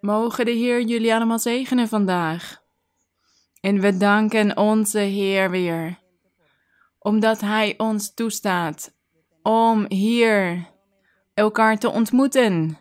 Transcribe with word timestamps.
Mogen 0.00 0.44
de 0.44 0.50
Heer 0.50 0.82
jullie 0.82 1.14
allemaal 1.14 1.38
zegenen 1.38 1.88
vandaag. 1.88 2.62
En 3.60 3.80
we 3.80 3.96
danken 3.96 4.56
onze 4.56 4.98
Heer 4.98 5.50
weer, 5.50 5.98
omdat 6.98 7.40
Hij 7.40 7.74
ons 7.76 8.14
toestaat 8.14 8.94
om 9.42 9.84
hier 9.88 10.68
elkaar 11.34 11.78
te 11.78 11.90
ontmoeten. 11.90 12.78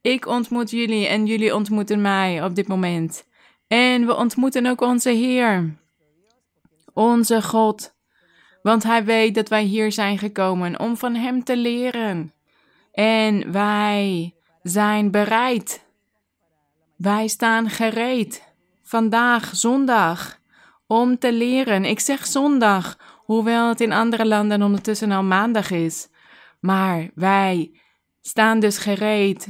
Ik 0.00 0.26
ontmoet 0.26 0.70
jullie 0.70 1.06
en 1.06 1.26
jullie 1.26 1.54
ontmoeten 1.54 2.00
mij 2.00 2.44
op 2.44 2.54
dit 2.54 2.68
moment. 2.68 3.26
En 3.66 4.06
we 4.06 4.16
ontmoeten 4.16 4.66
ook 4.66 4.80
onze 4.80 5.10
Heer, 5.10 5.76
onze 6.94 7.42
God, 7.42 7.94
want 8.62 8.82
Hij 8.82 9.04
weet 9.04 9.34
dat 9.34 9.48
wij 9.48 9.62
hier 9.62 9.92
zijn 9.92 10.18
gekomen 10.18 10.80
om 10.80 10.96
van 10.96 11.14
Hem 11.14 11.44
te 11.44 11.56
leren. 11.56 12.32
En 12.92 13.52
wij 13.52 14.34
zijn 14.62 15.10
bereid. 15.10 15.90
Wij 17.02 17.28
staan 17.28 17.70
gereed. 17.70 18.54
Vandaag, 18.82 19.56
zondag, 19.56 20.38
om 20.86 21.18
te 21.18 21.32
leren. 21.32 21.84
Ik 21.84 22.00
zeg 22.00 22.26
zondag, 22.26 22.98
hoewel 23.24 23.68
het 23.68 23.80
in 23.80 23.92
andere 23.92 24.26
landen 24.26 24.62
ondertussen 24.62 25.10
al 25.10 25.22
maandag 25.22 25.70
is. 25.70 26.08
Maar 26.60 27.10
wij 27.14 27.80
staan 28.20 28.60
dus 28.60 28.78
gereed. 28.78 29.48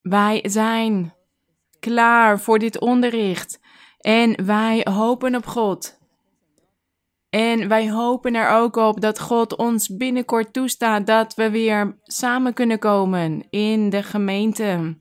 Wij 0.00 0.40
zijn 0.42 1.14
klaar 1.80 2.40
voor 2.40 2.58
dit 2.58 2.80
onderricht. 2.80 3.60
En 3.98 4.46
wij 4.46 4.86
hopen 4.90 5.34
op 5.34 5.46
God. 5.46 5.98
En 7.30 7.68
wij 7.68 7.90
hopen 7.90 8.34
er 8.34 8.48
ook 8.48 8.76
op 8.76 9.00
dat 9.00 9.20
God 9.20 9.56
ons 9.56 9.96
binnenkort 9.96 10.52
toestaat 10.52 11.06
dat 11.06 11.34
we 11.34 11.50
weer 11.50 11.98
samen 12.02 12.54
kunnen 12.54 12.78
komen 12.78 13.46
in 13.50 13.90
de 13.90 14.02
gemeente. 14.02 14.96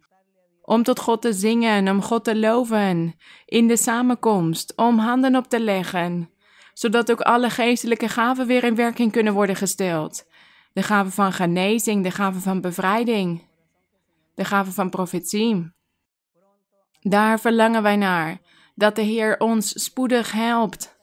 Om 0.66 0.84
tot 0.84 1.00
God 1.00 1.22
te 1.22 1.34
zingen, 1.34 1.90
om 1.90 2.02
God 2.02 2.24
te 2.24 2.36
loven 2.36 3.16
in 3.46 3.68
de 3.68 3.77
samenkomst, 3.77 4.74
om 4.76 4.98
handen 4.98 5.35
op 5.35 5.48
te 5.48 5.60
leggen, 5.60 6.30
zodat 6.74 7.12
ook 7.12 7.21
alle 7.21 7.49
geestelijke 7.49 8.08
gaven 8.08 8.48
weer 8.48 8.63
in 8.63 8.76
werking 8.76 9.12
kunnen 9.12 9.34
worden 9.34 9.55
gesteld. 9.55 10.27
De 10.74 10.84
gaven 10.84 11.12
van 11.12 11.34
genezing, 11.34 12.04
de 12.04 12.12
gaven 12.12 12.41
van 12.41 12.62
bevrijding, 12.62 13.43
de 14.36 14.46
gaven 14.46 14.74
van 14.74 14.90
profetie. 14.90 15.74
Daar 17.02 17.40
verlangen 17.40 17.84
wij 17.84 17.96
naar, 17.96 18.38
dat 18.76 18.96
de 18.96 19.02
Heer 19.02 19.40
ons 19.40 19.84
spoedig 19.84 20.32
helpt 20.32 20.96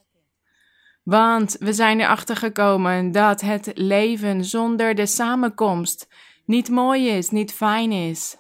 want 1.03 1.57
we 1.59 1.73
zijn 1.73 2.01
erachter 2.01 2.37
gekomen 2.37 3.13
dat 3.13 3.41
het 3.41 3.71
leven 3.75 4.45
zonder 4.45 4.95
de 4.95 5.07
samenkomst 5.07 6.09
niet 6.45 6.69
mooi 6.69 7.09
is, 7.09 7.31
niet 7.31 7.53
fijn 7.53 7.93
is. 7.93 8.37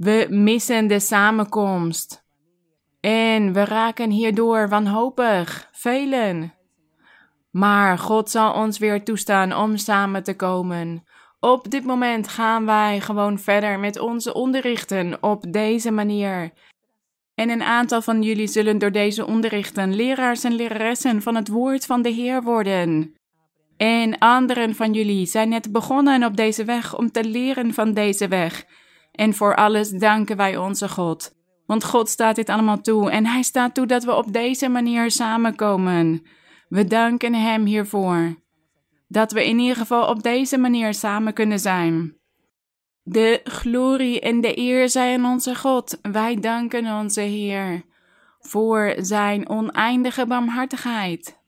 We 0.00 0.26
missen 0.30 0.86
de 0.86 1.00
samenkomst. 1.00 2.24
En 3.00 3.52
we 3.52 3.64
raken 3.64 4.10
hierdoor 4.10 4.68
wanhopig, 4.68 5.68
velen. 5.72 6.54
Maar 7.50 7.98
God 7.98 8.30
zal 8.30 8.52
ons 8.52 8.78
weer 8.78 9.04
toestaan 9.04 9.54
om 9.54 9.76
samen 9.76 10.22
te 10.22 10.36
komen. 10.36 11.04
Op 11.40 11.70
dit 11.70 11.84
moment 11.84 12.28
gaan 12.28 12.66
wij 12.66 13.00
gewoon 13.00 13.38
verder 13.38 13.78
met 13.78 13.98
onze 13.98 14.34
onderrichten 14.34 15.22
op 15.22 15.52
deze 15.52 15.90
manier. 15.90 16.52
En 17.34 17.50
een 17.50 17.62
aantal 17.62 18.02
van 18.02 18.22
jullie 18.22 18.48
zullen 18.48 18.78
door 18.78 18.92
deze 18.92 19.26
onderrichten 19.26 19.94
leraars 19.94 20.44
en 20.44 20.54
leraressen 20.54 21.22
van 21.22 21.34
het 21.34 21.48
woord 21.48 21.86
van 21.86 22.02
de 22.02 22.10
Heer 22.10 22.42
worden. 22.42 23.14
En 23.76 24.18
anderen 24.18 24.74
van 24.74 24.92
jullie 24.92 25.26
zijn 25.26 25.48
net 25.48 25.72
begonnen 25.72 26.24
op 26.24 26.36
deze 26.36 26.64
weg 26.64 26.96
om 26.96 27.10
te 27.10 27.24
leren 27.24 27.74
van 27.74 27.92
deze 27.92 28.28
weg. 28.28 28.66
En 29.20 29.34
voor 29.34 29.54
alles 29.54 29.90
danken 29.90 30.36
wij 30.36 30.56
onze 30.56 30.88
God. 30.88 31.34
Want 31.66 31.84
God 31.84 32.08
staat 32.08 32.36
dit 32.36 32.48
allemaal 32.48 32.80
toe 32.80 33.10
en 33.10 33.26
Hij 33.26 33.42
staat 33.42 33.74
toe 33.74 33.86
dat 33.86 34.04
we 34.04 34.14
op 34.14 34.32
deze 34.32 34.68
manier 34.68 35.10
samenkomen. 35.10 36.26
We 36.68 36.84
danken 36.84 37.34
Hem 37.34 37.64
hiervoor. 37.64 38.36
Dat 39.08 39.32
we 39.32 39.46
in 39.46 39.58
ieder 39.58 39.76
geval 39.76 40.08
op 40.08 40.22
deze 40.22 40.58
manier 40.58 40.94
samen 40.94 41.32
kunnen 41.32 41.58
zijn. 41.58 42.16
De 43.02 43.40
glorie 43.44 44.20
en 44.20 44.40
de 44.40 44.58
eer 44.58 44.88
zijn 44.88 45.24
onze 45.24 45.54
God. 45.54 45.98
Wij 46.02 46.36
danken 46.36 46.98
onze 46.98 47.20
Heer 47.20 47.82
voor 48.38 48.94
zijn 48.96 49.48
oneindige 49.48 50.26
barmhartigheid. 50.26 51.38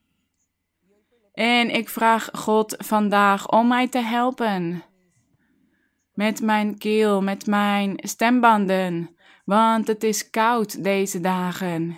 En 1.33 1.69
ik 1.69 1.89
vraag 1.89 2.29
God 2.33 2.75
vandaag 2.77 3.49
om 3.49 3.67
mij 3.67 3.87
te 3.87 3.99
helpen. 3.99 4.83
Met 6.13 6.41
mijn 6.41 6.77
keel, 6.77 7.21
met 7.21 7.45
mijn 7.45 7.93
stembanden, 7.95 9.15
want 9.45 9.87
het 9.87 10.03
is 10.03 10.29
koud 10.29 10.83
deze 10.83 11.19
dagen. 11.19 11.97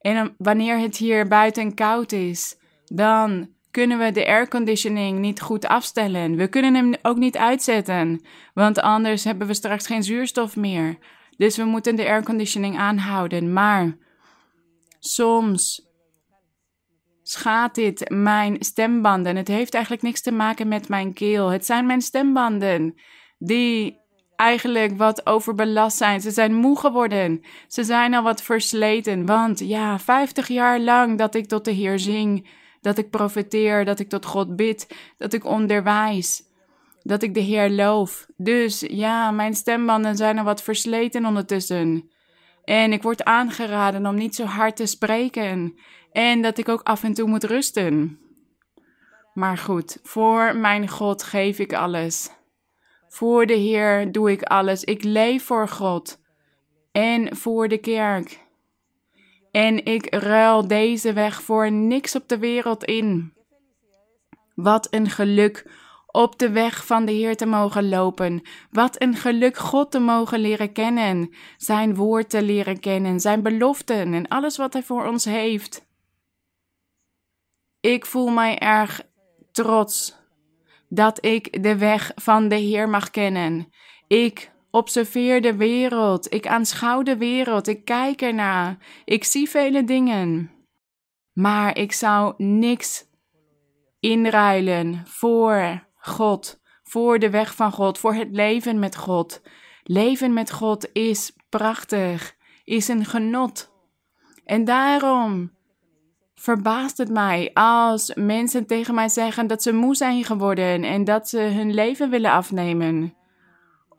En 0.00 0.34
wanneer 0.38 0.78
het 0.78 0.96
hier 0.96 1.28
buiten 1.28 1.74
koud 1.74 2.12
is, 2.12 2.58
dan 2.84 3.48
kunnen 3.70 3.98
we 3.98 4.10
de 4.10 4.26
airconditioning 4.26 5.18
niet 5.18 5.40
goed 5.40 5.66
afstellen. 5.66 6.36
We 6.36 6.48
kunnen 6.48 6.74
hem 6.74 6.94
ook 7.02 7.16
niet 7.16 7.36
uitzetten, 7.36 8.20
want 8.54 8.80
anders 8.80 9.24
hebben 9.24 9.46
we 9.46 9.54
straks 9.54 9.86
geen 9.86 10.02
zuurstof 10.02 10.56
meer. 10.56 10.98
Dus 11.36 11.56
we 11.56 11.64
moeten 11.64 11.96
de 11.96 12.06
airconditioning 12.06 12.78
aanhouden. 12.78 13.52
Maar 13.52 13.96
soms 14.98 15.89
schaadt 17.30 17.74
dit 17.74 18.10
mijn 18.10 18.56
stembanden. 18.58 19.36
Het 19.36 19.48
heeft 19.48 19.74
eigenlijk 19.74 20.02
niks 20.02 20.20
te 20.20 20.32
maken 20.32 20.68
met 20.68 20.88
mijn 20.88 21.12
keel. 21.12 21.48
Het 21.48 21.66
zijn 21.66 21.86
mijn 21.86 22.02
stembanden 22.02 22.94
die 23.38 23.98
eigenlijk 24.36 24.96
wat 24.96 25.26
overbelast 25.26 25.96
zijn. 25.96 26.20
Ze 26.20 26.30
zijn 26.30 26.54
moe 26.54 26.78
geworden. 26.78 27.42
Ze 27.68 27.84
zijn 27.84 28.14
al 28.14 28.22
wat 28.22 28.42
versleten. 28.42 29.26
Want 29.26 29.58
ja, 29.58 29.98
50 29.98 30.48
jaar 30.48 30.80
lang 30.80 31.18
dat 31.18 31.34
ik 31.34 31.46
tot 31.46 31.64
de 31.64 31.70
Heer 31.70 31.98
zing 31.98 32.48
dat 32.80 32.98
ik 32.98 33.10
profeteer, 33.10 33.84
dat 33.84 33.98
ik 33.98 34.08
tot 34.08 34.24
God 34.24 34.56
bid, 34.56 34.94
dat 35.18 35.32
ik 35.32 35.44
onderwijs, 35.44 36.42
dat 37.02 37.22
ik 37.22 37.34
de 37.34 37.40
Heer 37.40 37.70
loof. 37.70 38.26
Dus 38.36 38.84
ja, 38.88 39.30
mijn 39.30 39.54
stembanden 39.54 40.16
zijn 40.16 40.38
er 40.38 40.44
wat 40.44 40.62
versleten 40.62 41.24
ondertussen. 41.24 42.10
En 42.64 42.92
ik 42.92 43.02
word 43.02 43.24
aangeraden 43.24 44.06
om 44.06 44.14
niet 44.14 44.34
zo 44.34 44.44
hard 44.44 44.76
te 44.76 44.86
spreken 44.86 45.78
en 46.12 46.42
dat 46.42 46.58
ik 46.58 46.68
ook 46.68 46.82
af 46.82 47.02
en 47.02 47.14
toe 47.14 47.28
moet 47.28 47.44
rusten. 47.44 48.18
Maar 49.34 49.58
goed, 49.58 49.98
voor 50.02 50.56
mijn 50.56 50.88
God 50.88 51.22
geef 51.22 51.58
ik 51.58 51.72
alles. 51.72 52.30
Voor 53.08 53.46
de 53.46 53.54
Heer 53.54 54.12
doe 54.12 54.30
ik 54.30 54.42
alles. 54.42 54.84
Ik 54.84 55.02
leef 55.02 55.44
voor 55.44 55.68
God 55.68 56.18
en 56.92 57.36
voor 57.36 57.68
de 57.68 57.78
kerk. 57.78 58.40
En 59.50 59.84
ik 59.84 60.14
ruil 60.14 60.66
deze 60.68 61.12
weg 61.12 61.42
voor 61.42 61.72
niks 61.72 62.14
op 62.14 62.28
de 62.28 62.38
wereld 62.38 62.84
in. 62.84 63.32
Wat 64.54 64.86
een 64.90 65.10
geluk 65.10 65.66
op 66.06 66.38
de 66.38 66.50
weg 66.50 66.86
van 66.86 67.04
de 67.04 67.12
Heer 67.12 67.36
te 67.36 67.46
mogen 67.46 67.88
lopen. 67.88 68.42
Wat 68.70 69.02
een 69.02 69.14
geluk 69.14 69.56
God 69.56 69.90
te 69.90 69.98
mogen 69.98 70.38
leren 70.38 70.72
kennen, 70.72 71.34
Zijn 71.56 71.94
woord 71.94 72.30
te 72.30 72.42
leren 72.42 72.80
kennen, 72.80 73.20
Zijn 73.20 73.42
beloften 73.42 74.14
en 74.14 74.28
alles 74.28 74.56
wat 74.56 74.72
Hij 74.72 74.82
voor 74.82 75.06
ons 75.06 75.24
heeft. 75.24 75.88
Ik 77.80 78.06
voel 78.06 78.28
mij 78.28 78.58
erg 78.58 79.02
trots 79.52 80.18
dat 80.88 81.24
ik 81.24 81.62
de 81.62 81.76
weg 81.76 82.12
van 82.14 82.48
de 82.48 82.54
Heer 82.54 82.88
mag 82.88 83.10
kennen. 83.10 83.68
Ik 84.06 84.52
observeer 84.70 85.42
de 85.42 85.56
wereld, 85.56 86.32
ik 86.32 86.46
aanschouw 86.46 87.02
de 87.02 87.16
wereld, 87.16 87.66
ik 87.66 87.84
kijk 87.84 88.22
ernaar, 88.22 88.76
ik 89.04 89.24
zie 89.24 89.48
vele 89.48 89.84
dingen. 89.84 90.50
Maar 91.32 91.76
ik 91.76 91.92
zou 91.92 92.34
niks 92.36 93.04
inruilen 94.00 95.02
voor 95.06 95.86
God, 95.94 96.60
voor 96.82 97.18
de 97.18 97.30
weg 97.30 97.54
van 97.54 97.72
God, 97.72 97.98
voor 97.98 98.14
het 98.14 98.28
leven 98.30 98.78
met 98.78 98.96
God. 98.96 99.42
Leven 99.82 100.32
met 100.32 100.52
God 100.52 100.88
is 100.92 101.32
prachtig, 101.48 102.36
is 102.64 102.88
een 102.88 103.04
genot. 103.04 103.72
En 104.44 104.64
daarom 104.64 105.50
verbaast 106.40 106.98
het 106.98 107.10
mij 107.10 107.50
als 107.54 108.14
mensen 108.14 108.66
tegen 108.66 108.94
mij 108.94 109.08
zeggen 109.08 109.46
dat 109.46 109.62
ze 109.62 109.72
moe 109.72 109.94
zijn 109.94 110.24
geworden 110.24 110.84
en 110.84 111.04
dat 111.04 111.28
ze 111.28 111.38
hun 111.38 111.74
leven 111.74 112.10
willen 112.10 112.30
afnemen 112.30 113.14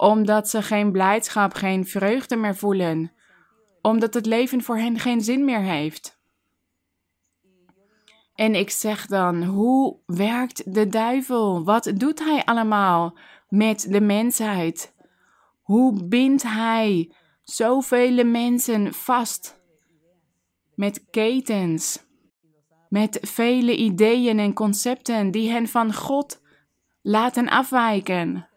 omdat 0.02 0.50
ze 0.50 0.62
geen 0.62 0.92
blijdschap, 0.92 1.54
geen 1.54 1.86
vreugde 1.86 2.36
meer 2.36 2.56
voelen, 2.56 3.12
omdat 3.82 4.14
het 4.14 4.26
leven 4.26 4.64
voor 4.64 4.78
hen 4.78 5.00
geen 5.00 5.22
zin 5.22 5.46
meer 5.46 5.60
heeft. 5.60 6.20
En 8.36 8.56
ik 8.56 8.70
zeg 8.70 9.06
dan, 9.06 9.44
hoe 9.44 9.98
werkt 10.06 10.74
de 10.74 10.88
duivel? 10.88 11.64
Wat 11.64 11.92
doet 11.96 12.20
hij 12.20 12.44
allemaal 12.46 13.18
met 13.50 13.86
de 13.90 14.02
mensheid? 14.02 14.96
Hoe 15.62 16.04
bindt 16.04 16.44
hij 16.44 17.14
zoveel 17.44 18.26
mensen 18.26 18.94
vast 18.94 19.60
met 20.76 21.06
ketens, 21.10 22.04
met 22.92 23.18
vele 23.22 23.76
ideeën 23.76 24.40
en 24.40 24.54
concepten 24.54 25.32
die 25.32 25.50
hen 25.50 25.68
van 25.68 25.94
God 25.94 26.42
laten 27.02 27.50
afwijken? 27.50 28.48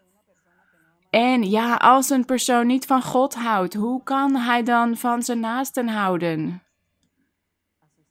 En 1.09 1.49
ja, 1.49 1.75
als 1.75 2.09
een 2.09 2.25
persoon 2.25 2.67
niet 2.67 2.85
van 2.85 3.01
God 3.01 3.35
houdt, 3.35 3.73
hoe 3.73 4.03
kan 4.03 4.35
hij 4.35 4.63
dan 4.63 4.97
van 4.97 5.23
zijn 5.23 5.39
naasten 5.39 5.87
houden? 5.87 6.63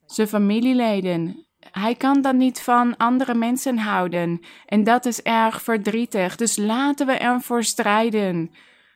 Zijn 0.07 0.29
familieleden. 0.29 1.47
Hij 1.71 1.95
kan 1.95 2.23
dan 2.23 2.37
niet 2.37 2.61
van 2.61 2.97
andere 2.97 3.35
mensen 3.35 3.79
houden. 3.79 4.41
En 4.67 4.85
dat 4.85 5.07
is 5.07 5.23
erg 5.23 5.63
verdrietig. 5.63 6.37
Dus 6.37 6.57
laten 6.57 7.07
we 7.07 7.13
ervoor 7.13 7.65
strijden. 7.65 8.51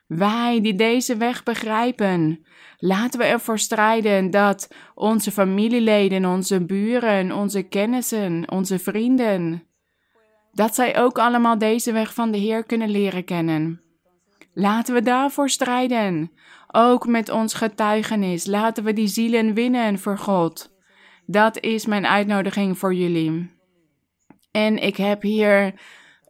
Wij 0.09 0.61
die 0.61 0.75
deze 0.75 1.17
weg 1.17 1.43
begrijpen. 1.43 2.45
Laten 2.77 3.19
we 3.19 3.25
ervoor 3.25 3.59
strijden 3.59 4.31
dat 4.31 4.67
onze 4.95 5.31
familieleden, 5.31 6.25
onze 6.25 6.65
buren, 6.65 7.31
onze 7.31 7.63
kennissen, 7.63 8.51
onze 8.51 8.79
vrienden, 8.79 9.63
dat 10.51 10.75
zij 10.75 11.01
ook 11.01 11.19
allemaal 11.19 11.57
deze 11.57 11.91
weg 11.91 12.13
van 12.13 12.31
de 12.31 12.37
Heer 12.37 12.63
kunnen 12.63 12.89
leren 12.89 13.23
kennen. 13.23 13.81
Laten 14.53 14.93
we 14.93 15.01
daarvoor 15.01 15.49
strijden. 15.49 16.31
Ook 16.67 17.07
met 17.07 17.29
ons 17.29 17.53
getuigenis. 17.53 18.45
Laten 18.45 18.83
we 18.83 18.93
die 18.93 19.07
zielen 19.07 19.53
winnen 19.53 19.99
voor 19.99 20.17
God. 20.17 20.71
Dat 21.25 21.59
is 21.59 21.85
mijn 21.85 22.07
uitnodiging 22.07 22.77
voor 22.77 22.93
jullie. 22.93 23.51
En 24.51 24.77
ik 24.77 24.97
heb 24.97 25.21
hier 25.21 25.73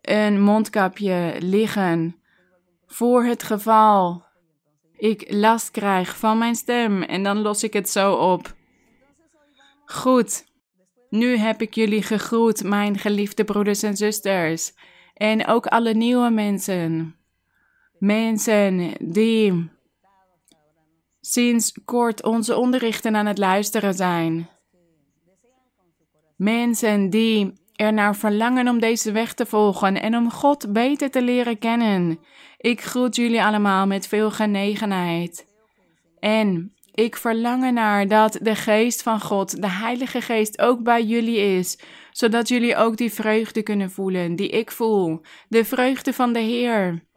een 0.02 0.42
mondkapje 0.42 1.36
liggen 1.40 2.19
voor 2.90 3.24
het 3.24 3.44
geval 3.44 4.28
ik 5.00 5.32
last 5.32 5.72
krijg 5.72 6.18
van 6.18 6.38
mijn 6.38 6.56
stem 6.56 7.04
en 7.04 7.24
dan 7.24 7.42
los 7.42 7.64
ik 7.64 7.74
het 7.74 7.90
zo 7.90 8.14
op. 8.14 8.56
Goed, 9.86 10.46
nu 11.10 11.38
heb 11.38 11.62
ik 11.62 11.74
jullie 11.74 12.04
gegroet, 12.04 12.64
mijn 12.64 12.98
geliefde 12.98 13.44
broeders 13.44 13.84
en 13.84 13.98
zusters, 13.98 14.74
en 15.14 15.48
ook 15.48 15.66
alle 15.66 15.94
nieuwe 15.94 16.30
mensen. 16.30 17.16
Mensen 17.98 18.94
die 19.00 19.70
sinds 21.22 21.74
kort 21.86 22.24
onze 22.24 22.56
onderrichten 22.56 23.16
aan 23.16 23.26
het 23.26 23.38
luisteren 23.38 23.94
zijn. 23.94 24.50
Mensen 26.36 27.10
die 27.10 27.54
er 27.80 27.94
naar 27.94 28.16
verlangen 28.16 28.68
om 28.68 28.80
deze 28.80 29.12
weg 29.12 29.34
te 29.34 29.46
volgen 29.46 30.02
en 30.02 30.16
om 30.16 30.32
God 30.32 30.74
beter 30.74 31.12
te 31.12 31.22
leren 31.22 31.58
kennen. 31.60 32.20
Ik 32.58 32.82
groet 32.82 33.16
jullie 33.16 33.44
allemaal 33.44 33.88
met 33.88 34.08
veel 34.08 34.32
genegenheid. 34.32 35.48
En 36.20 36.74
ik 36.94 37.16
verlang 37.16 37.64
ernaar 37.64 38.08
dat 38.08 38.40
de 38.42 38.56
geest 38.56 39.02
van 39.02 39.22
God, 39.22 39.62
de 39.62 39.70
Heilige 39.70 40.22
Geest, 40.22 40.62
ook 40.62 40.84
bij 40.84 41.04
jullie 41.04 41.38
is, 41.38 41.80
zodat 42.12 42.48
jullie 42.48 42.76
ook 42.76 42.98
die 42.98 43.14
vreugde 43.14 43.62
kunnen 43.62 43.92
voelen 43.92 44.36
die 44.36 44.50
ik 44.50 44.72
voel, 44.72 45.22
de 45.48 45.66
vreugde 45.66 46.14
van 46.14 46.34
de 46.34 46.40
Heer. 46.40 47.08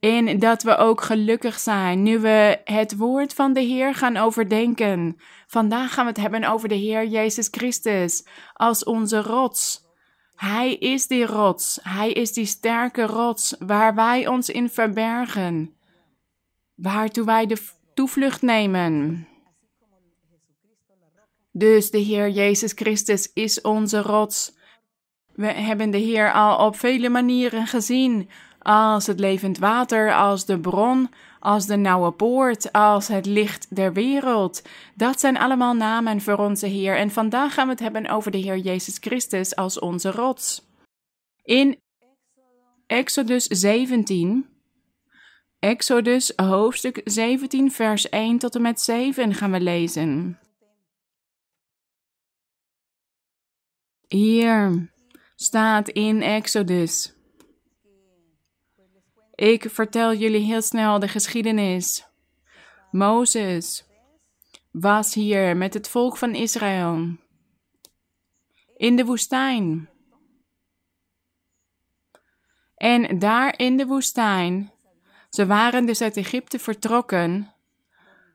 En 0.00 0.38
dat 0.38 0.62
we 0.62 0.76
ook 0.76 1.00
gelukkig 1.00 1.58
zijn 1.58 2.02
nu 2.02 2.18
we 2.18 2.60
het 2.64 2.96
woord 2.96 3.34
van 3.34 3.52
de 3.52 3.60
Heer 3.60 3.94
gaan 3.94 4.16
overdenken. 4.16 5.16
Vandaag 5.46 5.94
gaan 5.94 6.04
we 6.04 6.10
het 6.10 6.20
hebben 6.20 6.44
over 6.44 6.68
de 6.68 6.74
Heer 6.74 7.06
Jezus 7.06 7.48
Christus 7.50 8.26
als 8.52 8.84
onze 8.84 9.22
rots. 9.22 9.86
Hij 10.34 10.74
is 10.74 11.06
die 11.06 11.26
rots, 11.26 11.78
Hij 11.82 12.12
is 12.12 12.32
die 12.32 12.46
sterke 12.46 13.02
rots 13.02 13.54
waar 13.58 13.94
wij 13.94 14.26
ons 14.26 14.48
in 14.48 14.70
verbergen, 14.70 15.74
waartoe 16.74 17.24
wij 17.24 17.46
de 17.46 17.66
toevlucht 17.94 18.42
nemen. 18.42 19.26
Dus 21.52 21.90
de 21.90 21.98
Heer 21.98 22.30
Jezus 22.30 22.72
Christus 22.72 23.30
is 23.32 23.60
onze 23.60 24.02
rots. 24.02 24.56
We 25.34 25.46
hebben 25.46 25.90
de 25.90 25.98
Heer 25.98 26.32
al 26.32 26.66
op 26.66 26.76
vele 26.76 27.08
manieren 27.08 27.66
gezien 27.66 28.28
als 28.58 29.06
het 29.06 29.20
levend 29.20 29.58
water, 29.58 30.14
als 30.14 30.44
de 30.44 30.60
bron, 30.60 31.10
als 31.40 31.66
de 31.66 31.76
nauwe 31.76 32.10
poort, 32.10 32.72
als 32.72 33.08
het 33.08 33.26
licht 33.26 33.76
der 33.76 33.92
wereld. 33.92 34.62
Dat 34.94 35.20
zijn 35.20 35.38
allemaal 35.38 35.74
namen 35.74 36.20
voor 36.20 36.36
onze 36.36 36.66
Heer. 36.66 36.96
En 36.96 37.10
vandaag 37.10 37.54
gaan 37.54 37.66
we 37.66 37.72
het 37.72 37.80
hebben 37.80 38.08
over 38.08 38.30
de 38.30 38.38
Heer 38.38 38.58
Jezus 38.58 38.96
Christus 39.00 39.56
als 39.56 39.78
onze 39.78 40.10
rots. 40.10 40.66
In 41.42 41.78
Exodus 42.86 43.44
17, 43.44 44.46
Exodus 45.58 46.32
hoofdstuk 46.36 47.00
17, 47.04 47.72
vers 47.72 48.08
1 48.08 48.38
tot 48.38 48.54
en 48.54 48.62
met 48.62 48.80
7 48.80 49.34
gaan 49.34 49.50
we 49.50 49.60
lezen. 49.60 50.38
Hier 54.06 54.92
staat 55.36 55.88
in 55.88 56.22
Exodus. 56.22 57.17
Ik 59.38 59.70
vertel 59.70 60.14
jullie 60.14 60.44
heel 60.44 60.62
snel 60.62 60.98
de 60.98 61.08
geschiedenis. 61.08 62.06
Mozes 62.90 63.84
was 64.70 65.14
hier 65.14 65.56
met 65.56 65.74
het 65.74 65.88
volk 65.88 66.16
van 66.16 66.34
Israël 66.34 67.16
in 68.76 68.96
de 68.96 69.04
woestijn. 69.04 69.88
En 72.74 73.18
daar 73.18 73.58
in 73.58 73.76
de 73.76 73.86
woestijn, 73.86 74.72
ze 75.30 75.46
waren 75.46 75.86
dus 75.86 76.00
uit 76.00 76.16
Egypte 76.16 76.58
vertrokken, 76.58 77.54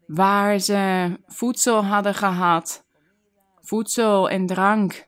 waar 0.08 0.60
ze 0.60 1.12
voedsel 1.28 1.86
hadden 1.86 2.14
gehad, 2.14 2.86
voedsel 3.62 4.30
en 4.30 4.46
drank 4.46 5.08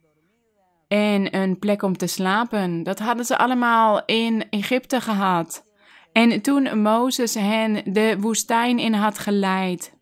en 0.87 1.35
een 1.35 1.59
plek 1.59 1.81
om 1.81 1.97
te 1.97 2.07
slapen. 2.07 2.83
Dat 2.83 2.99
hadden 2.99 3.25
ze 3.25 3.37
allemaal 3.37 4.05
in 4.05 4.49
Egypte 4.49 5.01
gehad. 5.01 5.63
En 6.15 6.41
toen 6.41 6.81
Mozes 6.81 7.33
hen 7.33 7.93
de 7.93 8.17
woestijn 8.19 8.79
in 8.79 8.93
had 8.93 9.19
geleid, 9.19 9.93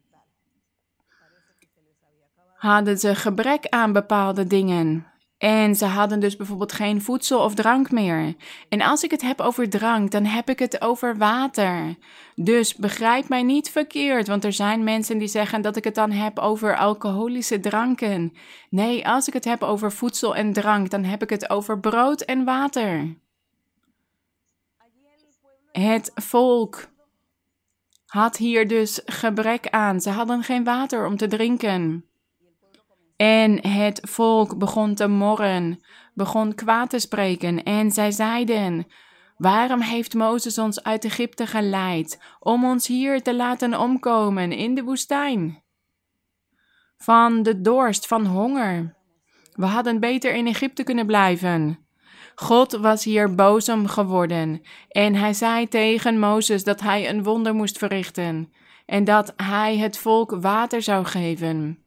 hadden 2.56 2.98
ze 2.98 3.16
gebrek 3.16 3.68
aan 3.70 3.92
bepaalde 3.92 4.48
dingen. 4.48 5.08
En 5.38 5.76
ze 5.76 5.86
hadden 5.86 6.20
dus 6.20 6.36
bijvoorbeeld 6.36 6.72
geen 6.72 7.02
voedsel 7.02 7.40
of 7.40 7.54
drank 7.54 7.92
meer. 7.92 8.36
En 8.70 8.82
als 8.82 9.04
ik 9.04 9.12
het 9.12 9.22
heb 9.22 9.42
over 9.42 9.70
drank, 9.70 10.12
dan 10.12 10.26
heb 10.26 10.50
ik 10.50 10.60
het 10.60 10.82
over 10.82 11.18
water. 11.18 11.96
Dus 12.36 12.76
begrijp 12.76 13.30
mij 13.30 13.44
niet 13.44 13.70
verkeerd, 13.70 14.28
want 14.28 14.44
er 14.44 14.54
zijn 14.54 14.84
mensen 14.84 15.18
die 15.18 15.28
zeggen 15.28 15.62
dat 15.62 15.76
ik 15.76 15.84
het 15.84 15.96
dan 15.96 16.12
heb 16.12 16.40
over 16.40 16.78
alcoholische 16.78 17.60
dranken. 17.60 18.34
Nee, 18.70 19.08
als 19.08 19.28
ik 19.28 19.34
het 19.34 19.46
heb 19.46 19.64
over 19.64 19.92
voedsel 19.92 20.36
en 20.36 20.54
drank, 20.54 20.90
dan 20.90 21.04
heb 21.04 21.22
ik 21.22 21.30
het 21.30 21.50
over 21.50 21.80
brood 21.80 22.22
en 22.22 22.44
water. 22.44 23.22
Het 25.74 26.12
volk 26.16 26.88
had 28.06 28.38
hier 28.38 28.68
dus 28.68 29.02
gebrek 29.06 29.70
aan. 29.70 30.02
Ze 30.02 30.10
hadden 30.10 30.44
geen 30.44 30.64
water 30.64 31.06
om 31.06 31.18
te 31.18 31.28
drinken. 31.28 32.06
En 33.16 33.68
het 33.68 34.00
volk 34.10 34.58
begon 34.58 34.96
te 34.96 35.08
morren, 35.08 35.84
begon 36.14 36.56
kwaad 36.56 36.90
te 36.90 37.00
spreken. 37.00 37.64
En 37.64 37.92
zij 37.92 38.12
zeiden: 38.12 38.88
Waarom 39.38 39.82
heeft 39.82 40.14
Mozes 40.14 40.58
ons 40.58 40.84
uit 40.84 41.06
Egypte 41.06 41.48
geleid 41.48 42.22
om 42.40 42.66
ons 42.66 42.88
hier 42.88 43.22
te 43.22 43.36
laten 43.36 43.80
omkomen 43.80 44.52
in 44.52 44.76
de 44.76 44.84
woestijn? 44.84 45.64
Van 46.98 47.44
de 47.44 47.62
dorst, 47.62 48.08
van 48.08 48.26
honger. 48.26 48.96
We 49.52 49.66
hadden 49.66 50.00
beter 50.00 50.34
in 50.34 50.48
Egypte 50.48 50.84
kunnen 50.84 51.06
blijven. 51.06 51.83
God 52.36 52.72
was 52.72 53.04
hier 53.04 53.36
boos 53.36 53.70
om 53.70 53.88
geworden 53.88 54.62
en 54.90 55.16
hij 55.16 55.34
zei 55.34 55.68
tegen 55.68 56.20
Mozes 56.20 56.64
dat 56.64 56.82
hij 56.82 57.10
een 57.10 57.24
wonder 57.24 57.54
moest 57.54 57.78
verrichten 57.78 58.54
en 58.86 59.04
dat 59.04 59.34
hij 59.36 59.78
het 59.78 59.98
volk 59.98 60.32
water 60.42 60.82
zou 60.82 61.06
geven. 61.06 61.84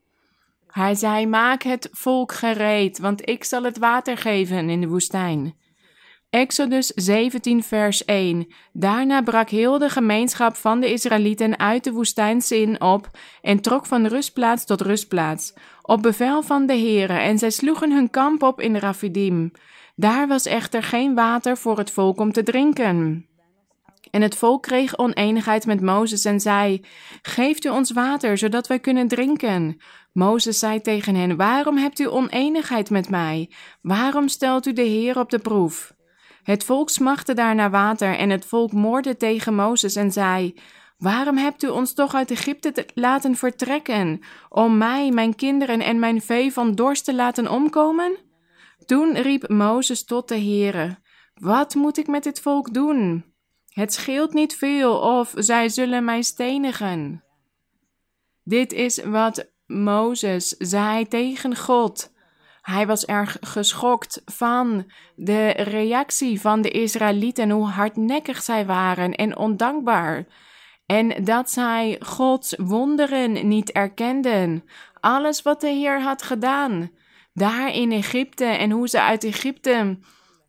Hij 0.67 0.95
zei: 0.95 1.27
Maak 1.27 1.63
het 1.63 1.89
volk 1.93 2.33
gereed, 2.33 2.99
want 2.99 3.29
ik 3.29 3.45
zal 3.45 3.63
het 3.63 3.79
water 3.79 4.17
geven 4.17 4.71
in 4.71 4.81
de 4.81 4.89
woestijn. 4.89 5.55
Exodus 6.31 6.87
17, 6.87 7.63
vers 7.63 8.05
1. 8.05 8.47
Daarna 8.73 9.23
brak 9.23 9.49
heel 9.49 9.79
de 9.79 9.89
gemeenschap 9.89 10.57
van 10.57 10.81
de 10.81 10.93
Israëlieten 10.93 11.59
uit 11.59 11.85
de 11.85 11.93
woestijnzin 11.93 12.81
op 12.81 13.11
en 13.43 13.61
trok 13.61 13.87
van 13.87 14.07
rustplaats 14.07 14.65
tot 14.65 14.81
rustplaats, 14.81 15.55
op 15.83 16.03
bevel 16.03 16.43
van 16.43 16.67
de 16.67 16.73
Heere, 16.73 17.13
en 17.13 17.39
zij 17.39 17.51
sloegen 17.51 17.93
hun 17.93 18.11
kamp 18.11 18.43
op 18.43 18.61
in 18.61 18.77
Rafidim. 18.77 19.53
Daar 19.99 20.29
was 20.29 20.47
echter 20.47 20.83
geen 20.83 21.15
water 21.15 21.57
voor 21.57 21.79
het 21.79 21.91
volk 21.91 22.19
om 22.19 22.33
te 22.33 22.43
drinken. 22.43 23.27
En 24.11 24.23
het 24.23 24.37
volk 24.37 24.63
kreeg 24.63 24.99
oneenigheid 24.99 25.67
met 25.67 25.81
Mozes 25.81 26.25
en 26.25 26.41
zei: 26.41 26.85
Geeft 27.23 27.65
u 27.65 27.69
ons 27.69 27.91
water, 27.91 28.39
zodat 28.39 28.67
wij 28.67 28.79
kunnen 28.79 29.09
drinken. 29.09 29.81
Mozes 30.13 30.59
zei 30.59 30.81
tegen 30.81 31.15
hen: 31.15 31.37
Waarom 31.37 31.77
hebt 31.77 31.99
u 31.99 32.09
oneenigheid 32.09 32.91
met 32.91 33.09
mij? 33.09 33.51
Waarom 33.83 34.29
stelt 34.29 34.67
u 34.67 34.73
de 34.73 34.83
Heer 34.83 35.19
op 35.19 35.31
de 35.31 35.39
proef? 35.39 35.95
Het 36.43 36.65
volk 36.65 36.91
smachtte 36.91 37.35
daar 37.35 37.55
naar 37.55 37.71
water 37.71 38.17
en 38.17 38.31
het 38.31 38.45
volk 38.45 38.73
moorde 38.73 39.17
tegen 39.17 39.55
Mozes 39.55 39.97
en 39.97 40.13
zei: 40.13 40.55
Waarom 40.99 41.37
hebt 41.37 41.63
u 41.63 41.69
ons 41.69 41.95
toch 41.95 42.15
uit 42.15 42.31
Egypte 42.31 42.73
te 42.73 42.87
laten 42.95 43.37
vertrekken, 43.37 44.21
om 44.49 44.79
mij, 44.79 45.11
mijn 45.11 45.35
kinderen 45.35 45.81
en 45.81 45.99
mijn 45.99 46.23
vee 46.23 46.53
van 46.53 46.75
dorst 46.75 47.05
te 47.05 47.15
laten 47.15 47.51
omkomen? 47.51 48.26
Toen 48.87 49.15
riep 49.15 49.49
Mozes 49.49 50.05
tot 50.05 50.29
de 50.29 50.39
Heere: 50.39 50.99
Wat 51.35 51.75
moet 51.75 51.99
ik 51.99 52.07
met 52.07 52.23
dit 52.23 52.41
volk 52.41 52.75
doen? 52.75 53.25
Het 53.69 53.93
scheelt 53.93 54.33
niet 54.33 54.57
veel 54.57 54.99
of 54.99 55.33
zij 55.35 55.69
zullen 55.69 56.05
mij 56.05 56.23
stenigen. 56.23 57.25
Dit 58.45 58.73
is 58.73 59.05
wat 59.05 59.51
Mozes 59.67 60.49
zei 60.49 61.09
tegen 61.09 61.57
God. 61.57 62.15
Hij 62.63 62.87
was 62.87 63.05
erg 63.05 63.37
geschokt 63.41 64.23
van 64.25 64.91
de 65.17 65.49
reactie 65.49 66.41
van 66.41 66.63
de 66.63 66.71
Israëlieten, 66.71 67.51
hoe 67.51 67.67
hardnekkig 67.67 68.43
zij 68.43 68.67
waren 68.67 69.15
en 69.15 69.37
ondankbaar. 69.37 70.27
En 70.87 71.25
dat 71.25 71.51
zij 71.51 71.97
Gods 72.01 72.55
wonderen 72.57 73.49
niet 73.49 73.73
erkenden. 73.73 74.65
Alles 75.01 75.43
wat 75.43 75.61
de 75.61 75.69
Heer 75.69 76.03
had 76.03 76.23
gedaan. 76.23 76.91
Daar 77.37 77.75
in 77.75 77.93
Egypte 77.93 78.45
en 78.45 78.71
hoe 78.71 78.89
ze 78.89 79.01
uit 79.01 79.25
Egypte 79.25 79.99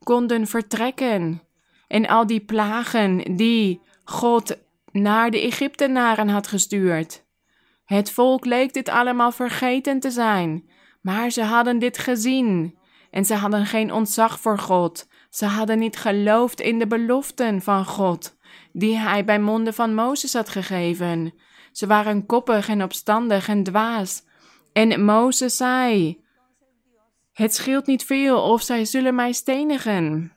konden 0.04 0.48
vertrekken. 0.48 1.42
En 1.88 2.08
al 2.08 2.28
die 2.28 2.40
plagen 2.40 3.36
die 3.36 3.82
God 4.04 4.58
naar 4.92 5.32
de 5.32 5.42
Egyptenaren 5.42 6.30
had 6.30 6.48
gestuurd. 6.48 7.26
Het 7.86 8.12
volk 8.12 8.46
leek 8.46 8.74
dit 8.74 8.90
allemaal 8.90 9.32
vergeten 9.32 10.00
te 10.00 10.12
zijn, 10.12 10.70
maar 11.02 11.30
ze 11.30 11.44
hadden 11.44 11.80
dit 11.80 11.98
gezien 11.98 12.78
en 13.12 13.26
ze 13.26 13.34
hadden 13.34 13.66
geen 13.66 13.94
ontzag 13.94 14.40
voor 14.40 14.60
God. 14.60 15.08
Ze 15.30 15.46
hadden 15.46 15.80
niet 15.80 15.98
geloofd 15.98 16.62
in 16.62 16.80
de 16.80 16.88
beloften 16.88 17.62
van 17.62 17.86
God, 17.86 18.38
die 18.72 18.98
hij 18.98 19.26
bij 19.26 19.40
monden 19.40 19.74
van 19.74 19.94
Mozes 19.94 20.34
had 20.34 20.50
gegeven. 20.50 21.34
Ze 21.72 21.88
waren 21.88 22.26
koppig 22.26 22.70
en 22.70 22.84
opstandig 22.84 23.48
en 23.48 23.64
dwaas. 23.64 24.24
En 24.74 25.06
Mozes 25.06 25.58
zei: 25.58 26.26
Het 27.38 27.56
scheelt 27.56 27.86
niet 27.86 28.06
veel 28.06 28.42
of 28.42 28.62
zij 28.62 28.86
zullen 28.86 29.16
mij 29.16 29.32
stenigen. 29.32 30.32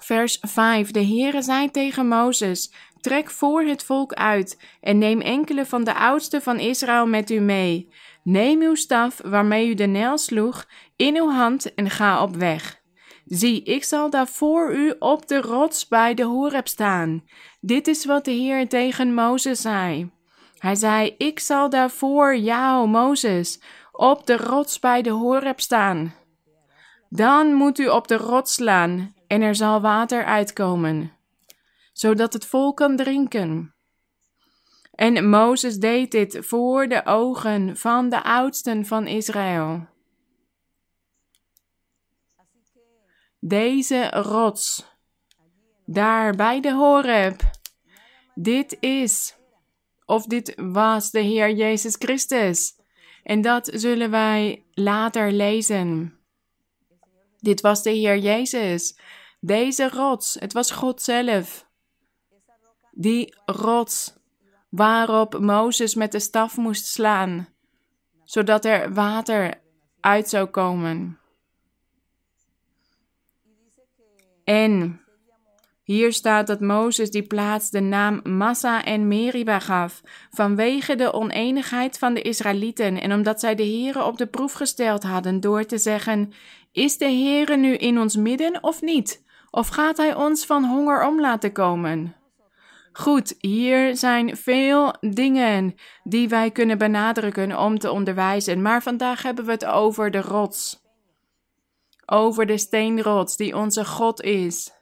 Vers 0.00 0.38
5. 0.40 0.90
De 0.90 1.04
Heere 1.04 1.42
zei 1.42 1.70
tegen 1.70 2.08
Mozes: 2.08 2.72
Trek 3.00 3.30
voor 3.30 3.62
het 3.62 3.84
volk 3.84 4.12
uit 4.12 4.62
en 4.80 4.98
neem 4.98 5.20
enkele 5.20 5.66
van 5.66 5.84
de 5.84 5.94
oudsten 5.94 6.42
van 6.42 6.58
Israël 6.58 7.06
met 7.06 7.30
u 7.30 7.40
mee. 7.40 7.88
Neem 8.22 8.60
uw 8.60 8.74
staf 8.74 9.20
waarmee 9.24 9.68
u 9.68 9.74
de 9.74 9.86
Nijl 9.86 10.18
sloeg 10.18 10.66
in 10.96 11.16
uw 11.16 11.30
hand 11.30 11.74
en 11.74 11.90
ga 11.90 12.22
op 12.22 12.36
weg. 12.36 12.80
Zie, 13.24 13.62
ik 13.62 13.84
zal 13.84 14.10
daar 14.10 14.28
voor 14.28 14.74
u 14.74 14.94
op 14.98 15.28
de 15.28 15.40
rots 15.40 15.88
bij 15.88 16.14
de 16.14 16.24
Horeb 16.24 16.68
staan. 16.68 17.24
Dit 17.60 17.88
is 17.88 18.04
wat 18.04 18.24
de 18.24 18.30
Heer 18.30 18.68
tegen 18.68 19.14
Mozes 19.14 19.60
zei. 19.60 20.10
Hij 20.58 20.74
zei: 20.74 21.14
Ik 21.18 21.38
zal 21.38 21.70
daar 21.70 21.90
voor 21.90 22.36
jou, 22.36 22.88
Mozes, 22.88 23.60
op 23.98 24.26
de 24.26 24.36
rots 24.36 24.78
bij 24.78 25.02
de 25.02 25.10
Horeb 25.10 25.60
staan. 25.60 26.14
Dan 27.08 27.52
moet 27.52 27.78
u 27.78 27.88
op 27.88 28.08
de 28.08 28.16
rots 28.16 28.54
slaan 28.54 29.14
en 29.26 29.42
er 29.42 29.54
zal 29.54 29.80
water 29.80 30.24
uitkomen 30.24 31.18
zodat 31.98 32.32
het 32.32 32.46
volk 32.46 32.76
kan 32.76 32.96
drinken. 32.96 33.74
En 34.90 35.28
Mozes 35.28 35.76
deed 35.76 36.10
dit 36.10 36.38
voor 36.40 36.88
de 36.88 37.04
ogen 37.04 37.76
van 37.76 38.08
de 38.08 38.22
oudsten 38.22 38.86
van 38.86 39.06
Israël. 39.06 39.86
Deze 43.40 44.10
rots, 44.10 44.84
daar 45.84 46.34
bij 46.34 46.60
de 46.60 46.72
Horeb, 46.72 47.40
dit 48.34 48.76
is, 48.80 49.36
of 50.04 50.26
dit 50.26 50.52
was 50.56 51.10
de 51.10 51.20
Heer 51.20 51.50
Jezus 51.50 51.94
Christus. 51.98 52.77
En 53.28 53.40
dat 53.40 53.70
zullen 53.72 54.10
wij 54.10 54.64
later 54.72 55.32
lezen. 55.32 56.18
Dit 57.38 57.60
was 57.60 57.82
de 57.82 57.90
Heer 57.90 58.18
Jezus. 58.18 58.98
Deze 59.40 59.88
rots, 59.88 60.34
het 60.34 60.52
was 60.52 60.70
God 60.70 61.02
zelf 61.02 61.66
die 62.90 63.34
rots 63.44 64.14
waarop 64.68 65.38
Mozes 65.38 65.94
met 65.94 66.12
de 66.12 66.20
staf 66.20 66.56
moest 66.56 66.86
slaan, 66.86 67.48
zodat 68.24 68.64
er 68.64 68.92
water 68.94 69.60
uit 70.00 70.28
zou 70.28 70.46
komen. 70.46 71.18
En 74.44 75.00
hier 75.88 76.12
staat 76.12 76.46
dat 76.46 76.60
Mozes 76.60 77.10
die 77.10 77.22
plaats 77.22 77.70
de 77.70 77.80
naam 77.80 78.20
Massa 78.22 78.84
en 78.84 79.08
Meriba 79.08 79.58
gaf, 79.58 80.00
vanwege 80.30 80.94
de 80.94 81.12
oneenigheid 81.12 81.98
van 81.98 82.14
de 82.14 82.22
Israëlieten 82.22 83.00
en 83.00 83.12
omdat 83.12 83.40
zij 83.40 83.54
de 83.54 83.62
Heere 83.62 84.04
op 84.04 84.18
de 84.18 84.26
proef 84.26 84.52
gesteld 84.52 85.02
hadden 85.02 85.40
door 85.40 85.64
te 85.64 85.78
zeggen, 85.78 86.32
is 86.72 86.98
de 86.98 87.04
Heere 87.04 87.56
nu 87.56 87.74
in 87.74 87.98
ons 87.98 88.16
midden 88.16 88.62
of 88.62 88.82
niet? 88.82 89.24
Of 89.50 89.68
gaat 89.68 89.96
hij 89.96 90.14
ons 90.14 90.46
van 90.46 90.64
honger 90.64 91.06
om 91.06 91.20
laten 91.20 91.52
komen? 91.52 92.14
Goed, 92.92 93.34
hier 93.38 93.96
zijn 93.96 94.36
veel 94.36 94.94
dingen 95.00 95.74
die 96.02 96.28
wij 96.28 96.50
kunnen 96.50 96.78
benadrukken 96.78 97.58
om 97.58 97.78
te 97.78 97.90
onderwijzen, 97.90 98.62
maar 98.62 98.82
vandaag 98.82 99.22
hebben 99.22 99.44
we 99.44 99.50
het 99.50 99.64
over 99.64 100.10
de 100.10 100.20
rots. 100.20 100.82
Over 102.06 102.46
de 102.46 102.58
steenrots 102.58 103.36
die 103.36 103.56
onze 103.56 103.84
God 103.84 104.22
is. 104.22 104.76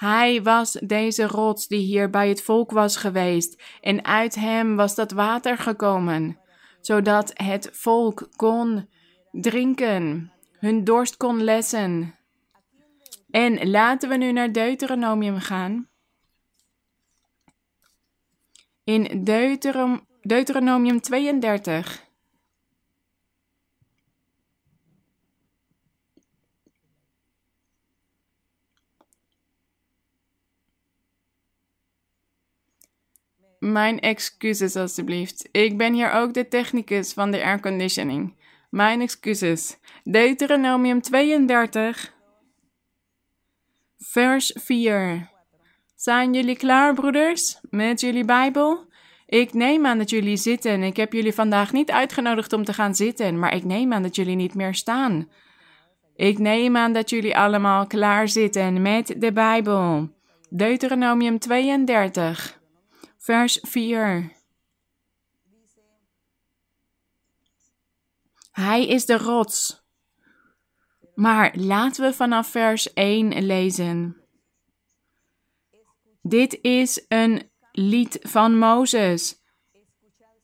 Hij 0.00 0.42
was 0.42 0.72
deze 0.72 1.26
rots 1.26 1.66
die 1.66 1.80
hier 1.80 2.10
bij 2.10 2.28
het 2.28 2.42
volk 2.42 2.70
was 2.70 2.96
geweest, 2.96 3.62
en 3.80 4.04
uit 4.04 4.34
hem 4.34 4.76
was 4.76 4.94
dat 4.94 5.10
water 5.10 5.58
gekomen, 5.58 6.38
zodat 6.80 7.30
het 7.34 7.68
volk 7.72 8.28
kon 8.36 8.88
drinken, 9.30 10.32
hun 10.58 10.84
dorst 10.84 11.16
kon 11.16 11.44
lessen. 11.44 12.14
En 13.30 13.70
laten 13.70 14.08
we 14.08 14.16
nu 14.16 14.32
naar 14.32 14.52
Deuteronomium 14.52 15.38
gaan. 15.38 15.88
in 18.84 19.24
Deuteronomium 20.22 21.00
32. 21.00 22.09
Mijn 33.60 34.00
excuses 34.00 34.76
alstublieft. 34.76 35.48
Ik 35.52 35.76
ben 35.76 35.92
hier 35.92 36.12
ook 36.12 36.34
de 36.34 36.48
technicus 36.48 37.12
van 37.12 37.30
de 37.30 37.44
airconditioning. 37.44 38.34
Mijn 38.70 39.00
excuses. 39.00 39.78
Deuteronomium 40.04 41.02
32, 41.02 42.14
vers 43.98 44.56
4. 44.58 45.30
Zijn 45.94 46.34
jullie 46.34 46.56
klaar, 46.56 46.94
broeders, 46.94 47.60
met 47.70 48.00
jullie 48.00 48.24
Bijbel? 48.24 48.84
Ik 49.26 49.52
neem 49.52 49.86
aan 49.86 49.98
dat 49.98 50.10
jullie 50.10 50.36
zitten. 50.36 50.82
Ik 50.82 50.96
heb 50.96 51.12
jullie 51.12 51.34
vandaag 51.34 51.72
niet 51.72 51.90
uitgenodigd 51.90 52.52
om 52.52 52.64
te 52.64 52.72
gaan 52.72 52.94
zitten, 52.94 53.38
maar 53.38 53.54
ik 53.54 53.64
neem 53.64 53.92
aan 53.92 54.02
dat 54.02 54.16
jullie 54.16 54.36
niet 54.36 54.54
meer 54.54 54.74
staan. 54.74 55.28
Ik 56.16 56.38
neem 56.38 56.76
aan 56.76 56.92
dat 56.92 57.10
jullie 57.10 57.36
allemaal 57.36 57.86
klaar 57.86 58.28
zitten 58.28 58.82
met 58.82 59.14
de 59.16 59.32
Bijbel. 59.32 60.10
Deuteronomium 60.48 61.38
32, 61.38 62.59
vers 63.20 63.58
4. 63.62 64.32
Hij 68.50 68.86
is 68.86 69.06
de 69.06 69.18
rots. 69.18 69.84
Maar 71.14 71.52
laten 71.56 72.04
we 72.04 72.12
vanaf 72.12 72.48
vers 72.48 72.92
1 72.92 73.44
lezen. 73.46 74.16
Dit 76.22 76.58
is 76.62 77.04
een 77.08 77.50
lied 77.72 78.18
van 78.22 78.58
Mozes. 78.58 79.38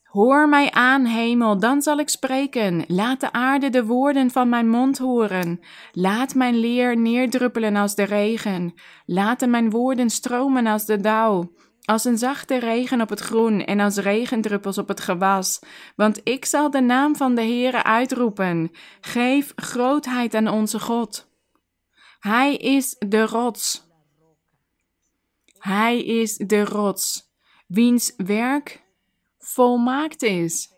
Hoor 0.03 0.49
mij 0.49 0.71
aan, 0.71 1.05
hemel, 1.05 1.59
dan 1.59 1.83
zal 1.83 1.99
ik 1.99 2.09
spreken. 2.09 2.85
Laat 2.87 3.21
de 3.21 3.33
aarde 3.33 3.71
de 3.71 3.85
woorden 3.85 4.31
van 4.31 4.49
mijn 4.49 4.69
mond 4.69 4.99
horen. 4.99 5.61
Laat 5.93 6.35
mijn 6.35 6.57
leer 6.57 6.97
neerdruppelen 6.97 7.77
als 7.77 7.95
de 7.95 8.03
regen. 8.03 8.75
Laten 9.05 9.51
mijn 9.51 9.71
woorden 9.71 10.11
stromen 10.11 10.67
als 10.67 10.85
de 10.85 11.01
dauw. 11.01 11.55
Als 11.87 12.05
een 12.05 12.19
zachte 12.19 12.59
regen 12.59 13.01
op 13.01 13.09
het 13.09 13.21
groen 13.21 13.65
en 13.65 13.81
als 13.81 13.97
regendruppels 13.97 14.79
op 14.79 14.89
het 14.89 15.01
gewas. 15.01 15.61
Want 15.97 16.21
ik 16.25 16.45
zal 16.45 16.71
de 16.71 16.81
naam 16.81 17.17
van 17.17 17.35
de 17.35 17.43
Heere 17.43 17.83
uitroepen. 17.83 18.71
Geef 19.01 19.53
grootheid 19.57 20.35
aan 20.35 20.49
onze 20.49 20.81
God. 20.81 21.29
Hij 22.19 22.57
is 22.57 22.97
de 22.99 23.27
rots 23.27 23.87
hij 25.67 26.05
is 26.05 26.37
de 26.37 26.65
rots, 26.65 27.33
wiens 27.67 28.15
werk 28.17 28.83
volmaakt 29.39 30.23
is. 30.23 30.75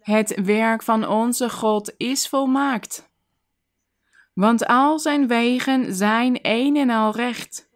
Het 0.00 0.44
werk 0.44 0.82
van 0.82 1.08
onze 1.08 1.50
God 1.50 1.94
is 1.96 2.28
volmaakt. 2.28 3.10
Want 4.34 4.66
al 4.66 4.98
zijn 4.98 5.26
wegen 5.28 5.94
zijn 5.94 6.38
een 6.42 6.76
en 6.76 6.90
al 6.90 7.16
recht. 7.16 7.70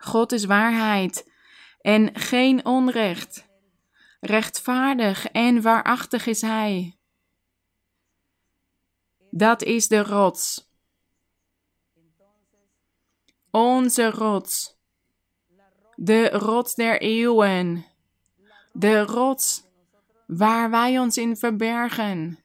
God 0.00 0.32
is 0.32 0.44
waarheid 0.44 1.30
en 1.80 2.14
geen 2.14 2.64
onrecht. 2.64 3.48
Rechtvaardig 4.20 5.26
en 5.26 5.62
waarachtig 5.62 6.26
is 6.26 6.40
Hij. 6.40 6.96
Dat 9.30 9.62
is 9.62 9.88
de 9.88 10.02
rots. 10.02 10.70
onze 13.50 14.10
rots, 14.10 14.76
de 15.96 16.28
rots 16.28 16.74
der 16.74 17.00
eeuwen, 17.00 17.86
de 18.72 19.02
rots 19.02 19.64
waar 20.26 20.70
wij 20.70 20.98
ons 20.98 21.16
in 21.16 21.36
verbergen, 21.36 22.38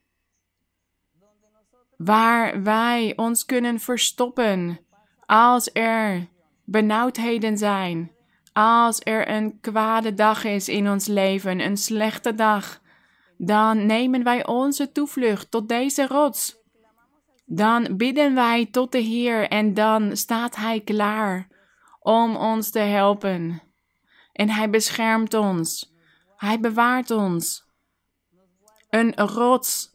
waar 1.98 2.64
wij 2.64 3.14
ons 3.16 3.46
kunnen 3.46 3.80
verstoppen 3.80 4.80
als 5.26 5.70
er 5.74 6.28
benauwdheden 6.66 7.58
zijn, 7.58 8.12
als 8.54 9.02
er 9.04 9.30
een 9.30 9.60
kwade 9.62 10.14
dag 10.14 10.44
is 10.44 10.70
in 10.70 10.90
ons 10.90 11.08
leven, 11.08 11.60
een 11.60 11.78
slechte 11.78 12.36
dag, 12.36 12.82
dan 13.38 13.86
nemen 13.86 14.24
wij 14.24 14.46
onze 14.46 14.92
toevlucht 14.92 15.52
tot 15.52 15.70
deze 15.70 16.08
rots. 16.08 16.58
Dan 17.46 17.98
bidden 17.98 18.36
wij 18.36 18.66
tot 18.66 18.92
de 18.92 19.00
Heer 19.00 19.50
en 19.50 19.74
dan 19.74 20.18
staat 20.18 20.56
Hij 20.56 20.82
klaar 20.82 21.48
om 22.00 22.36
ons 22.36 22.70
te 22.70 22.80
helpen. 22.80 23.62
En 24.32 24.50
Hij 24.50 24.70
beschermt 24.70 25.34
ons. 25.34 25.94
Hij 26.36 26.60
bewaart 26.60 27.12
ons. 27.12 27.64
Een 28.90 29.16
rots. 29.16 29.94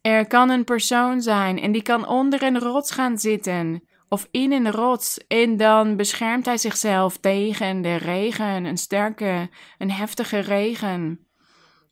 Er 0.00 0.26
kan 0.26 0.50
een 0.50 0.64
persoon 0.64 1.20
zijn 1.20 1.58
en 1.58 1.72
die 1.72 1.82
kan 1.82 2.06
onder 2.06 2.42
een 2.42 2.58
rots 2.58 2.90
gaan 2.90 3.18
zitten 3.18 3.82
of 4.12 4.28
in 4.30 4.52
een 4.52 4.70
rots 4.70 5.18
en 5.26 5.56
dan 5.56 5.96
beschermt 5.96 6.46
hij 6.46 6.58
zichzelf 6.58 7.16
tegen 7.16 7.82
de 7.82 7.96
regen, 7.96 8.64
een 8.64 8.76
sterke, 8.76 9.50
een 9.78 9.90
heftige 9.90 10.38
regen, 10.38 11.26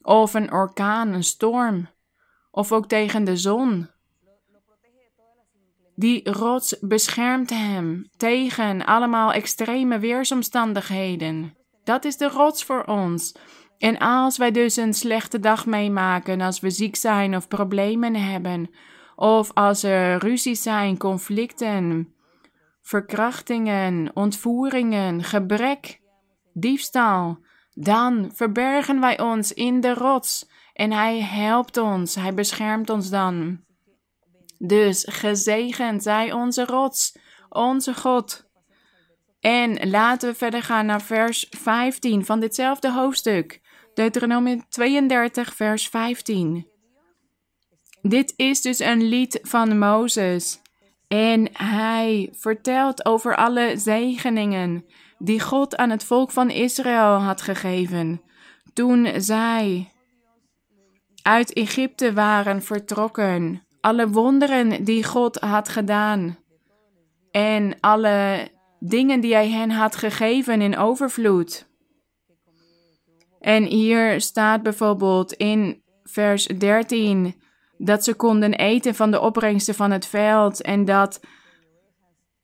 of 0.03 0.35
een 0.35 0.53
orkaan, 0.53 1.13
een 1.13 1.25
storm, 1.25 1.89
of 2.51 2.73
ook 2.73 2.87
tegen 2.87 3.25
de 3.25 3.37
zon. 3.37 3.89
Die 5.95 6.31
rots 6.31 6.79
beschermt 6.81 7.51
hem 7.51 8.11
tegen 8.17 8.85
allemaal 8.85 9.33
extreme 9.33 9.99
weersomstandigheden. 9.99 11.57
Dat 11.85 12.05
is 12.05 12.17
de 12.17 12.29
rots 12.29 12.65
voor 12.65 12.85
ons. 12.85 13.35
En 13.79 13.99
als 13.99 14.37
wij 14.37 14.51
dus 14.51 14.77
een 14.77 14.95
slechte 14.95 15.41
dag 15.41 15.67
meemaken, 15.67 16.41
als 16.41 16.61
we 16.61 16.71
ziek 16.71 16.97
zijn 16.97 17.37
of 17.37 17.49
problemen 17.49 18.15
hebben, 18.15 18.71
of 19.21 19.51
als 19.55 19.83
er 19.83 20.19
ruzies 20.19 20.63
zijn, 20.63 20.99
conflicten, 20.99 22.15
verkrachtingen, 22.83 24.11
ontvoeringen, 24.15 25.23
gebrek, 25.25 26.01
diefstal, 26.53 27.39
dan 27.75 28.31
verbergen 28.35 29.01
wij 29.01 29.21
ons 29.21 29.53
in 29.53 29.81
de 29.81 29.95
rots 29.95 30.49
en 30.73 30.93
Hij 30.93 31.21
helpt 31.21 31.77
ons, 31.77 32.15
Hij 32.15 32.35
beschermt 32.35 32.91
ons 32.91 33.11
dan. 33.11 33.61
Dus 34.59 35.07
gezegend 35.09 36.03
zij 36.03 36.33
onze 36.33 36.65
rots, 36.65 37.19
onze 37.49 37.95
God. 37.95 38.49
En 39.41 39.91
laten 39.91 40.29
we 40.29 40.35
verder 40.35 40.63
gaan 40.63 40.87
naar 40.87 41.03
vers 41.03 41.47
15 41.51 42.25
van 42.25 42.41
ditzelfde 42.41 42.93
hoofdstuk. 42.93 43.61
Deuteronomie 43.95 44.63
32, 44.69 45.55
vers 45.55 45.89
15. 45.89 46.70
Dit 48.03 48.35
is 48.37 48.61
dus 48.61 48.79
een 48.79 49.03
lied 49.03 49.39
van 49.43 49.79
Mozes. 49.79 50.61
En 51.09 51.49
hij 51.53 52.29
vertelt 52.33 53.05
over 53.05 53.37
alle 53.37 53.73
zegeningen 53.77 54.85
die 55.19 55.41
God 55.41 55.77
aan 55.77 55.91
het 55.91 56.05
volk 56.05 56.31
van 56.31 56.51
Israël 56.51 57.19
had 57.19 57.43
gegeven 57.43 58.23
toen 58.73 59.09
zij 59.17 59.93
uit 61.23 61.53
Egypte 61.53 62.13
waren 62.13 62.63
vertrokken. 62.63 63.67
Alle 63.81 64.09
wonderen 64.09 64.85
die 64.85 65.05
God 65.05 65.37
had 65.37 65.69
gedaan 65.69 66.39
en 67.31 67.81
alle 67.81 68.49
dingen 68.79 69.21
die 69.21 69.35
hij 69.35 69.51
hen 69.51 69.71
had 69.71 69.97
gegeven 69.97 70.61
in 70.61 70.77
overvloed. 70.77 71.69
En 73.41 73.65
hier 73.65 74.21
staat 74.21 74.63
bijvoorbeeld 74.63 75.33
in 75.33 75.83
vers 76.03 76.47
13 76.47 77.35
dat 77.83 78.05
ze 78.05 78.15
konden 78.15 78.55
eten 78.55 78.95
van 78.95 79.11
de 79.11 79.21
opbrengsten 79.21 79.75
van 79.75 79.91
het 79.91 80.07
veld 80.07 80.63
en 80.63 80.85
dat 80.85 81.21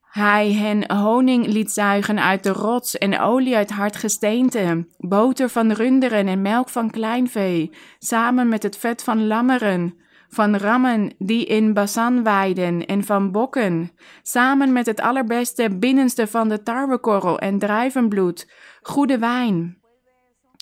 hij 0.00 0.52
hen 0.52 0.96
honing 0.96 1.46
liet 1.46 1.70
zuigen 1.70 2.22
uit 2.22 2.42
de 2.42 2.52
rots 2.52 2.98
en 2.98 3.20
olie 3.20 3.56
uit 3.56 3.70
hard 3.70 3.96
gesteente, 3.96 4.86
boter 4.98 5.48
van 5.48 5.72
runderen 5.72 6.26
en 6.26 6.42
melk 6.42 6.68
van 6.68 6.90
kleinvee, 6.90 7.72
samen 7.98 8.48
met 8.48 8.62
het 8.62 8.76
vet 8.76 9.02
van 9.02 9.26
lammeren, 9.26 9.94
van 10.28 10.56
rammen 10.56 11.14
die 11.18 11.44
in 11.46 11.72
Basan 11.72 12.22
weiden 12.22 12.86
en 12.86 13.04
van 13.04 13.32
bokken, 13.32 13.90
samen 14.22 14.72
met 14.72 14.86
het 14.86 15.00
allerbeste 15.00 15.76
binnenste 15.78 16.26
van 16.26 16.48
de 16.48 16.62
tarwekorrel 16.62 17.38
en 17.38 17.58
druivenbloed, 17.58 18.50
goede 18.82 19.18
wijn. 19.18 19.78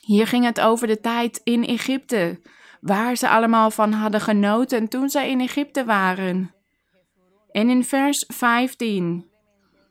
Hier 0.05 0.27
ging 0.27 0.45
het 0.45 0.61
over 0.61 0.87
de 0.87 1.01
tijd 1.01 1.41
in 1.45 1.65
Egypte, 1.65 2.41
waar 2.85 3.17
ze 3.17 3.29
allemaal 3.29 3.71
van 3.71 3.93
hadden 3.93 4.21
genoten 4.21 4.89
toen 4.89 5.09
zij 5.09 5.31
in 5.31 5.41
Egypte 5.41 5.85
waren. 5.85 6.55
En 7.51 7.69
in 7.69 7.85
vers 7.85 8.25
15 8.29 9.27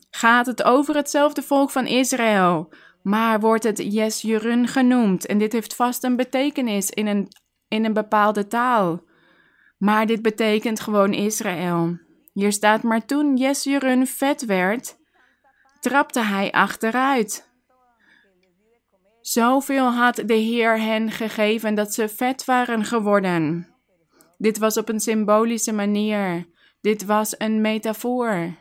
gaat 0.09 0.45
het 0.45 0.63
over 0.63 0.95
hetzelfde 0.95 1.41
volk 1.41 1.69
van 1.69 1.85
Israël, 1.85 2.73
maar 3.01 3.39
wordt 3.39 3.63
het 3.63 3.93
Jesjurun 3.93 4.67
genoemd. 4.67 5.25
En 5.25 5.37
dit 5.37 5.53
heeft 5.53 5.75
vast 5.75 6.03
een 6.03 6.15
betekenis 6.15 6.89
in 6.89 7.07
een, 7.07 7.27
in 7.67 7.85
een 7.85 7.93
bepaalde 7.93 8.47
taal. 8.47 9.03
Maar 9.77 10.05
dit 10.05 10.21
betekent 10.21 10.79
gewoon 10.79 11.13
Israël. 11.13 11.97
Hier 12.33 12.51
staat, 12.51 12.83
maar 12.83 13.05
toen 13.05 13.37
Jesjurun 13.37 14.07
vet 14.07 14.45
werd, 14.45 14.97
trapte 15.79 16.21
hij 16.21 16.51
achteruit. 16.51 17.52
Zoveel 19.23 19.91
had 19.91 20.15
de 20.15 20.33
Heer 20.33 20.79
hen 20.79 21.11
gegeven 21.11 21.75
dat 21.75 21.93
ze 21.93 22.09
vet 22.09 22.45
waren 22.45 22.85
geworden. 22.85 23.67
Dit 24.37 24.57
was 24.57 24.77
op 24.77 24.89
een 24.89 24.99
symbolische 24.99 25.73
manier. 25.73 26.47
Dit 26.81 27.05
was 27.05 27.35
een 27.37 27.61
metafoor. 27.61 28.55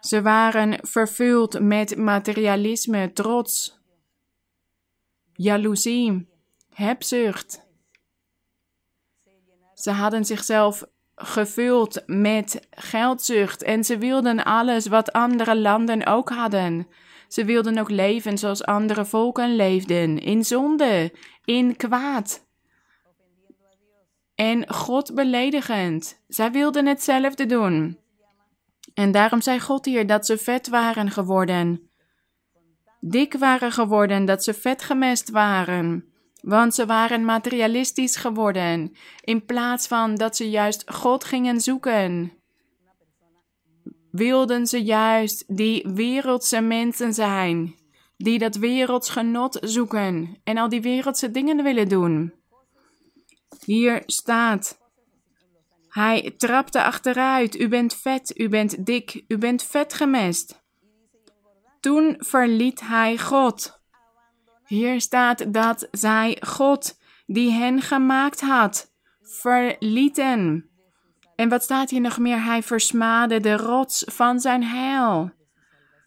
Ze 0.00 0.22
waren 0.22 0.78
vervuld 0.86 1.60
met 1.60 1.96
materialisme, 1.96 3.12
trots, 3.12 3.80
jaloezie, 5.32 6.28
hebzucht. 6.74 7.66
Ze 9.74 9.90
hadden 9.90 10.24
zichzelf 10.24 10.84
gevuld 11.14 12.02
met 12.06 12.66
geldzucht 12.70 13.62
en 13.62 13.84
ze 13.84 13.98
wilden 13.98 14.44
alles 14.44 14.86
wat 14.86 15.12
andere 15.12 15.56
landen 15.56 16.06
ook 16.06 16.28
hadden. 16.28 16.88
Ze 17.28 17.44
wilden 17.44 17.78
ook 17.78 17.90
leven 17.90 18.38
zoals 18.38 18.64
andere 18.64 19.04
volken 19.04 19.56
leefden, 19.56 20.18
in 20.18 20.44
zonde, 20.44 21.12
in 21.44 21.76
kwaad. 21.76 22.46
En 24.34 24.72
God 24.74 25.14
beledigend. 25.14 26.22
Zij 26.28 26.52
wilden 26.52 26.86
hetzelfde 26.86 27.46
doen. 27.46 27.98
En 28.94 29.12
daarom 29.12 29.40
zei 29.40 29.60
God 29.60 29.84
hier 29.84 30.06
dat 30.06 30.26
ze 30.26 30.38
vet 30.38 30.68
waren 30.68 31.10
geworden. 31.10 31.90
Dik 33.00 33.34
waren 33.34 33.72
geworden, 33.72 34.24
dat 34.24 34.44
ze 34.44 34.54
vet 34.54 34.82
gemest 34.82 35.30
waren. 35.30 36.04
Want 36.40 36.74
ze 36.74 36.86
waren 36.86 37.24
materialistisch 37.24 38.16
geworden, 38.16 38.96
in 39.20 39.44
plaats 39.44 39.86
van 39.86 40.14
dat 40.14 40.36
ze 40.36 40.50
juist 40.50 40.90
God 40.90 41.24
gingen 41.24 41.60
zoeken 41.60 42.32
wilden 44.14 44.66
ze 44.66 44.82
juist 44.82 45.44
die 45.56 45.88
wereldse 45.94 46.60
mensen 46.60 47.14
zijn, 47.14 47.74
die 48.16 48.38
dat 48.38 48.56
werelds 48.56 49.10
genot 49.10 49.58
zoeken 49.60 50.36
en 50.44 50.58
al 50.58 50.68
die 50.68 50.80
wereldse 50.80 51.30
dingen 51.30 51.62
willen 51.62 51.88
doen. 51.88 52.32
Hier 53.64 54.02
staat, 54.06 54.78
hij 55.88 56.34
trapte 56.36 56.82
achteruit, 56.82 57.60
u 57.60 57.68
bent 57.68 57.94
vet, 57.94 58.38
u 58.38 58.48
bent 58.48 58.86
dik, 58.86 59.24
u 59.28 59.38
bent 59.38 59.62
vet 59.62 59.94
gemest. 59.94 60.62
Toen 61.80 62.16
verliet 62.18 62.80
hij 62.80 63.18
God. 63.18 63.80
Hier 64.66 65.00
staat 65.00 65.52
dat 65.52 65.88
zij 65.90 66.36
God, 66.46 66.98
die 67.26 67.50
hen 67.50 67.80
gemaakt 67.80 68.40
had, 68.40 68.92
verlieten. 69.20 70.68
En 71.36 71.48
wat 71.48 71.62
staat 71.62 71.90
hier 71.90 72.00
nog 72.00 72.18
meer? 72.18 72.44
Hij 72.44 72.62
versmaadde 72.62 73.40
de 73.40 73.56
rots 73.56 74.04
van 74.06 74.40
zijn 74.40 74.64
heil. 74.64 75.32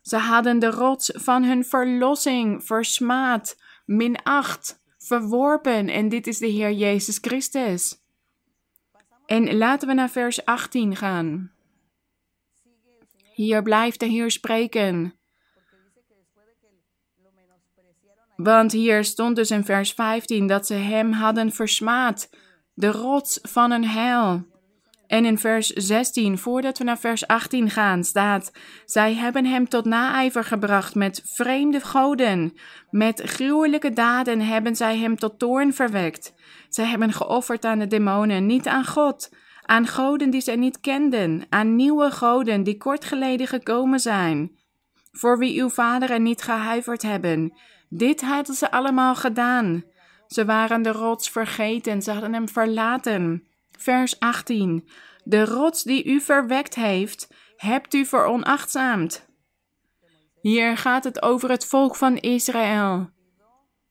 Ze 0.01 0.17
hadden 0.17 0.59
de 0.59 0.69
rots 0.69 1.11
van 1.13 1.43
hun 1.43 1.65
verlossing 1.65 2.65
versmaad, 2.65 3.57
minacht, 3.85 4.79
verworpen. 4.97 5.89
En 5.89 6.09
dit 6.09 6.27
is 6.27 6.37
de 6.37 6.47
Heer 6.47 6.71
Jezus 6.71 7.17
Christus. 7.21 8.01
En 9.25 9.57
laten 9.57 9.87
we 9.87 9.93
naar 9.93 10.09
vers 10.09 10.45
18 10.45 10.95
gaan. 10.95 11.51
Hier 13.33 13.61
blijft 13.61 13.99
de 13.99 14.05
Heer 14.05 14.31
spreken. 14.31 15.13
Want 18.35 18.71
hier 18.71 19.03
stond 19.03 19.35
dus 19.35 19.51
in 19.51 19.63
vers 19.63 19.91
15 19.91 20.47
dat 20.47 20.67
ze 20.67 20.73
hem 20.73 21.11
hadden 21.11 21.51
versmaad, 21.51 22.29
de 22.73 22.91
rots 22.91 23.39
van 23.41 23.71
hun 23.71 23.85
heil. 23.85 24.45
En 25.08 25.26
in 25.26 25.38
vers 25.38 25.67
16, 25.67 26.38
voordat 26.38 26.78
we 26.78 26.84
naar 26.84 26.98
vers 26.98 27.28
18 27.28 27.70
gaan, 27.70 28.04
staat: 28.04 28.52
Zij 28.86 29.13
hebben 29.13 29.46
hem 29.46 29.70
tot 29.70 29.86
naijver 29.86 30.43
gebracht 30.43 30.96
met 30.96 31.22
vreemde 31.24 31.80
goden. 31.80 32.54
Met 32.89 33.22
gruwelijke 33.22 33.93
daden 33.93 34.41
hebben 34.41 34.76
zij 34.76 34.98
hem 34.98 35.15
tot 35.15 35.39
toorn 35.39 35.74
verwekt. 35.74 36.34
Zij 36.70 36.86
hebben 36.86 37.13
geofferd 37.13 37.65
aan 37.65 37.80
de 37.80 37.88
demonen, 37.88 38.46
niet 38.46 38.67
aan 38.67 38.86
God. 38.86 39.30
Aan 39.62 39.88
goden 39.88 40.30
die 40.30 40.41
zij 40.41 40.56
niet 40.56 40.80
kenden, 40.80 41.46
aan 41.50 41.76
nieuwe 41.76 42.12
goden 42.12 42.63
die 42.63 42.78
kort 42.78 43.06
geleden 43.06 43.48
gekomen 43.48 44.00
zijn. 44.00 44.52
Voor 45.12 45.38
wie 45.38 45.62
uw 45.62 45.70
vaderen 45.70 46.24
niet 46.24 46.41
gehuiverd 46.41 47.02
hebben. 47.02 47.58
Dit 47.89 48.22
hadden 48.22 48.56
ze 48.56 48.72
allemaal 48.72 49.15
gedaan. 49.15 49.84
Ze 50.28 50.46
waren 50.46 50.82
de 50.82 50.91
rots 50.91 51.30
vergeten, 51.30 52.02
ze 52.02 52.12
hadden 52.12 52.34
hem 52.34 52.50
verlaten. 52.50 53.48
Vers 53.77 54.19
18. 54.19 54.87
De 55.23 55.45
rots 55.45 55.83
die 55.83 56.05
u 56.05 56.21
verwekt 56.21 56.75
heeft, 56.75 57.27
hebt 57.55 57.93
u 57.93 58.05
veronachtzaamd. 58.05 59.25
Hier 60.41 60.77
gaat 60.77 61.03
het 61.03 61.21
over 61.21 61.49
het 61.49 61.65
volk 61.65 61.95
van 61.95 62.17
Israël. 62.17 63.09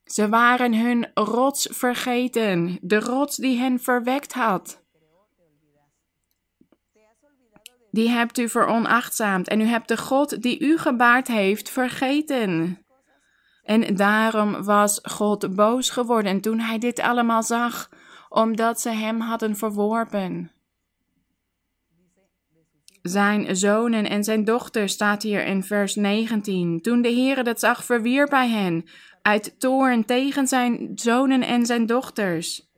Ze 0.04 0.28
waren 0.28 0.74
hun 0.74 1.10
rots 1.14 1.68
vergeten, 1.70 2.78
de 2.80 3.00
rots 3.00 3.36
die 3.36 3.58
hen 3.58 3.80
verwekt 3.80 4.32
had. 4.32 4.84
Die 7.90 8.08
hebt 8.08 8.38
u 8.38 8.48
veronachtzaamd 8.48 9.48
en 9.48 9.60
u 9.60 9.64
hebt 9.64 9.88
de 9.88 9.96
God 9.96 10.42
die 10.42 10.60
u 10.60 10.78
gebaard 10.78 11.26
heeft 11.26 11.70
vergeten. 11.70 12.80
En 13.62 13.96
daarom 13.96 14.64
was 14.64 14.98
God 15.02 15.54
boos 15.54 15.90
geworden 15.90 16.40
toen 16.40 16.60
hij 16.60 16.78
dit 16.78 17.00
allemaal 17.00 17.42
zag, 17.42 17.88
omdat 18.36 18.80
ze 18.80 18.90
hem 18.90 19.20
hadden 19.20 19.56
verworpen. 19.56 20.50
Zijn 23.02 23.56
zonen 23.56 24.08
en 24.08 24.24
zijn 24.24 24.44
dochter 24.44 24.88
staat 24.88 25.22
hier 25.22 25.44
in 25.44 25.62
vers 25.62 25.94
19. 25.94 26.80
Toen 26.80 27.02
de 27.02 27.08
Heere 27.12 27.42
dat 27.42 27.60
zag, 27.60 27.84
verwierp 27.84 28.30
hij 28.30 28.48
hen 28.48 28.84
uit 29.22 29.60
toorn 29.60 30.04
tegen 30.04 30.46
zijn 30.46 30.90
zonen 30.94 31.42
en 31.42 31.66
zijn 31.66 31.86
dochters. 31.86 32.70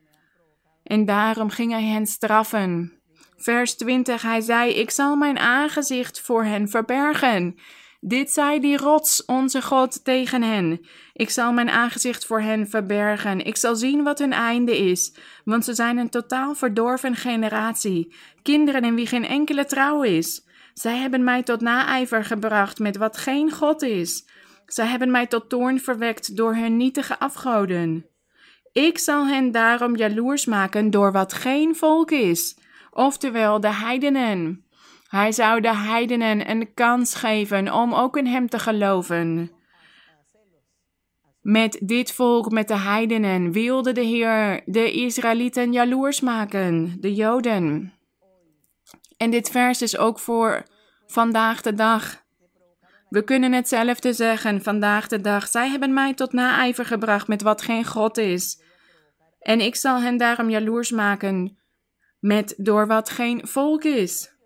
En 0.83 1.05
daarom 1.05 1.51
ging 1.51 1.73
hij 1.73 1.85
hen 1.85 2.07
straffen. 2.07 2.93
Vers 3.37 3.77
20, 3.77 4.23
hij 4.23 4.41
zei, 4.41 4.73
ik 4.73 4.91
zal 4.91 5.17
mijn 5.17 5.39
aangezicht 5.39 6.21
voor 6.21 6.45
hen 6.45 6.69
verbergen. 6.69 7.59
Dit 8.01 8.31
zei 8.31 8.61
die 8.61 8.77
rots, 8.77 9.25
onze 9.25 9.63
God, 9.63 10.05
tegen 10.05 10.43
hen. 10.43 10.81
Ik 11.13 11.31
zal 11.31 11.53
mijn 11.53 11.71
aangezicht 11.71 12.27
voor 12.27 12.41
hen 12.41 12.69
verbergen. 12.69 13.45
Ik 13.45 13.57
zal 13.57 13.77
zien 13.77 14.03
wat 14.03 14.19
hun 14.19 14.33
einde 14.33 14.79
is, 14.79 15.15
want 15.45 15.65
ze 15.65 15.75
zijn 15.75 15.99
een 15.99 16.11
totaal 16.11 16.55
verdorven 16.55 17.17
generatie, 17.17 18.15
kinderen 18.43 18.85
in 18.85 18.95
wie 18.95 19.07
geen 19.07 19.27
enkele 19.27 19.65
trouw 19.65 20.03
is. 20.03 20.47
Zij 20.75 20.97
hebben 20.97 21.25
mij 21.25 21.43
tot 21.43 21.61
naijver 21.61 22.25
gebracht 22.25 22.79
met 22.79 22.97
wat 22.97 23.17
geen 23.17 23.51
God 23.51 23.83
is. 23.83 24.29
Zij 24.67 24.87
hebben 24.87 25.11
mij 25.11 25.27
tot 25.27 25.49
toorn 25.49 25.81
verwekt 25.81 26.37
door 26.37 26.55
hun 26.55 26.77
nietige 26.77 27.19
afgoden. 27.19 28.07
Ik 28.73 28.99
zal 28.99 29.27
hen 29.27 29.51
daarom 29.51 29.97
jaloers 29.97 30.45
maken 30.45 30.91
door 30.91 31.13
wat 31.13 31.33
geen 31.33 31.77
volk 31.77 32.11
is, 32.11 32.59
oftewel 32.91 33.61
de 33.61 33.73
heidenen. 33.73 34.68
Hij 35.09 35.33
zou 35.33 35.61
de 35.61 35.77
heidenen 35.77 36.51
een 36.51 36.75
kans 36.75 37.15
geven 37.15 37.73
om 37.73 37.95
ook 37.95 38.17
in 38.17 38.27
hem 38.27 38.49
te 38.49 38.59
geloven. 38.59 39.51
Met 41.41 41.79
dit 41.83 42.13
volk, 42.13 42.51
met 42.51 42.69
de 42.69 42.77
heidenen, 42.77 43.53
wilde 43.53 43.93
de 43.93 44.01
Heer 44.01 44.63
de 44.65 44.93
Israëlieten 44.93 45.73
jaloers 45.73 46.21
maken, 46.21 46.97
de 47.01 47.15
Joden. 47.15 47.93
En 49.17 49.31
dit 49.31 49.51
vers 49.51 49.83
is 49.83 49.99
ook 49.99 50.19
voor 50.19 50.63
vandaag 51.07 51.61
de 51.61 51.75
dag. 51.75 52.23
We 53.09 53.25
kunnen 53.25 53.53
hetzelfde 53.53 54.13
zeggen 54.13 54.63
vandaag 54.63 55.09
de 55.09 55.21
dag. 55.21 55.49
Zij 55.49 55.69
hebben 55.69 55.93
mij 55.93 56.15
tot 56.15 56.33
naijver 56.33 56.87
gebracht 56.87 57.29
met 57.29 57.43
wat 57.43 57.63
geen 57.63 57.85
God 57.85 58.19
is. 58.19 58.63
En 59.41 59.61
ik 59.61 59.75
zal 59.75 60.01
hen 60.01 60.17
daarom 60.17 60.51
jaloers 60.51 60.91
maken 60.91 61.59
met 62.21 62.55
door 62.57 62.87
wat 62.87 63.11
geen 63.11 63.47
volk 63.47 63.85
is. 63.85 64.37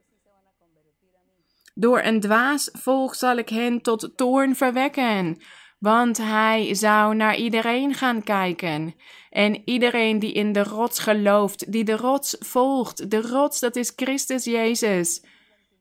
Door 1.75 2.03
een 2.03 2.21
dwaas 2.21 2.69
volk 2.73 3.15
zal 3.15 3.37
ik 3.37 3.49
hen 3.49 3.81
tot 3.81 4.13
toorn 4.17 4.57
verwekken, 4.57 5.43
want 5.79 6.17
hij 6.17 6.75
zou 6.75 7.15
naar 7.15 7.37
iedereen 7.37 7.95
gaan 7.95 8.23
kijken. 8.23 8.95
En 9.31 9.63
iedereen 9.65 10.19
die 10.19 10.33
in 10.33 10.53
de 10.53 10.63
rots 10.63 10.99
gelooft, 10.99 11.73
die 11.73 11.85
de 11.85 11.97
rots 11.97 12.37
volgt, 12.39 13.11
de 13.11 13.21
rots 13.21 13.61
dat 13.61 13.77
is 13.77 13.93
Christus 13.97 14.45
Jezus, 14.45 15.25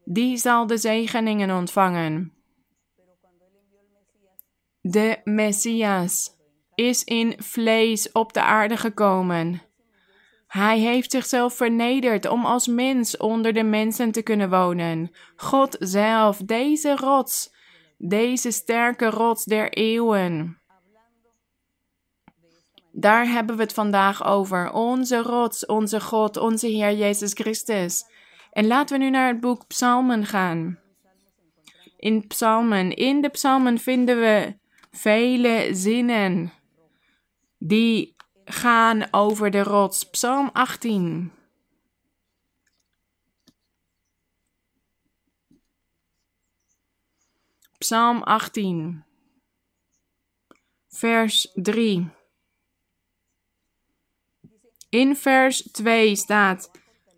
die 0.05 0.37
zal 0.37 0.67
de 0.67 0.77
zegeningen 0.77 1.51
ontvangen. 1.57 2.33
De 4.81 5.21
Messias 5.23 6.29
is 6.75 7.03
in 7.03 7.33
vlees 7.37 8.11
op 8.11 8.33
de 8.33 8.41
aarde 8.41 8.77
gekomen. 8.77 9.61
Hij 10.51 10.79
heeft 10.79 11.11
zichzelf 11.11 11.53
vernederd 11.53 12.27
om 12.27 12.45
als 12.45 12.67
mens 12.67 13.17
onder 13.17 13.53
de 13.53 13.63
mensen 13.63 14.11
te 14.11 14.21
kunnen 14.21 14.49
wonen. 14.49 15.11
God 15.35 15.75
zelf, 15.79 16.37
deze 16.37 16.95
rots, 16.95 17.53
deze 17.97 18.51
sterke 18.51 19.09
rots 19.09 19.43
der 19.43 19.69
eeuwen. 19.69 20.61
Daar 22.91 23.27
hebben 23.27 23.55
we 23.55 23.61
het 23.61 23.73
vandaag 23.73 24.25
over. 24.25 24.71
Onze 24.71 25.21
rots, 25.21 25.65
onze 25.65 26.01
God, 26.01 26.37
onze 26.37 26.67
Heer 26.67 26.93
Jezus 26.93 27.33
Christus. 27.33 28.03
En 28.51 28.67
laten 28.67 28.97
we 28.97 29.03
nu 29.03 29.09
naar 29.09 29.27
het 29.27 29.39
boek 29.39 29.67
Psalmen 29.67 30.25
gaan. 30.25 30.79
In 31.97 32.27
Psalmen, 32.27 32.95
in 32.95 33.21
de 33.21 33.29
Psalmen 33.29 33.77
vinden 33.77 34.19
we 34.19 34.53
vele 34.91 35.69
zinnen 35.71 36.51
die 37.57 38.15
gaan 38.51 39.07
over 39.11 39.51
de 39.51 39.63
rots. 39.63 40.09
Psalm 40.09 40.49
18. 40.53 41.31
Psalm 47.77 48.23
18, 48.23 49.03
vers 50.87 51.51
3. 51.53 52.09
In 54.89 55.15
vers 55.15 55.61
2 55.61 56.15
staat: 56.15 56.71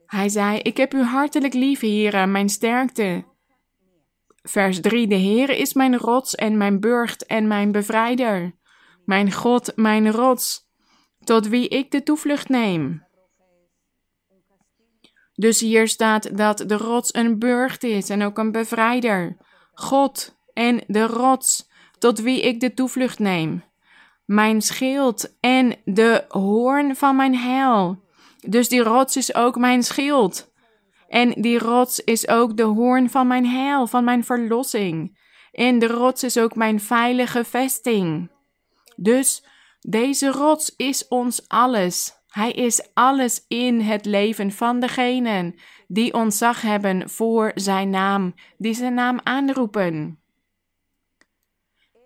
Hij 0.06 0.30
zei: 0.30 0.60
Ik 0.60 0.78
heb 0.78 0.94
u 0.94 1.02
hartelijk 1.02 1.54
lief, 1.54 1.80
Heere, 1.80 2.26
mijn 2.26 2.50
sterkte. 2.50 3.26
Vers 4.44 4.82
3: 4.82 5.08
De 5.08 5.16
Heere 5.16 5.58
is 5.58 5.74
mijn 5.74 5.98
rots 5.98 6.36
en 6.36 6.58
mijn 6.58 6.80
burcht 6.80 7.26
en 7.26 7.48
mijn 7.48 7.72
bevrijder. 7.72 8.56
Mijn 9.06 9.32
God, 9.32 9.76
mijn 9.76 10.12
rots 10.12 10.64
tot 11.24 11.48
wie 11.48 11.68
ik 11.68 11.92
de 11.92 12.04
toevlucht 12.04 12.50
neem. 12.50 13.04
Dus 15.34 15.60
hier 15.60 15.88
staat 15.88 16.38
dat 16.38 16.58
de 16.58 16.78
rots 16.78 17.14
een 17.14 17.40
burcht 17.40 17.84
is 17.84 18.10
en 18.10 18.24
ook 18.24 18.38
een 18.38 18.52
bevrijder. 18.52 19.38
God 19.74 20.36
en 20.54 20.84
de 20.88 21.06
rots, 21.06 21.70
tot 22.00 22.20
wie 22.20 22.42
ik 22.42 22.60
de 22.60 22.74
toevlucht 22.74 23.20
neem. 23.20 23.64
Mijn 24.26 24.62
schild 24.62 25.36
en 25.40 25.76
de 25.86 26.26
hoorn 26.28 26.96
van 26.96 27.16
mijn 27.16 27.36
heil. 27.36 28.02
Dus 28.48 28.70
die 28.70 28.82
rots 28.82 29.18
is 29.18 29.36
ook 29.36 29.58
mijn 29.58 29.84
schild. 29.84 30.52
En 31.08 31.42
die 31.42 31.58
rots 31.58 32.00
is 32.00 32.28
ook 32.28 32.58
de 32.58 32.64
hoorn 32.64 33.10
van 33.10 33.28
mijn 33.28 33.46
heil, 33.46 33.88
van 33.88 34.04
mijn 34.04 34.24
verlossing. 34.24 35.22
En 35.52 35.80
de 35.80 35.88
rots 35.88 36.24
is 36.24 36.38
ook 36.38 36.56
mijn 36.56 36.80
veilige 36.80 37.44
vesting. 37.44 38.32
Dus 38.96 39.44
deze 39.84 40.32
rots 40.32 40.74
is 40.78 41.08
ons 41.08 41.48
alles. 41.48 42.22
Hij 42.28 42.52
is 42.52 42.90
alles 42.94 43.46
in 43.48 43.80
het 43.80 44.06
leven 44.06 44.52
van 44.52 44.80
degenen 44.80 45.56
die 45.88 46.14
ontzag 46.14 46.62
hebben 46.62 47.10
voor 47.10 47.52
zijn 47.56 47.90
naam, 47.90 48.34
die 48.58 48.74
zijn 48.74 48.94
naam 48.94 49.20
aanroepen. 49.24 50.20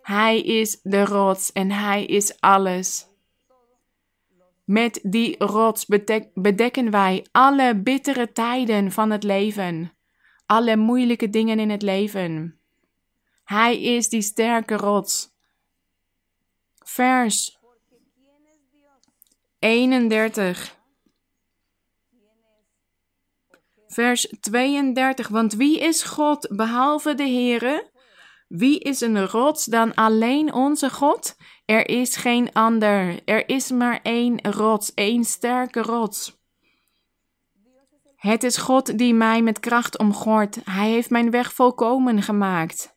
Hij 0.01 0.41
is 0.41 0.79
de 0.83 1.05
rots 1.05 1.51
en 1.51 1.71
hij 1.71 2.05
is 2.05 2.39
alles. 2.39 3.07
Met 4.63 4.99
die 5.03 5.35
rots 5.43 5.85
bedekken 6.33 6.91
wij 6.91 7.25
alle 7.31 7.75
bittere 7.75 8.31
tijden 8.31 8.91
van 8.91 9.11
het 9.11 9.23
leven, 9.23 9.93
alle 10.45 10.75
moeilijke 10.75 11.29
dingen 11.29 11.59
in 11.59 11.69
het 11.69 11.81
leven. 11.81 12.59
Hij 13.43 13.81
is 13.81 14.09
die 14.09 14.21
sterke 14.21 14.75
rots. 14.75 15.35
Vers 16.83 17.56
31. 19.67 20.75
Vers 23.88 24.34
32. 24.39 25.27
Want 25.27 25.53
wie 25.53 25.80
is 25.80 26.03
God 26.03 26.47
behalve 26.51 27.15
de 27.15 27.23
Heere? 27.23 27.89
Wie 28.47 28.80
is 28.80 29.01
een 29.01 29.25
rots 29.25 29.65
dan 29.65 29.93
alleen 29.93 30.53
onze 30.53 30.89
God? 30.89 31.36
Er 31.65 31.89
is 31.89 32.15
geen 32.15 32.53
ander. 32.53 33.19
Er 33.25 33.49
is 33.49 33.71
maar 33.71 33.99
één 34.03 34.41
rots, 34.41 34.93
één 34.93 35.23
sterke 35.23 35.82
rots. 35.82 36.38
Het 38.15 38.43
is 38.43 38.58
God 38.58 38.97
die 38.97 39.13
mij 39.13 39.41
met 39.41 39.60
kracht 39.60 39.97
omgort. 39.97 40.60
Hij 40.63 40.89
heeft 40.89 41.10
mijn 41.10 41.32
weg 41.32 41.53
volkomen 41.53 42.21
gemaakt. 42.21 42.95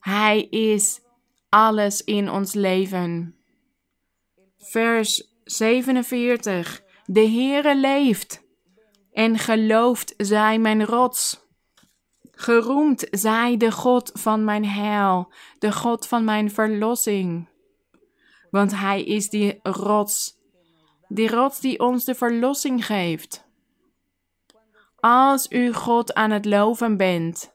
Hij 0.00 0.42
is 0.42 1.00
alles 1.48 2.04
in 2.04 2.30
ons 2.30 2.52
leven. 2.52 3.36
Vers 4.58 5.31
47. 5.44 6.82
De 7.04 7.20
Heere 7.20 7.76
leeft 7.76 8.42
en 9.12 9.38
gelooft 9.38 10.14
zij 10.16 10.58
mijn 10.58 10.84
rots. 10.84 11.40
Geroemd 12.30 13.06
zij 13.10 13.56
de 13.56 13.70
God 13.70 14.10
van 14.14 14.44
mijn 14.44 14.64
heil, 14.64 15.32
de 15.58 15.72
God 15.72 16.06
van 16.06 16.24
mijn 16.24 16.50
verlossing. 16.50 17.48
Want 18.50 18.76
Hij 18.76 19.02
is 19.02 19.28
die 19.28 19.60
rots, 19.62 20.38
die 21.08 21.28
rots 21.28 21.60
die 21.60 21.80
ons 21.80 22.04
de 22.04 22.14
verlossing 22.14 22.86
geeft. 22.86 23.50
Als 25.00 25.50
u 25.50 25.72
God 25.72 26.14
aan 26.14 26.30
het 26.30 26.44
loven 26.44 26.96
bent, 26.96 27.54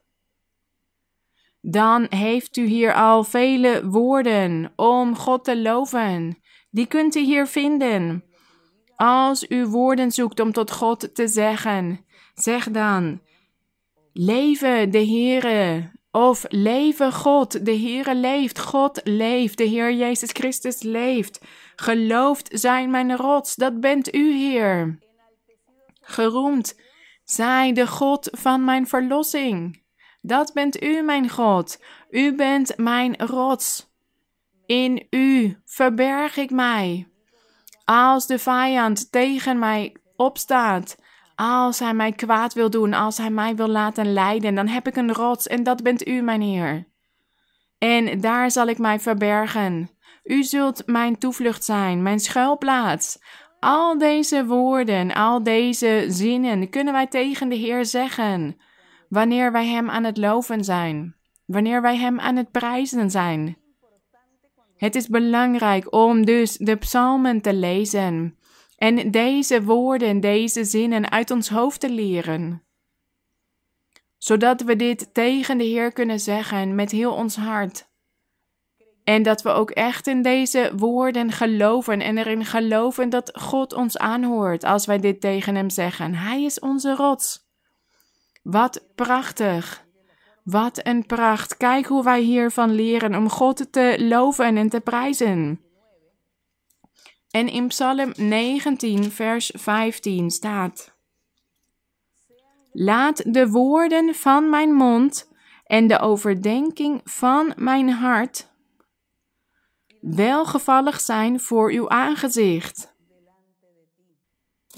dan 1.61 2.05
heeft 2.09 2.57
u 2.57 2.65
hier 2.65 2.93
al 2.93 3.23
vele 3.23 3.87
woorden 3.89 4.73
om 4.75 5.15
God 5.15 5.43
te 5.43 5.61
loven. 5.61 6.41
Die 6.69 6.85
kunt 6.85 7.15
u 7.15 7.19
hier 7.19 7.47
vinden. 7.47 8.23
Als 8.95 9.45
u 9.49 9.65
woorden 9.65 10.11
zoekt 10.11 10.39
om 10.39 10.51
tot 10.51 10.71
God 10.71 11.15
te 11.15 11.27
zeggen, 11.27 12.05
zeg 12.35 12.71
dan: 12.71 13.21
Leven 14.13 14.91
de 14.91 15.05
Heere. 15.05 15.95
Of 16.11 16.45
leven 16.47 17.13
God, 17.13 17.65
de 17.65 17.79
Heere 17.79 18.15
leeft, 18.15 18.59
God 18.59 19.01
leeft, 19.03 19.57
de 19.57 19.63
Heer 19.63 19.93
Jezus 19.93 20.29
Christus 20.31 20.81
leeft. 20.81 21.41
Gelooft 21.75 22.49
zijn 22.51 22.89
mijn 22.89 23.15
rots, 23.15 23.55
dat 23.55 23.79
bent 23.79 24.13
u, 24.13 24.33
Heer. 24.33 24.99
Geroemd 26.01 26.75
zij 27.23 27.73
de 27.73 27.87
God 27.87 28.29
van 28.31 28.65
mijn 28.65 28.87
verlossing. 28.87 29.83
Dat 30.21 30.53
bent 30.53 30.83
u, 30.83 31.01
mijn 31.01 31.29
God. 31.29 31.83
U 32.09 32.35
bent 32.35 32.77
mijn 32.77 33.15
rots. 33.17 33.86
In 34.67 35.07
u 35.09 35.57
verberg 35.65 36.37
ik 36.37 36.49
mij. 36.49 37.07
Als 37.85 38.27
de 38.27 38.39
vijand 38.39 39.11
tegen 39.11 39.59
mij 39.59 39.95
opstaat, 40.15 40.97
als 41.35 41.79
hij 41.79 41.93
mij 41.93 42.11
kwaad 42.11 42.53
wil 42.53 42.69
doen, 42.69 42.93
als 42.93 43.17
hij 43.17 43.29
mij 43.29 43.55
wil 43.55 43.67
laten 43.67 44.13
lijden, 44.13 44.55
dan 44.55 44.67
heb 44.67 44.87
ik 44.87 44.95
een 44.95 45.13
rots 45.13 45.47
en 45.47 45.63
dat 45.63 45.83
bent 45.83 46.07
u, 46.07 46.21
mijn 46.21 46.41
Heer. 46.41 46.87
En 47.77 48.21
daar 48.21 48.51
zal 48.51 48.67
ik 48.67 48.77
mij 48.77 48.99
verbergen. 48.99 49.89
U 50.23 50.43
zult 50.43 50.83
mijn 50.85 51.17
toevlucht 51.17 51.63
zijn, 51.63 52.01
mijn 52.01 52.19
schuilplaats. 52.19 53.19
Al 53.59 53.97
deze 53.97 54.45
woorden, 54.45 55.13
al 55.13 55.43
deze 55.43 56.05
zinnen 56.07 56.69
kunnen 56.69 56.93
wij 56.93 57.07
tegen 57.07 57.49
de 57.49 57.55
Heer 57.55 57.85
zeggen 57.85 58.57
wanneer 59.09 59.51
wij 59.51 59.67
Hem 59.67 59.89
aan 59.89 60.03
het 60.03 60.17
loven 60.17 60.63
zijn, 60.63 61.15
wanneer 61.45 61.81
wij 61.81 61.97
Hem 61.97 62.19
aan 62.19 62.35
het 62.35 62.51
prijzen 62.51 63.11
zijn. 63.11 63.57
Het 64.77 64.95
is 64.95 65.07
belangrijk 65.07 65.93
om 65.93 66.25
dus 66.25 66.57
de 66.57 66.75
psalmen 66.75 67.41
te 67.41 67.53
lezen 67.53 68.37
en 68.77 69.11
deze 69.11 69.63
woorden, 69.63 70.19
deze 70.19 70.63
zinnen 70.63 71.11
uit 71.11 71.31
ons 71.31 71.49
hoofd 71.49 71.79
te 71.79 71.89
leren. 71.89 72.63
Zodat 74.17 74.61
we 74.61 74.75
dit 74.75 75.13
tegen 75.13 75.57
de 75.57 75.63
Heer 75.63 75.91
kunnen 75.91 76.19
zeggen 76.19 76.75
met 76.75 76.91
heel 76.91 77.13
ons 77.13 77.35
hart. 77.35 77.87
En 79.03 79.23
dat 79.23 79.41
we 79.41 79.49
ook 79.49 79.71
echt 79.71 80.07
in 80.07 80.21
deze 80.21 80.71
woorden 80.75 81.31
geloven 81.31 82.01
en 82.01 82.17
erin 82.17 82.45
geloven 82.45 83.09
dat 83.09 83.31
God 83.33 83.73
ons 83.73 83.97
aanhoort 83.97 84.63
als 84.63 84.85
wij 84.85 84.99
dit 84.99 85.21
tegen 85.21 85.55
Hem 85.55 85.69
zeggen. 85.69 86.13
Hij 86.13 86.43
is 86.43 86.59
onze 86.59 86.95
rots. 86.95 87.45
Wat 88.43 88.87
prachtig. 88.95 89.86
Wat 90.49 90.79
een 90.85 91.05
pracht. 91.05 91.57
Kijk 91.57 91.85
hoe 91.85 92.03
wij 92.03 92.21
hiervan 92.21 92.71
leren 92.71 93.15
om 93.15 93.29
God 93.29 93.71
te 93.71 93.95
loven 93.99 94.57
en 94.57 94.69
te 94.69 94.79
prijzen. 94.79 95.61
En 97.29 97.47
in 97.47 97.67
Psalm 97.67 98.11
19, 98.15 99.11
vers 99.11 99.51
15 99.55 100.31
staat: 100.31 100.95
Laat 102.71 103.33
de 103.33 103.49
woorden 103.49 104.15
van 104.15 104.49
mijn 104.49 104.73
mond 104.73 105.31
en 105.63 105.87
de 105.87 105.99
overdenking 105.99 107.01
van 107.03 107.53
mijn 107.55 107.89
hart 107.89 108.49
welgevallig 110.01 110.99
zijn 110.99 111.39
voor 111.39 111.71
uw 111.71 111.89
aangezicht. 111.89 112.95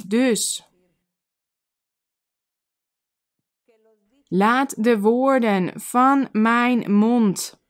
Dus 0.08 0.69
laat 4.30 4.84
de 4.84 5.00
woorden 5.00 5.72
van 5.76 6.30
mijn 6.32 6.92
mond, 6.92 7.62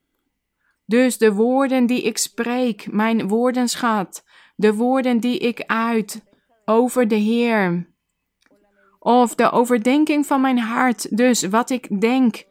dus 0.86 1.18
de 1.18 1.34
woorden 1.34 1.86
die 1.86 2.02
ik 2.02 2.18
spreek, 2.18 2.92
mijn 2.92 3.28
woordenschat, 3.28 4.24
de 4.56 4.74
woorden 4.74 5.20
die 5.20 5.38
ik 5.38 5.64
uit 5.66 6.24
over 6.66 7.08
de 7.08 7.16
Heer, 7.16 7.90
of 9.00 9.36
de 9.36 9.52
overdenking 9.52 10.26
van 10.26 10.42
mijn 10.42 10.60
hart, 10.60 11.18
dus 11.18 11.44
wat 11.44 11.70
ik 11.70 12.02
denk 12.02 12.44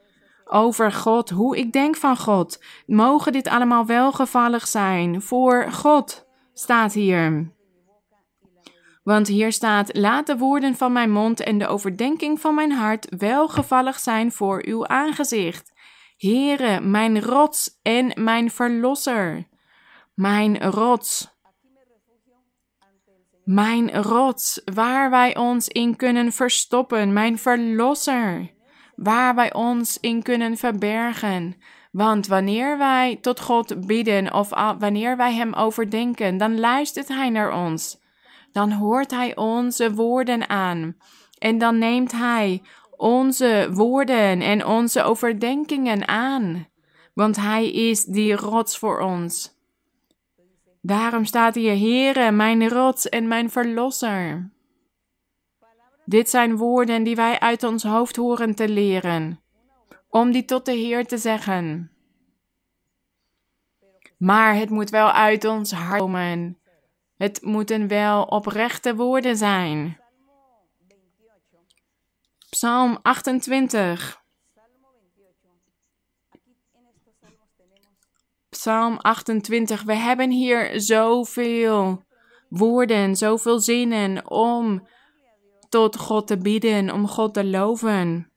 over 0.44 0.92
God, 0.92 1.30
hoe 1.30 1.56
ik 1.56 1.72
denk 1.72 1.96
van 1.96 2.16
God. 2.16 2.64
Mogen 2.86 3.32
dit 3.32 3.48
allemaal 3.48 3.86
welgevallig 3.86 4.66
zijn 4.66 5.22
voor 5.22 5.72
God, 5.72 6.26
staat 6.52 6.92
hier. 6.92 7.56
Want 9.08 9.26
hier 9.28 9.52
staat: 9.52 9.96
Laat 9.96 10.26
de 10.26 10.36
woorden 10.36 10.76
van 10.76 10.92
mijn 10.92 11.10
mond 11.10 11.40
en 11.40 11.58
de 11.58 11.66
overdenking 11.66 12.40
van 12.40 12.54
mijn 12.54 12.72
hart 12.72 13.06
welgevallig 13.18 13.98
zijn 13.98 14.32
voor 14.32 14.64
uw 14.66 14.86
aangezicht. 14.86 15.72
Heere, 16.16 16.80
mijn 16.80 17.20
rots 17.20 17.78
en 17.82 18.12
mijn 18.14 18.50
verlosser. 18.50 19.48
Mijn 20.14 20.58
rots. 20.70 21.36
Mijn 23.44 24.02
rots, 24.02 24.62
waar 24.64 25.10
wij 25.10 25.36
ons 25.36 25.68
in 25.68 25.96
kunnen 25.96 26.32
verstoppen, 26.32 27.12
mijn 27.12 27.38
verlosser 27.38 28.56
waar 28.96 29.34
wij 29.34 29.52
ons 29.52 29.98
in 30.00 30.22
kunnen 30.22 30.56
verbergen. 30.56 31.56
Want 31.90 32.26
wanneer 32.26 32.78
wij 32.78 33.18
tot 33.20 33.40
God 33.40 33.86
bidden 33.86 34.34
of 34.34 34.48
wanneer 34.78 35.16
wij 35.16 35.34
Hem 35.34 35.54
overdenken, 35.54 36.36
dan 36.36 36.60
luistert 36.60 37.08
Hij 37.08 37.30
naar 37.30 37.52
ons. 37.52 37.97
Dan 38.58 38.72
hoort 38.72 39.10
Hij 39.10 39.36
onze 39.36 39.94
woorden 39.94 40.48
aan. 40.48 40.96
En 41.38 41.58
dan 41.58 41.78
neemt 41.78 42.12
Hij 42.12 42.62
onze 42.96 43.68
woorden 43.72 44.40
en 44.40 44.66
onze 44.66 45.02
overdenkingen 45.02 46.08
aan. 46.08 46.66
Want 47.14 47.36
Hij 47.36 47.72
is 47.72 48.04
die 48.04 48.36
rots 48.36 48.78
voor 48.78 49.00
ons. 49.00 49.56
Daarom 50.82 51.24
staat 51.24 51.54
hier, 51.54 51.78
Heere, 51.78 52.30
mijn 52.30 52.68
rots 52.68 53.08
en 53.08 53.28
mijn 53.28 53.50
verlosser. 53.50 54.50
Dit 56.04 56.30
zijn 56.30 56.56
woorden 56.56 57.02
die 57.02 57.16
wij 57.16 57.40
uit 57.40 57.62
ons 57.62 57.82
hoofd 57.82 58.16
horen 58.16 58.54
te 58.54 58.68
leren, 58.68 59.40
om 60.08 60.32
die 60.32 60.44
tot 60.44 60.66
de 60.66 60.72
Heer 60.72 61.06
te 61.06 61.18
zeggen. 61.18 61.90
Maar 64.16 64.54
het 64.54 64.70
moet 64.70 64.90
wel 64.90 65.10
uit 65.10 65.44
ons 65.44 65.72
hart 65.72 66.00
komen. 66.00 66.58
Het 67.18 67.42
moeten 67.42 67.88
wel 67.88 68.22
oprechte 68.24 68.94
woorden 68.94 69.36
zijn. 69.36 70.00
Psalm 72.50 72.98
28. 73.02 74.22
Psalm 78.48 78.96
28. 78.96 79.82
We 79.82 79.94
hebben 79.94 80.30
hier 80.30 80.80
zoveel 80.80 82.02
woorden, 82.48 83.16
zoveel 83.16 83.60
zinnen 83.60 84.30
om 84.30 84.88
tot 85.68 85.96
God 85.96 86.26
te 86.26 86.38
bidden, 86.38 86.92
om 86.92 87.08
God 87.08 87.34
te 87.34 87.44
loven. 87.44 88.32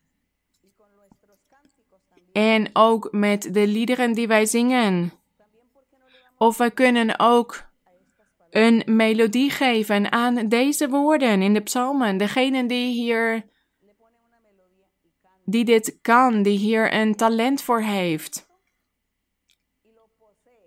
En 2.32 2.70
ook 2.74 3.12
met 3.12 3.54
de 3.54 3.68
liederen 3.68 4.14
die 4.14 4.28
wij 4.28 4.46
zingen. 4.46 5.14
Of 6.38 6.58
we 6.58 6.72
kunnen 6.72 7.20
ook 7.20 7.70
een 8.52 8.84
melodie 8.86 9.50
geven 9.50 10.12
aan 10.12 10.48
deze 10.48 10.90
woorden 10.90 11.42
in 11.42 11.54
de 11.54 11.62
psalmen. 11.62 12.18
Degene 12.18 12.66
die 12.66 12.94
hier, 12.94 13.46
die 15.46 15.66
dit 15.66 15.98
kan, 16.02 16.44
die 16.44 16.58
hier 16.58 16.94
een 16.94 17.16
talent 17.16 17.62
voor 17.62 17.82
heeft 17.82 18.50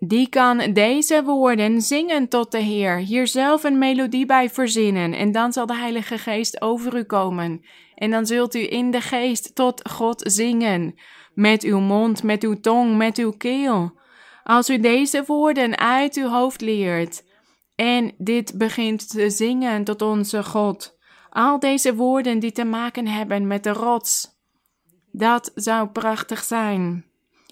die 0.07 0.29
kan 0.29 0.73
deze 0.73 1.23
woorden 1.23 1.81
zingen 1.81 2.27
tot 2.27 2.51
de 2.51 2.59
Heer, 2.59 2.97
hier 2.97 3.27
zelf 3.27 3.63
een 3.63 3.77
melodie 3.77 4.25
bij 4.25 4.49
verzinnen, 4.49 5.13
en 5.13 5.31
dan 5.31 5.53
zal 5.53 5.65
de 5.65 5.75
Heilige 5.75 6.17
Geest 6.17 6.61
over 6.61 6.97
u 6.97 7.03
komen. 7.03 7.65
En 7.95 8.11
dan 8.11 8.25
zult 8.25 8.55
u 8.55 8.71
in 8.71 8.91
de 8.91 9.01
geest 9.01 9.55
tot 9.55 9.89
God 9.89 10.21
zingen, 10.25 10.95
met 11.33 11.63
uw 11.63 11.79
mond, 11.79 12.23
met 12.23 12.43
uw 12.43 12.59
tong, 12.59 12.97
met 12.97 13.17
uw 13.17 13.31
keel. 13.31 13.99
Als 14.43 14.69
u 14.69 14.79
deze 14.79 15.23
woorden 15.25 15.77
uit 15.77 16.15
uw 16.15 16.27
hoofd 16.27 16.61
leert 16.61 17.23
en 17.75 18.13
dit 18.17 18.57
begint 18.57 19.09
te 19.09 19.29
zingen 19.29 19.83
tot 19.83 20.01
onze 20.01 20.43
God, 20.43 20.97
Al 21.29 21.59
deze 21.59 21.95
woorden 21.95 22.39
die 22.39 22.51
te 22.51 22.63
maken 22.63 23.07
hebben 23.07 23.47
met 23.47 23.63
de 23.63 23.73
rots. 23.73 24.39
Dat 25.11 25.51
zou 25.55 25.87
prachtig 25.87 26.43
zijn. 26.43 27.05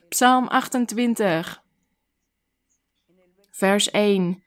Psalm 0.10 0.48
28, 0.48 1.64
vers 3.52 3.92
1. 3.92 4.44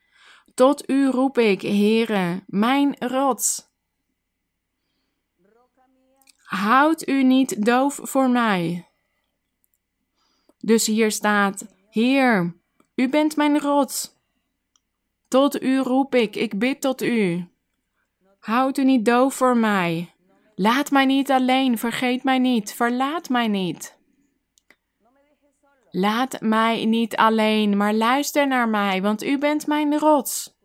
Tot 0.55 0.91
u 0.91 1.11
roep 1.11 1.39
ik, 1.39 1.63
Heere, 1.63 2.43
mijn 2.47 2.97
rots. 2.99 3.75
Houd 6.37 7.09
u 7.09 7.23
niet 7.23 7.65
doof 7.65 8.01
voor 8.03 8.31
mij. 8.31 8.89
Dus 10.59 10.87
hier 10.87 11.11
staat: 11.11 11.67
Heer, 11.91 12.57
u 12.95 13.09
bent 13.09 13.37
mijn 13.37 13.61
rots. 13.61 14.16
Tot 15.37 15.63
u 15.63 15.79
roep 15.79 16.15
ik, 16.15 16.37
ik 16.37 16.59
bid 16.59 16.81
tot 16.81 17.03
u. 17.03 17.49
Houd 18.39 18.79
u 18.79 18.85
niet 18.85 19.05
doof 19.05 19.35
voor 19.35 19.57
mij. 19.57 20.15
Laat 20.55 20.91
mij 20.91 21.05
niet 21.05 21.31
alleen, 21.31 21.79
vergeet 21.79 22.25
mij 22.25 22.39
niet, 22.39 22.75
verlaat 22.75 23.29
mij 23.29 23.49
niet. 23.49 23.99
Laat 25.91 26.41
mij 26.41 26.85
niet 26.85 27.17
alleen, 27.17 27.77
maar 27.77 27.95
luister 27.95 28.47
naar 28.47 28.69
mij, 28.69 29.03
want 29.03 29.23
u 29.23 29.39
bent 29.39 29.67
mijn 29.67 29.99
rots. 29.99 30.59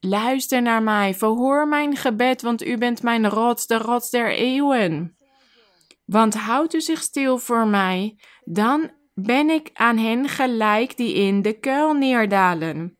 Luister 0.00 0.62
naar 0.62 0.82
mij, 0.82 1.14
verhoor 1.14 1.68
mijn 1.68 1.96
gebed, 1.96 2.42
want 2.42 2.64
u 2.64 2.78
bent 2.78 3.02
mijn 3.02 3.28
rots, 3.28 3.66
de 3.66 3.78
rots 3.78 4.10
der 4.10 4.30
eeuwen. 4.30 5.16
Want 6.04 6.34
houdt 6.34 6.74
u 6.74 6.80
zich 6.80 7.02
stil 7.02 7.38
voor 7.38 7.66
mij, 7.66 8.18
dan 8.44 8.90
ben 9.22 9.50
ik 9.50 9.70
aan 9.74 9.98
hen 9.98 10.28
gelijk 10.28 10.96
die 10.96 11.14
in 11.14 11.42
de 11.42 11.52
kuil 11.52 11.92
neerdalen. 11.92 12.96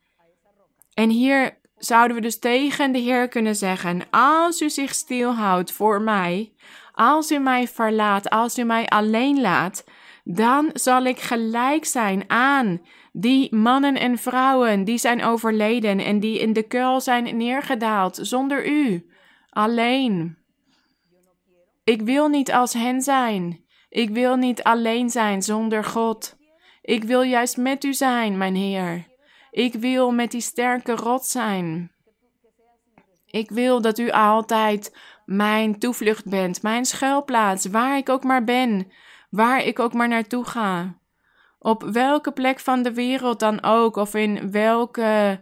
En 0.95 1.11
hier 1.11 1.59
zouden 1.77 2.17
we 2.17 2.23
dus 2.23 2.39
tegen 2.39 2.93
de 2.93 2.99
Heer 2.99 3.29
kunnen 3.29 3.57
zeggen: 3.57 4.03
Als 4.11 4.61
u 4.61 4.71
zich 4.71 4.95
stilhoudt 4.95 5.73
voor 5.73 6.03
mij, 6.03 6.53
als 6.93 7.31
u 7.31 7.39
mij 7.39 7.69
verlaat, 7.69 8.31
als 8.31 8.59
u 8.59 8.63
mij 8.63 8.87
alleen 8.87 9.41
laat, 9.41 9.85
dan 10.25 10.71
zal 10.73 11.05
ik 11.05 11.19
gelijk 11.19 11.85
zijn 11.85 12.25
aan 12.27 12.81
die 13.13 13.55
mannen 13.55 13.95
en 13.95 14.19
vrouwen 14.19 14.85
die 14.85 14.99
zijn 14.99 15.25
overleden 15.25 15.99
en 15.99 16.21
die 16.21 16.39
in 16.39 16.53
de 16.53 16.63
kuil 16.63 17.01
zijn 17.01 17.37
neergedaald 17.37 18.19
zonder 18.23 18.69
u, 18.69 19.07
alleen. 19.51 20.37
Ik 21.85 22.03
wil 22.03 22.29
niet 22.29 22.53
als 22.53 22.73
hen 22.73 23.01
zijn. 23.01 23.67
Ik 23.89 24.11
wil 24.11 24.37
niet 24.37 24.63
alleen 24.63 25.11
zijn 25.11 25.43
zonder 25.43 25.85
God. 25.85 26.37
Ik 26.83 27.05
wil 27.05 27.23
juist 27.23 27.57
met 27.57 27.85
u 27.85 27.95
zijn, 27.95 28.37
mijn 28.37 28.55
Heer. 28.55 29.07
Ik 29.51 29.75
wil 29.75 30.11
met 30.11 30.31
die 30.31 30.41
sterke 30.41 30.93
rot 30.93 31.25
zijn. 31.25 31.93
Ik 33.27 33.51
wil 33.51 33.81
dat 33.81 33.99
u 33.99 34.11
altijd 34.11 34.97
mijn 35.25 35.79
toevlucht 35.79 36.29
bent, 36.29 36.63
mijn 36.63 36.85
schuilplaats, 36.85 37.67
waar 37.67 37.97
ik 37.97 38.09
ook 38.09 38.25
maar 38.25 38.45
ben, 38.45 38.93
waar 39.31 39.65
ik 39.65 39.79
ook 39.79 39.93
maar 39.93 40.09
naartoe 40.09 40.45
ga. 40.45 40.99
Op 41.59 41.83
welke 41.83 42.33
plek 42.33 42.61
van 42.61 42.83
de 42.83 42.93
wereld 42.93 43.41
dan 43.41 43.63
ook, 43.63 43.97
of 43.97 44.15
in 44.15 44.51
welke 44.51 45.41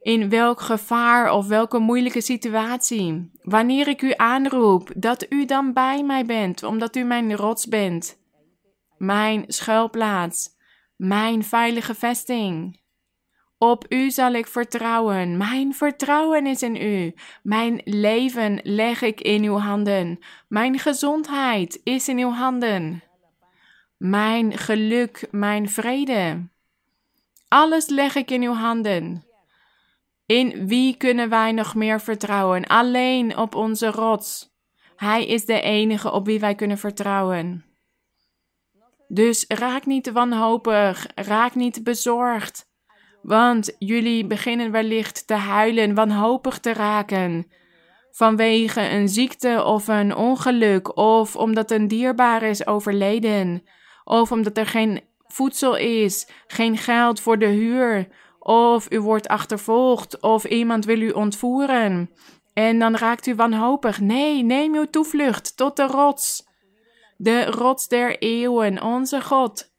in 0.00 0.28
welk 0.28 0.60
gevaar 0.60 1.32
of 1.32 1.46
welke 1.46 1.78
moeilijke 1.78 2.20
situatie. 2.20 3.30
Wanneer 3.42 3.88
ik 3.88 4.02
u 4.02 4.12
aanroep, 4.16 4.92
dat 4.96 5.26
u 5.28 5.44
dan 5.44 5.72
bij 5.72 6.02
mij 6.02 6.24
bent, 6.24 6.62
omdat 6.62 6.96
u 6.96 7.02
mijn 7.02 7.36
rots 7.36 7.66
bent, 7.66 8.18
mijn 8.98 9.44
schuilplaats, 9.46 10.48
mijn 10.96 11.44
veilige 11.44 11.94
vesting. 11.94 12.80
Op 13.58 13.84
u 13.88 14.10
zal 14.10 14.32
ik 14.32 14.46
vertrouwen. 14.46 15.36
Mijn 15.36 15.74
vertrouwen 15.74 16.46
is 16.46 16.62
in 16.62 16.76
u. 16.76 17.14
Mijn 17.42 17.80
leven 17.84 18.60
leg 18.62 19.02
ik 19.02 19.20
in 19.20 19.42
uw 19.44 19.56
handen. 19.56 20.18
Mijn 20.48 20.78
gezondheid 20.78 21.80
is 21.84 22.08
in 22.08 22.18
uw 22.18 22.30
handen. 22.30 23.02
Mijn 23.96 24.58
geluk, 24.58 25.28
mijn 25.30 25.68
vrede. 25.68 26.48
Alles 27.48 27.88
leg 27.88 28.14
ik 28.14 28.30
in 28.30 28.42
uw 28.42 28.52
handen. 28.52 29.24
In 30.30 30.66
wie 30.66 30.96
kunnen 30.96 31.28
wij 31.28 31.52
nog 31.52 31.74
meer 31.74 32.00
vertrouwen? 32.00 32.66
Alleen 32.66 33.36
op 33.36 33.54
onze 33.54 33.86
rots. 33.86 34.48
Hij 34.96 35.26
is 35.26 35.44
de 35.44 35.60
enige 35.60 36.10
op 36.12 36.26
wie 36.26 36.40
wij 36.40 36.54
kunnen 36.54 36.78
vertrouwen. 36.78 37.64
Dus 39.08 39.44
raak 39.48 39.86
niet 39.86 40.12
wanhopig, 40.12 41.06
raak 41.14 41.54
niet 41.54 41.84
bezorgd, 41.84 42.66
want 43.22 43.76
jullie 43.78 44.26
beginnen 44.26 44.70
wellicht 44.70 45.26
te 45.26 45.34
huilen, 45.34 45.94
wanhopig 45.94 46.58
te 46.58 46.72
raken. 46.72 47.46
Vanwege 48.10 48.88
een 48.88 49.08
ziekte 49.08 49.64
of 49.64 49.88
een 49.88 50.16
ongeluk, 50.16 50.96
of 50.96 51.36
omdat 51.36 51.70
een 51.70 51.88
dierbaar 51.88 52.42
is 52.42 52.66
overleden, 52.66 53.62
of 54.04 54.32
omdat 54.32 54.56
er 54.56 54.66
geen 54.66 55.00
voedsel 55.26 55.76
is, 55.76 56.28
geen 56.46 56.76
geld 56.76 57.20
voor 57.20 57.38
de 57.38 57.46
huur, 57.46 58.08
of 58.40 58.92
u 58.92 59.00
wordt 59.00 59.28
achtervolgd, 59.28 60.20
of 60.20 60.44
iemand 60.44 60.84
wil 60.84 61.00
u 61.00 61.10
ontvoeren. 61.10 62.10
En 62.52 62.78
dan 62.78 62.96
raakt 62.96 63.26
u 63.26 63.34
wanhopig. 63.34 64.00
Nee, 64.00 64.42
neem 64.42 64.74
uw 64.74 64.86
toevlucht 64.90 65.56
tot 65.56 65.76
de 65.76 65.86
rots. 65.86 66.48
De 67.16 67.44
rots 67.44 67.88
der 67.88 68.18
eeuwen, 68.18 68.82
onze 68.82 69.20
God. 69.20 69.72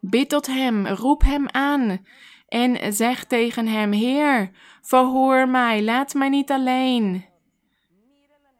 Bid 0.00 0.28
tot 0.28 0.46
hem, 0.46 0.86
roep 0.86 1.22
hem 1.22 1.48
aan 1.48 2.06
en 2.48 2.92
zeg 2.92 3.24
tegen 3.24 3.66
hem: 3.66 3.92
Heer, 3.92 4.50
verhoor 4.82 5.48
mij, 5.48 5.82
laat 5.82 6.14
mij 6.14 6.28
niet 6.28 6.50
alleen. 6.50 7.24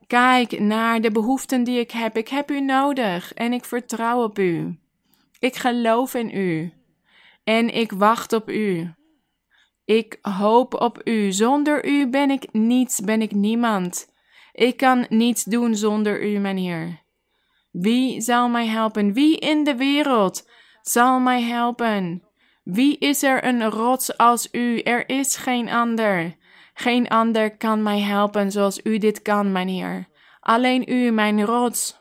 Kijk 0.06 0.60
naar 0.60 1.00
de 1.00 1.10
behoeften 1.10 1.64
die 1.64 1.78
ik 1.78 1.90
heb. 1.90 2.16
Ik 2.16 2.28
heb 2.28 2.50
u 2.50 2.60
nodig 2.60 3.34
en 3.34 3.52
ik 3.52 3.64
vertrouw 3.64 4.22
op 4.22 4.38
u. 4.38 4.78
Ik 5.38 5.56
geloof 5.56 6.14
in 6.14 6.36
u 6.36 6.72
en 7.44 7.74
ik 7.74 7.92
wacht 7.92 8.32
op 8.32 8.50
u. 8.50 8.94
Ik 9.84 10.18
hoop 10.20 10.74
op 10.74 11.00
u. 11.04 11.32
Zonder 11.32 11.86
u 11.86 12.08
ben 12.08 12.30
ik 12.30 12.52
niets, 12.52 13.00
ben 13.00 13.22
ik 13.22 13.32
niemand. 13.32 14.12
Ik 14.52 14.76
kan 14.76 15.06
niets 15.08 15.44
doen 15.44 15.74
zonder 15.74 16.22
u, 16.22 16.38
mijn 16.38 16.56
Heer. 16.56 17.00
Wie 17.70 18.20
zal 18.20 18.48
mij 18.48 18.66
helpen? 18.66 19.12
Wie 19.12 19.38
in 19.38 19.64
de 19.64 19.76
wereld 19.76 20.48
zal 20.82 21.20
mij 21.20 21.42
helpen? 21.42 22.22
Wie 22.62 22.98
is 22.98 23.22
er 23.22 23.44
een 23.44 23.70
rots 23.70 24.16
als 24.16 24.48
u? 24.52 24.80
Er 24.80 25.08
is 25.08 25.36
geen 25.36 25.68
ander. 25.68 26.36
Geen 26.74 27.08
ander 27.08 27.56
kan 27.56 27.82
mij 27.82 28.00
helpen 28.00 28.50
zoals 28.50 28.80
u 28.84 28.98
dit 28.98 29.22
kan, 29.22 29.52
mijn 29.52 29.68
Heer. 29.68 30.08
Alleen 30.40 30.92
u, 30.92 31.10
mijn 31.10 31.44
rots. 31.44 32.00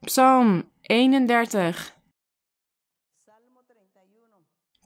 Psalm 0.00 0.70
31. 0.80 1.98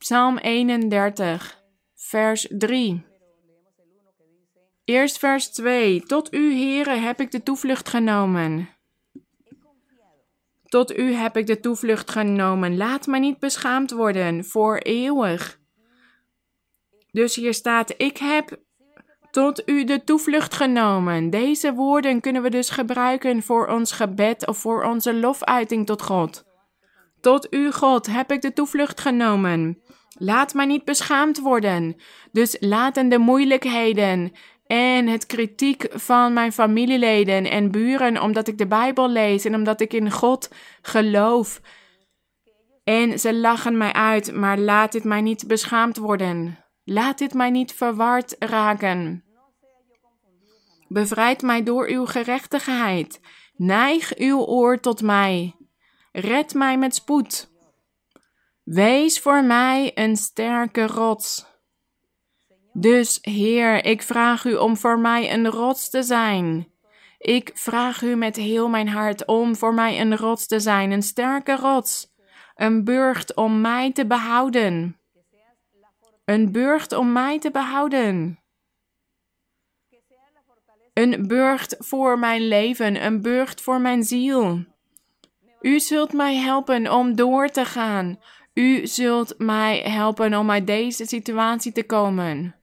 Psalm 0.05 0.38
31, 0.38 1.62
vers 1.95 2.47
3. 2.51 3.05
Eerst 4.85 5.19
vers 5.19 5.51
2. 5.51 6.03
Tot 6.03 6.35
u, 6.35 6.55
Heere, 6.55 6.90
heb 6.90 7.21
ik 7.21 7.31
de 7.31 7.43
toevlucht 7.43 7.88
genomen. 7.88 8.69
Tot 10.64 10.97
u 10.97 11.12
heb 11.12 11.37
ik 11.37 11.47
de 11.47 11.61
toevlucht 11.61 12.11
genomen. 12.11 12.77
Laat 12.77 13.07
mij 13.07 13.21
niet 13.21 13.38
beschaamd 13.38 13.90
worden 13.90 14.45
voor 14.45 14.77
eeuwig. 14.77 15.59
Dus 17.11 17.35
hier 17.35 17.55
staat: 17.55 17.95
Ik 17.97 18.17
heb 18.17 18.59
tot 19.31 19.69
u 19.69 19.85
de 19.85 20.05
toevlucht 20.05 20.55
genomen. 20.55 21.31
Deze 21.31 21.73
woorden 21.73 22.21
kunnen 22.21 22.43
we 22.43 22.51
dus 22.51 22.71
gebruiken 22.71 23.43
voor 23.43 23.67
ons 23.67 23.93
gebed 23.93 24.47
of 24.47 24.59
voor 24.59 24.85
onze 24.85 25.14
lofuiting 25.14 25.87
tot 25.87 26.03
God. 26.03 26.45
Tot 27.21 27.55
u, 27.55 27.73
God, 27.73 28.07
heb 28.07 28.33
ik 28.33 28.43
de 28.43 28.53
toevlucht 28.53 29.01
genomen. 29.01 29.83
Laat 30.18 30.55
mij 30.55 30.66
niet 30.66 30.85
beschaamd 30.85 31.38
worden. 31.38 31.96
Dus 32.33 32.57
laten 32.61 33.08
de 33.08 33.19
moeilijkheden 33.19 34.33
en 34.67 35.06
het 35.06 35.27
kritiek 35.27 35.87
van 35.90 36.33
mijn 36.33 36.52
familieleden 36.52 37.50
en 37.50 37.71
buren, 37.71 38.23
omdat 38.23 38.48
ik 38.48 38.58
de 38.58 38.67
Bijbel 38.67 39.08
lees 39.08 39.44
en 39.44 39.54
omdat 39.54 39.81
ik 39.81 39.92
in 39.92 40.10
God 40.10 40.50
geloof. 40.83 41.60
En 42.85 43.19
ze 43.19 43.35
lachen 43.35 43.77
mij 43.77 43.92
uit, 43.92 44.35
maar 44.35 44.58
laat 44.58 44.92
dit 44.92 45.04
mij 45.04 45.21
niet 45.21 45.46
beschaamd 45.46 45.96
worden. 45.96 46.58
Laat 46.85 47.19
dit 47.19 47.35
mij 47.35 47.50
niet 47.50 47.73
verward 47.73 48.37
raken. 48.38 49.25
Bevrijd 50.88 51.42
mij 51.42 51.62
door 51.62 51.88
uw 51.88 52.06
gerechtigheid. 52.06 53.21
Neig 53.56 54.17
uw 54.17 54.38
oor 54.38 54.81
tot 54.81 55.02
mij. 55.02 55.54
Red 56.12 56.54
mij 56.54 56.79
met 56.79 56.94
spoed. 56.94 57.54
Wees 58.65 59.21
voor 59.21 59.44
mij 59.44 59.92
een 59.94 60.17
sterke 60.17 60.87
rots. 60.87 61.46
Dus, 62.73 63.19
Heer, 63.21 63.85
ik 63.85 64.02
vraag 64.02 64.44
u 64.44 64.54
om 64.54 64.77
voor 64.77 64.98
mij 64.98 65.33
een 65.33 65.48
rots 65.48 65.90
te 65.90 66.02
zijn. 66.02 66.73
Ik 67.19 67.50
vraag 67.54 68.02
u 68.02 68.15
met 68.15 68.37
heel 68.37 68.69
mijn 68.69 68.88
hart 68.88 69.27
om 69.27 69.56
voor 69.56 69.75
mij 69.75 70.00
een 70.00 70.17
rots 70.17 70.46
te 70.46 70.60
zijn, 70.60 70.90
een 70.90 71.02
sterke 71.02 71.56
rots, 71.56 72.12
een 72.54 72.85
burcht 72.85 73.35
om 73.35 73.60
mij 73.60 73.92
te 73.92 74.06
behouden. 74.06 74.98
Een 76.25 76.52
burcht 76.52 76.92
om 76.92 77.12
mij 77.12 77.38
te 77.38 77.50
behouden. 77.50 78.38
Een 80.92 81.27
burcht 81.27 81.77
voor 81.79 82.19
mijn 82.19 82.48
leven, 82.48 83.04
een 83.04 83.23
burcht 83.23 83.60
voor 83.60 83.81
mijn 83.81 84.02
ziel. 84.02 84.65
U 85.60 85.81
zult 85.81 86.12
mij 86.12 86.37
helpen 86.37 86.92
om 86.92 87.17
door 87.17 87.48
te 87.48 87.65
gaan. 87.65 88.19
U 88.55 88.87
zult 88.87 89.35
mij 89.38 89.79
helpen 89.79 90.35
om 90.35 90.50
uit 90.50 90.67
deze 90.67 91.07
situatie 91.07 91.73
te 91.73 91.83
komen. 91.83 92.55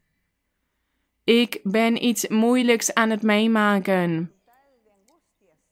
Ik 1.23 1.59
ben 1.63 2.05
iets 2.05 2.27
moeilijks 2.27 2.93
aan 2.93 3.09
het 3.09 3.21
meemaken. 3.21 4.31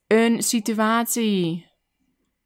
Een 0.08 0.44
situatie 0.44 1.68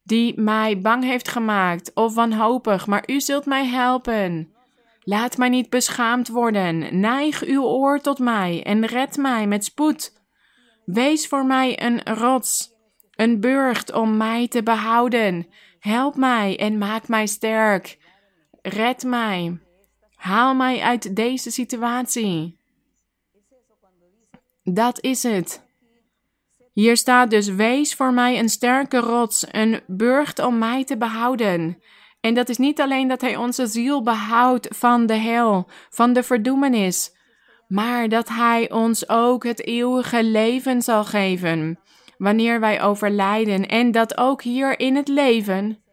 die 0.04 0.42
mij 0.42 0.80
bang 0.80 1.04
heeft 1.04 1.28
gemaakt 1.28 1.92
of 1.94 2.16
wanhopig, 2.16 2.88
maar 2.88 3.04
u 3.06 3.22
zult 3.22 3.46
mij 3.46 3.66
helpen. 3.66 4.54
Laat 5.00 5.38
mij 5.38 5.50
niet 5.50 5.70
beschaamd 5.70 6.28
worden. 6.28 7.00
Neig 7.00 7.44
uw 7.44 7.64
oor 7.64 8.00
tot 8.00 8.20
mij 8.20 8.64
en 8.64 8.86
red 8.86 9.18
mij 9.18 9.48
met 9.48 9.64
spoed. 9.64 10.22
Wees 10.86 11.28
voor 11.28 11.46
mij 11.46 11.84
een 11.84 12.04
rots, 12.04 12.74
een 13.16 13.40
burcht 13.40 13.94
om 13.94 14.18
mij 14.18 14.48
te 14.48 14.64
behouden. 14.64 15.48
Help 15.84 16.16
mij 16.16 16.60
en 16.60 16.78
maak 16.78 17.08
mij 17.08 17.28
sterk. 17.28 17.98
Red 18.62 19.04
mij. 19.04 19.58
Haal 20.16 20.56
mij 20.56 20.82
uit 20.82 21.16
deze 21.16 21.52
situatie. 21.52 22.58
Dat 24.64 25.02
is 25.02 25.24
het. 25.24 25.62
Hier 26.74 26.98
staat 26.98 27.30
dus: 27.30 27.48
Wees 27.48 27.96
voor 27.96 28.14
mij 28.14 28.40
een 28.40 28.50
sterke 28.50 28.98
rots, 28.98 29.46
een 29.52 29.82
burcht 29.88 30.40
om 30.40 30.58
mij 30.58 30.84
te 30.84 30.98
behouden. 30.98 31.82
En 32.22 32.34
dat 32.34 32.50
is 32.50 32.58
niet 32.58 32.82
alleen 32.82 33.08
dat 33.08 33.22
Hij 33.22 33.36
onze 33.36 33.68
ziel 33.68 34.04
behoudt 34.04 34.68
van 34.76 35.06
de 35.06 35.18
hel, 35.18 35.70
van 35.90 36.14
de 36.14 36.24
verdoemenis, 36.24 37.16
maar 37.68 38.10
dat 38.10 38.30
Hij 38.30 38.72
ons 38.72 39.10
ook 39.10 39.44
het 39.44 39.66
eeuwige 39.66 40.24
leven 40.24 40.82
zal 40.82 41.04
geven 41.06 41.80
wanneer 42.24 42.60
wij 42.60 42.82
overlijden. 42.82 43.68
En 43.68 43.92
dat 43.92 44.18
ook 44.18 44.42
hier 44.42 44.80
in 44.80 44.96
het 44.96 45.08
leven, 45.08 45.84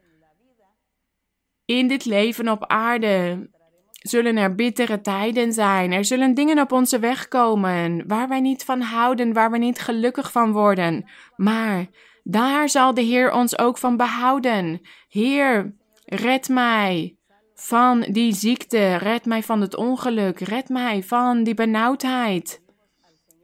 in 1.65 1.89
dit 1.89 2.05
leven 2.05 2.49
op 2.49 2.67
aarde, 2.67 3.49
zullen 3.91 4.37
er 4.37 4.55
bittere 4.55 5.01
tijden 5.01 5.53
zijn. 5.53 5.93
Er 5.93 6.05
zullen 6.05 6.35
dingen 6.35 6.59
op 6.59 6.73
onze 6.73 6.99
weg 6.99 7.29
komen 7.29 8.05
waar 8.07 8.29
wij 8.29 8.41
niet 8.41 8.65
van 8.65 8.81
houden, 8.81 9.33
waar 9.33 9.51
we 9.51 9.59
niet 9.59 9.81
gelukkig 9.81 10.33
van 10.33 10.53
worden. 10.53 11.05
Maar 11.37 11.87
daar 12.23 12.69
zal 12.69 12.95
de 12.95 13.03
Heer 13.03 13.33
ons 13.33 13.59
ook 13.59 13.79
van 13.79 13.97
behouden. 13.97 14.81
Heer, 15.09 15.75
red 16.05 16.49
mij 16.49 17.17
van 17.55 18.01
die 18.01 18.35
ziekte, 18.35 18.97
red 18.97 19.25
mij 19.25 19.43
van 19.43 19.61
het 19.61 19.77
ongeluk, 19.77 20.39
red 20.39 20.69
mij 20.69 21.03
van 21.03 21.43
die 21.43 21.55
benauwdheid. 21.55 22.60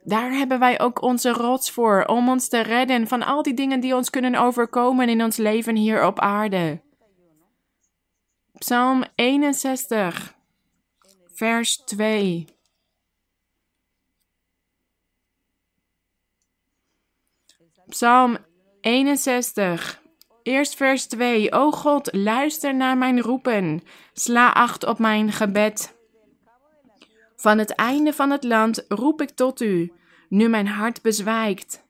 Daar 0.07 0.31
hebben 0.31 0.59
wij 0.59 0.79
ook 0.79 1.01
onze 1.01 1.31
rots 1.31 1.71
voor, 1.71 2.03
om 2.05 2.29
ons 2.29 2.47
te 2.49 2.61
redden 2.61 3.07
van 3.07 3.23
al 3.23 3.43
die 3.43 3.53
dingen 3.53 3.79
die 3.79 3.95
ons 3.95 4.09
kunnen 4.09 4.35
overkomen 4.35 5.09
in 5.09 5.23
ons 5.23 5.37
leven 5.37 5.75
hier 5.75 6.05
op 6.05 6.19
aarde. 6.19 6.81
Psalm 8.57 9.03
61 9.15 10.35
vers 11.33 11.77
2. 11.77 12.45
Psalm 17.87 18.37
61, 18.81 20.01
eerst 20.43 20.75
vers 20.75 21.05
2. 21.07 21.51
O 21.51 21.71
God, 21.71 22.15
luister 22.15 22.75
naar 22.75 22.97
mijn 22.97 23.21
roepen, 23.21 23.81
sla 24.13 24.53
acht 24.53 24.85
op 24.85 24.99
mijn 24.99 25.31
gebed. 25.31 25.95
Van 27.35 27.57
het 27.57 27.71
einde 27.71 28.13
van 28.13 28.31
het 28.31 28.43
land 28.43 28.85
roep 28.87 29.21
ik 29.21 29.29
tot 29.29 29.61
u, 29.61 29.91
nu 30.29 30.47
mijn 30.47 30.67
hart 30.67 31.01
bezwijkt. 31.01 31.85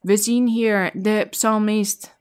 We 0.00 0.16
zien 0.16 0.46
hier 0.46 0.90
de 0.94 1.26
psalmist 1.30 2.14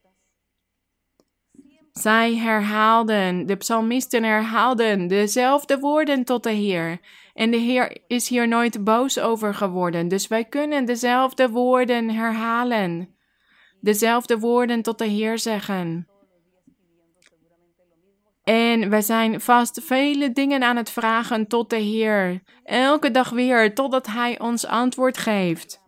zij 1.94 2.36
herhaalden, 2.36 3.46
de 3.46 3.56
psalmisten 3.56 4.24
herhaalden 4.24 5.08
dezelfde 5.08 5.80
woorden 5.80 6.24
tot 6.24 6.44
de 6.44 6.52
Heer. 6.52 7.00
En 7.34 7.52
de 7.52 7.58
Heer 7.58 7.98
is 8.08 8.28
hier 8.30 8.48
nooit 8.48 8.84
boos 8.84 9.20
over 9.20 9.54
geworden. 9.54 10.08
Dus 10.08 10.28
wij 10.28 10.44
kunnen 10.44 10.86
dezelfde 10.86 11.50
woorden 11.50 12.10
herhalen. 12.10 13.16
Dezelfde 13.82 14.40
woorden 14.40 14.82
tot 14.82 14.98
de 14.98 15.06
Heer 15.06 15.40
zeggen. 15.40 16.08
En 18.44 18.90
wij 18.90 19.02
zijn 19.02 19.42
vast 19.42 19.82
vele 19.84 20.32
dingen 20.32 20.64
aan 20.64 20.76
het 20.76 20.90
vragen 20.90 21.48
tot 21.48 21.70
de 21.70 21.76
Heer. 21.76 22.42
Elke 22.64 23.12
dag 23.12 23.30
weer, 23.30 23.74
totdat 23.74 24.08
Hij 24.08 24.40
ons 24.40 24.66
antwoord 24.66 25.18
geeft. 25.18 25.82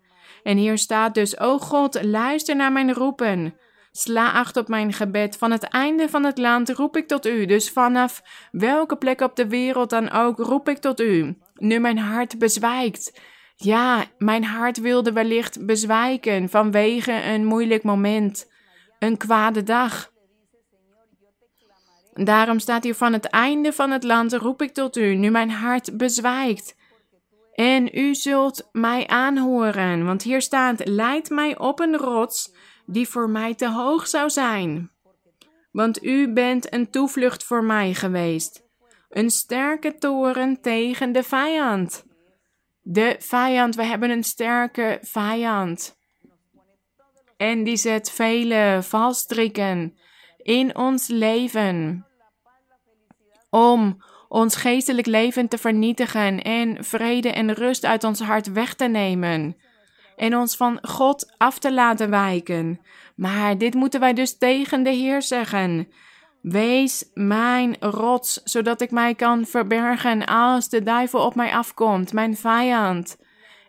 En 0.43 0.57
hier 0.57 0.77
staat 0.77 1.13
dus: 1.13 1.39
O 1.39 1.57
God, 1.57 2.03
luister 2.03 2.55
naar 2.55 2.71
mijn 2.71 2.93
roepen. 2.93 3.57
Sla 3.91 4.31
acht 4.31 4.57
op 4.57 4.67
mijn 4.67 4.93
gebed. 4.93 5.37
Van 5.37 5.51
het 5.51 5.63
einde 5.63 6.09
van 6.09 6.23
het 6.23 6.37
land 6.37 6.69
roep 6.69 6.97
ik 6.97 7.07
tot 7.07 7.25
u. 7.25 7.45
Dus 7.45 7.69
vanaf 7.69 8.23
welke 8.51 8.95
plek 8.95 9.21
op 9.21 9.35
de 9.35 9.47
wereld 9.47 9.89
dan 9.89 10.11
ook 10.11 10.37
roep 10.37 10.69
ik 10.69 10.77
tot 10.77 10.99
u. 10.99 11.37
Nu 11.53 11.79
mijn 11.79 11.97
hart 11.97 12.39
bezwijkt. 12.39 13.19
Ja, 13.55 14.03
mijn 14.17 14.43
hart 14.43 14.79
wilde 14.79 15.11
wellicht 15.11 15.65
bezwijken 15.65 16.49
vanwege 16.49 17.23
een 17.23 17.45
moeilijk 17.45 17.83
moment, 17.83 18.51
een 18.99 19.17
kwade 19.17 19.63
dag. 19.63 20.13
Daarom 22.23 22.59
staat 22.59 22.83
hier 22.83 22.95
van 22.95 23.13
het 23.13 23.25
einde 23.25 23.73
van 23.73 23.91
het 23.91 24.03
land 24.03 24.33
roep 24.33 24.61
ik 24.61 24.73
tot 24.73 24.97
u, 24.97 25.15
nu 25.15 25.29
mijn 25.29 25.49
hart 25.49 25.97
bezwijkt. 25.97 26.75
En 27.53 27.89
u 27.97 28.15
zult 28.15 28.69
mij 28.71 29.07
aanhoren, 29.07 30.05
want 30.05 30.23
hier 30.23 30.41
staat: 30.41 30.87
Leid 30.87 31.29
mij 31.29 31.57
op 31.57 31.79
een 31.79 31.97
rots 31.97 32.53
die 32.85 33.07
voor 33.07 33.29
mij 33.29 33.55
te 33.55 33.69
hoog 33.69 34.07
zou 34.07 34.29
zijn. 34.29 34.91
Want 35.71 36.03
u 36.03 36.33
bent 36.33 36.73
een 36.73 36.89
toevlucht 36.89 37.43
voor 37.43 37.63
mij 37.63 37.93
geweest, 37.93 38.63
een 39.09 39.29
sterke 39.29 39.97
toren 39.97 40.61
tegen 40.61 41.11
de 41.11 41.23
vijand. 41.23 42.05
De 42.81 43.15
vijand, 43.19 43.75
we 43.75 43.83
hebben 43.83 44.09
een 44.09 44.23
sterke 44.23 44.99
vijand. 45.01 45.97
En 47.37 47.63
die 47.63 47.77
zet 47.77 48.11
vele 48.11 48.79
valstrikken 48.81 49.97
in 50.45 50.75
ons 50.75 51.07
leven 51.07 52.05
om 53.49 54.03
ons 54.27 54.55
geestelijk 54.55 55.07
leven 55.07 55.47
te 55.47 55.57
vernietigen 55.57 56.41
en 56.41 56.83
vrede 56.83 57.29
en 57.29 57.53
rust 57.53 57.85
uit 57.85 58.03
ons 58.03 58.19
hart 58.19 58.51
weg 58.51 58.73
te 58.73 58.85
nemen 58.85 59.55
en 60.15 60.35
ons 60.35 60.55
van 60.55 60.79
God 60.81 61.33
af 61.37 61.59
te 61.59 61.73
laten 61.73 62.09
wijken. 62.09 62.79
Maar 63.15 63.57
dit 63.57 63.73
moeten 63.73 63.99
wij 63.99 64.13
dus 64.13 64.37
tegen 64.37 64.83
de 64.83 64.89
Heer 64.89 65.21
zeggen. 65.21 65.87
Wees 66.41 67.09
mijn 67.13 67.75
rots, 67.79 68.41
zodat 68.43 68.81
ik 68.81 68.91
mij 68.91 69.15
kan 69.15 69.45
verbergen 69.45 70.25
als 70.25 70.69
de 70.69 70.83
duivel 70.83 71.25
op 71.25 71.35
mij 71.35 71.51
afkomt, 71.51 72.13
mijn 72.13 72.37
vijand, 72.37 73.17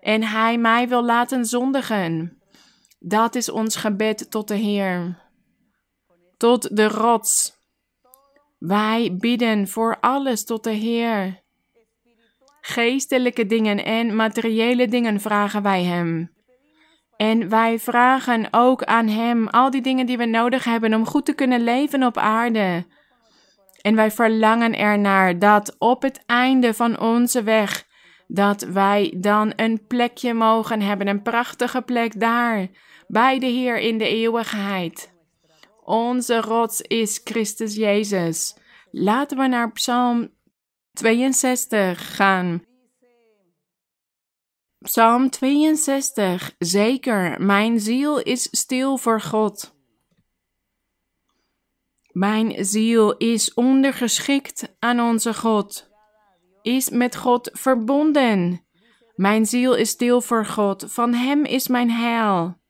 en 0.01 0.23
hij 0.23 0.59
mij 0.59 0.89
wil 0.89 1.05
laten 1.05 1.45
zondigen. 1.45 2.41
Dat 2.99 3.35
is 3.35 3.51
ons 3.51 3.77
gebed 3.77 4.31
tot 4.31 4.49
de 4.49 4.55
Heer. 4.55 5.26
Tot 6.37 6.77
de 6.77 6.89
rots. 6.89 7.53
Wij 8.59 9.17
bidden 9.19 9.69
voor 9.69 9.97
alles 10.01 10.45
tot 10.45 10.65
de 10.65 10.71
Heer. 10.71 11.43
Geestelijke 12.61 13.47
dingen 13.47 13.85
en 13.85 14.17
materiële 14.17 14.89
dingen 14.89 15.21
vragen 15.21 15.63
wij 15.63 15.85
Hem. 15.85 16.33
En 17.17 17.49
wij 17.49 17.79
vragen 17.79 18.49
ook 18.51 18.85
aan 18.85 19.09
Hem 19.09 19.49
al 19.49 19.71
die 19.71 19.81
dingen 19.81 20.07
die 20.07 20.17
we 20.17 20.25
nodig 20.25 20.65
hebben 20.65 20.95
om 20.95 21.07
goed 21.07 21.25
te 21.25 21.35
kunnen 21.35 21.65
leven 21.65 22.03
op 22.03 22.17
aarde. 22.17 22.87
En 23.81 23.95
wij 23.95 24.11
verlangen 24.11 24.79
ernaar 24.79 25.39
dat 25.39 25.77
op 25.79 26.03
het 26.03 26.23
einde 26.27 26.75
van 26.75 27.01
onze 27.01 27.43
weg, 27.43 27.85
dat 28.27 28.63
wij 28.63 29.15
dan 29.17 29.53
een 29.57 29.87
plekje 29.87 30.35
mogen 30.35 30.81
hebben, 30.81 31.07
een 31.07 31.23
prachtige 31.23 31.83
plek 31.83 32.21
daar, 32.21 32.69
bij 33.07 33.39
de 33.39 33.47
Heer 33.47 33.79
in 33.79 33.99
de 33.99 34.09
eeuwigheid. 34.09 35.15
Onze 35.87 36.41
rots 36.41 36.81
is 36.81 37.21
Christus 37.25 37.75
Jezus. 37.75 38.57
Laten 38.91 39.39
we 39.39 39.47
naar 39.47 39.73
Psalm 39.73 40.31
62 40.93 42.17
gaan. 42.17 42.65
Psalm 44.79 45.31
62. 45.31 46.55
Zeker, 46.59 47.43
mijn 47.43 47.81
ziel 47.81 48.21
is 48.21 48.49
stil 48.51 48.97
voor 48.97 49.21
God. 49.21 49.75
Mijn 52.13 52.65
ziel 52.65 53.17
is 53.17 53.55
ondergeschikt 53.55 54.77
aan 54.79 55.01
onze 55.01 55.35
God, 55.35 55.91
is 56.63 56.91
met 56.91 57.17
God 57.17 57.51
verbonden. 57.53 58.67
Mijn 59.15 59.47
ziel 59.47 59.75
is 59.75 59.89
stil 59.89 60.21
voor 60.21 60.47
God, 60.47 60.85
van 60.89 61.15
Hem 61.15 61.45
is 61.45 61.69
mijn 61.69 61.91
heil. 61.91 62.65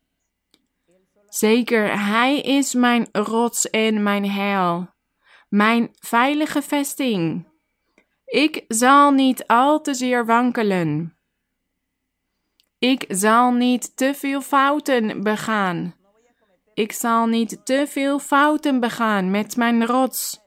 Zeker, 1.36 2.06
Hij 2.06 2.40
is 2.40 2.74
mijn 2.74 3.08
rots 3.12 3.70
en 3.70 4.02
mijn 4.02 4.30
heil, 4.30 4.88
mijn 5.48 5.88
veilige 6.00 6.62
vesting. 6.62 7.48
Ik 8.24 8.64
zal 8.68 9.10
niet 9.10 9.46
al 9.46 9.80
te 9.80 9.94
zeer 9.94 10.26
wankelen. 10.26 11.18
Ik 12.78 13.04
zal 13.08 13.52
niet 13.52 13.96
te 13.96 14.14
veel 14.14 14.40
fouten 14.40 15.22
begaan. 15.22 15.94
Ik 16.74 16.92
zal 16.92 17.26
niet 17.26 17.60
te 17.64 17.84
veel 17.88 18.18
fouten 18.18 18.80
begaan 18.80 19.30
met 19.30 19.56
mijn 19.56 19.86
rots. 19.86 20.40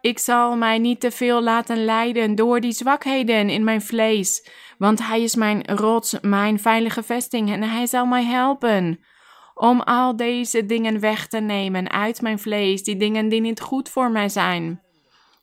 Ik 0.00 0.18
zal 0.18 0.56
mij 0.56 0.78
niet 0.78 1.00
te 1.00 1.10
veel 1.10 1.42
laten 1.42 1.84
leiden 1.84 2.34
door 2.34 2.60
die 2.60 2.72
zwakheden 2.72 3.50
in 3.50 3.64
mijn 3.64 3.82
vlees, 3.82 4.48
want 4.78 5.06
Hij 5.06 5.22
is 5.22 5.34
mijn 5.34 5.64
rots, 5.64 6.20
mijn 6.20 6.60
veilige 6.60 7.02
vesting 7.02 7.52
en 7.52 7.62
Hij 7.62 7.86
zal 7.86 8.06
mij 8.06 8.24
helpen 8.24 9.04
om 9.54 9.80
al 9.80 10.16
deze 10.16 10.66
dingen 10.66 11.00
weg 11.00 11.26
te 11.26 11.38
nemen 11.40 11.90
uit 11.90 12.20
mijn 12.20 12.38
vlees, 12.38 12.82
die 12.82 12.96
dingen 12.96 13.28
die 13.28 13.40
niet 13.40 13.60
goed 13.60 13.88
voor 13.88 14.10
mij 14.10 14.28
zijn, 14.28 14.82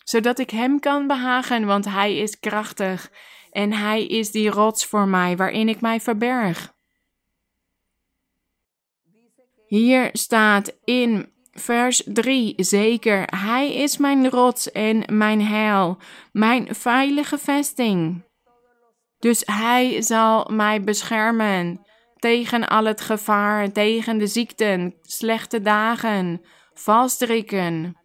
zodat 0.04 0.40
ik 0.40 0.50
Hem 0.50 0.80
kan 0.80 1.08
behagen, 1.08 1.66
want 1.66 1.86
Hij 1.86 2.18
is 2.18 2.40
krachtig 2.40 3.12
en 3.52 3.74
Hij 3.74 4.06
is 4.06 4.32
die 4.32 4.50
rots 4.50 4.86
voor 4.86 5.08
mij 5.08 5.38
waarin 5.38 5.70
ik 5.70 5.82
mij 5.82 6.02
verberg. 6.02 6.74
Hier 9.66 10.10
staat 10.14 10.78
in 10.84 11.32
vers 11.52 12.04
3 12.06 12.54
zeker: 12.58 13.24
Hij 13.36 13.74
is 13.74 13.98
mijn 13.98 14.30
rots 14.30 14.72
en 14.72 15.04
mijn 15.18 15.42
heil, 15.42 15.98
mijn 16.32 16.76
veilige 16.76 17.38
vesting. 17.38 18.24
Dus 19.20 19.44
Hij 19.46 20.02
zal 20.02 20.50
mij 20.52 20.82
beschermen 20.82 21.86
tegen 22.22 22.68
al 22.68 22.86
het 22.86 23.02
gevaar, 23.02 23.72
tegen 23.72 24.18
de 24.18 24.28
ziekten, 24.28 24.96
slechte 25.02 25.62
dagen, 25.62 26.42
valstrikken, 26.74 27.98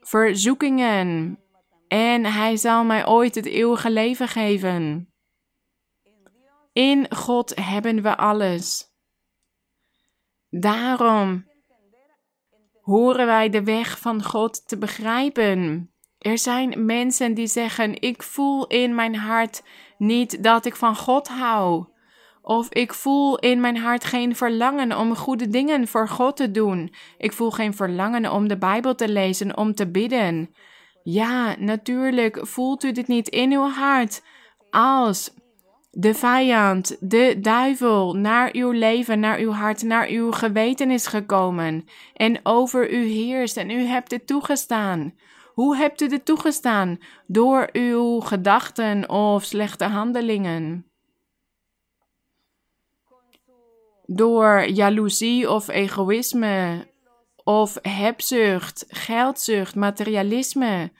verzoekingen. 0.00 1.38
En 1.88 2.24
Hij 2.24 2.56
zal 2.56 2.84
mij 2.84 3.06
ooit 3.06 3.34
het 3.34 3.46
eeuwige 3.46 3.90
leven 3.90 4.28
geven. 4.28 5.12
In 6.72 7.14
God 7.14 7.52
hebben 7.60 8.02
we 8.02 8.16
alles. 8.16 8.84
Daarom 10.50 11.46
horen 12.80 13.26
wij 13.26 13.48
de 13.48 13.64
weg 13.64 13.98
van 13.98 14.24
God 14.24 14.68
te 14.68 14.78
begrijpen. 14.78 15.90
Er 16.18 16.38
zijn 16.38 16.84
mensen 16.84 17.34
die 17.34 17.46
zeggen: 17.46 18.00
Ik 18.00 18.22
voel 18.22 18.66
in 18.66 18.94
mijn 18.94 19.14
hart 19.14 19.62
niet 19.98 20.42
dat 20.42 20.64
ik 20.64 20.76
van 20.76 20.96
God 20.96 21.28
hou. 21.28 21.89
Of 22.50 22.72
ik 22.72 22.94
voel 22.94 23.38
in 23.38 23.60
mijn 23.60 23.76
hart 23.76 24.04
geen 24.04 24.36
verlangen 24.36 24.98
om 24.98 25.16
goede 25.16 25.48
dingen 25.48 25.88
voor 25.88 26.08
God 26.08 26.36
te 26.36 26.50
doen. 26.50 26.92
Ik 27.18 27.32
voel 27.32 27.50
geen 27.50 27.74
verlangen 27.74 28.32
om 28.32 28.48
de 28.48 28.58
Bijbel 28.58 28.94
te 28.94 29.08
lezen, 29.08 29.56
om 29.56 29.74
te 29.74 29.90
bidden. 29.90 30.54
Ja, 31.02 31.54
natuurlijk 31.58 32.38
voelt 32.42 32.84
u 32.84 32.92
dit 32.92 33.08
niet 33.08 33.28
in 33.28 33.52
uw 33.52 33.68
hart. 33.68 34.22
Als 34.70 35.34
de 35.90 36.14
vijand, 36.14 36.96
de 37.00 37.38
duivel, 37.40 38.14
naar 38.14 38.48
uw 38.52 38.70
leven, 38.70 39.20
naar 39.20 39.38
uw 39.38 39.52
hart, 39.52 39.82
naar 39.82 40.08
uw 40.08 40.32
geweten 40.32 40.90
is 40.90 41.06
gekomen 41.06 41.84
en 42.14 42.40
over 42.42 42.92
u 42.92 43.04
heerst 43.04 43.56
en 43.56 43.70
u 43.70 43.84
hebt 43.84 44.10
het 44.10 44.26
toegestaan. 44.26 45.14
Hoe 45.54 45.76
hebt 45.76 46.00
u 46.00 46.08
dit 46.08 46.24
toegestaan? 46.24 46.98
Door 47.26 47.68
uw 47.72 48.20
gedachten 48.20 49.08
of 49.08 49.44
slechte 49.44 49.84
handelingen. 49.84 50.89
Door 54.12 54.68
jaloezie 54.68 55.50
of 55.50 55.68
egoïsme 55.68 56.86
of 57.44 57.78
hebzucht, 57.82 58.84
geldzucht, 58.88 59.74
materialisme 59.74 60.92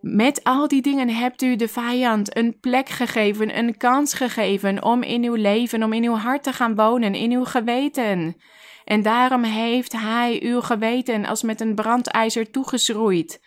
met 0.00 0.44
al 0.44 0.68
die 0.68 0.82
dingen 0.82 1.08
hebt 1.08 1.42
u 1.42 1.56
de 1.56 1.68
vijand 1.68 2.36
een 2.36 2.60
plek 2.60 2.88
gegeven, 2.88 3.58
een 3.58 3.76
kans 3.76 4.14
gegeven 4.14 4.82
om 4.84 5.02
in 5.02 5.24
uw 5.24 5.34
leven, 5.34 5.82
om 5.82 5.92
in 5.92 6.04
uw 6.04 6.14
hart 6.14 6.42
te 6.42 6.52
gaan 6.52 6.74
wonen, 6.74 7.14
in 7.14 7.32
uw 7.32 7.44
geweten. 7.44 8.36
En 8.84 9.02
daarom 9.02 9.42
heeft 9.42 9.92
hij 9.92 10.42
uw 10.42 10.60
geweten 10.60 11.24
als 11.24 11.42
met 11.42 11.60
een 11.60 11.74
brandijzer 11.74 12.50
toegeschroeid 12.50 13.40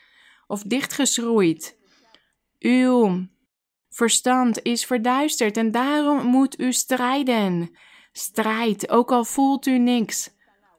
of 0.47 0.61
dichtgeschroeid. 0.61 1.77
Uw 2.59 3.27
verstand 3.89 4.61
is 4.61 4.85
verduisterd 4.85 5.57
en 5.57 5.71
daarom 5.71 6.25
moet 6.25 6.59
u 6.59 6.73
strijden. 6.73 7.77
Strijd, 8.17 8.89
ook 8.89 9.11
al 9.11 9.23
voelt 9.23 9.65
u 9.65 9.77
niks, 9.77 10.29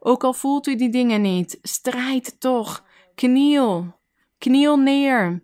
ook 0.00 0.24
al 0.24 0.32
voelt 0.32 0.66
u 0.66 0.76
die 0.76 0.90
dingen 0.90 1.20
niet, 1.20 1.58
strijd 1.62 2.40
toch. 2.40 2.84
Kniel, 3.14 3.94
kniel 4.38 4.76
neer. 4.76 5.42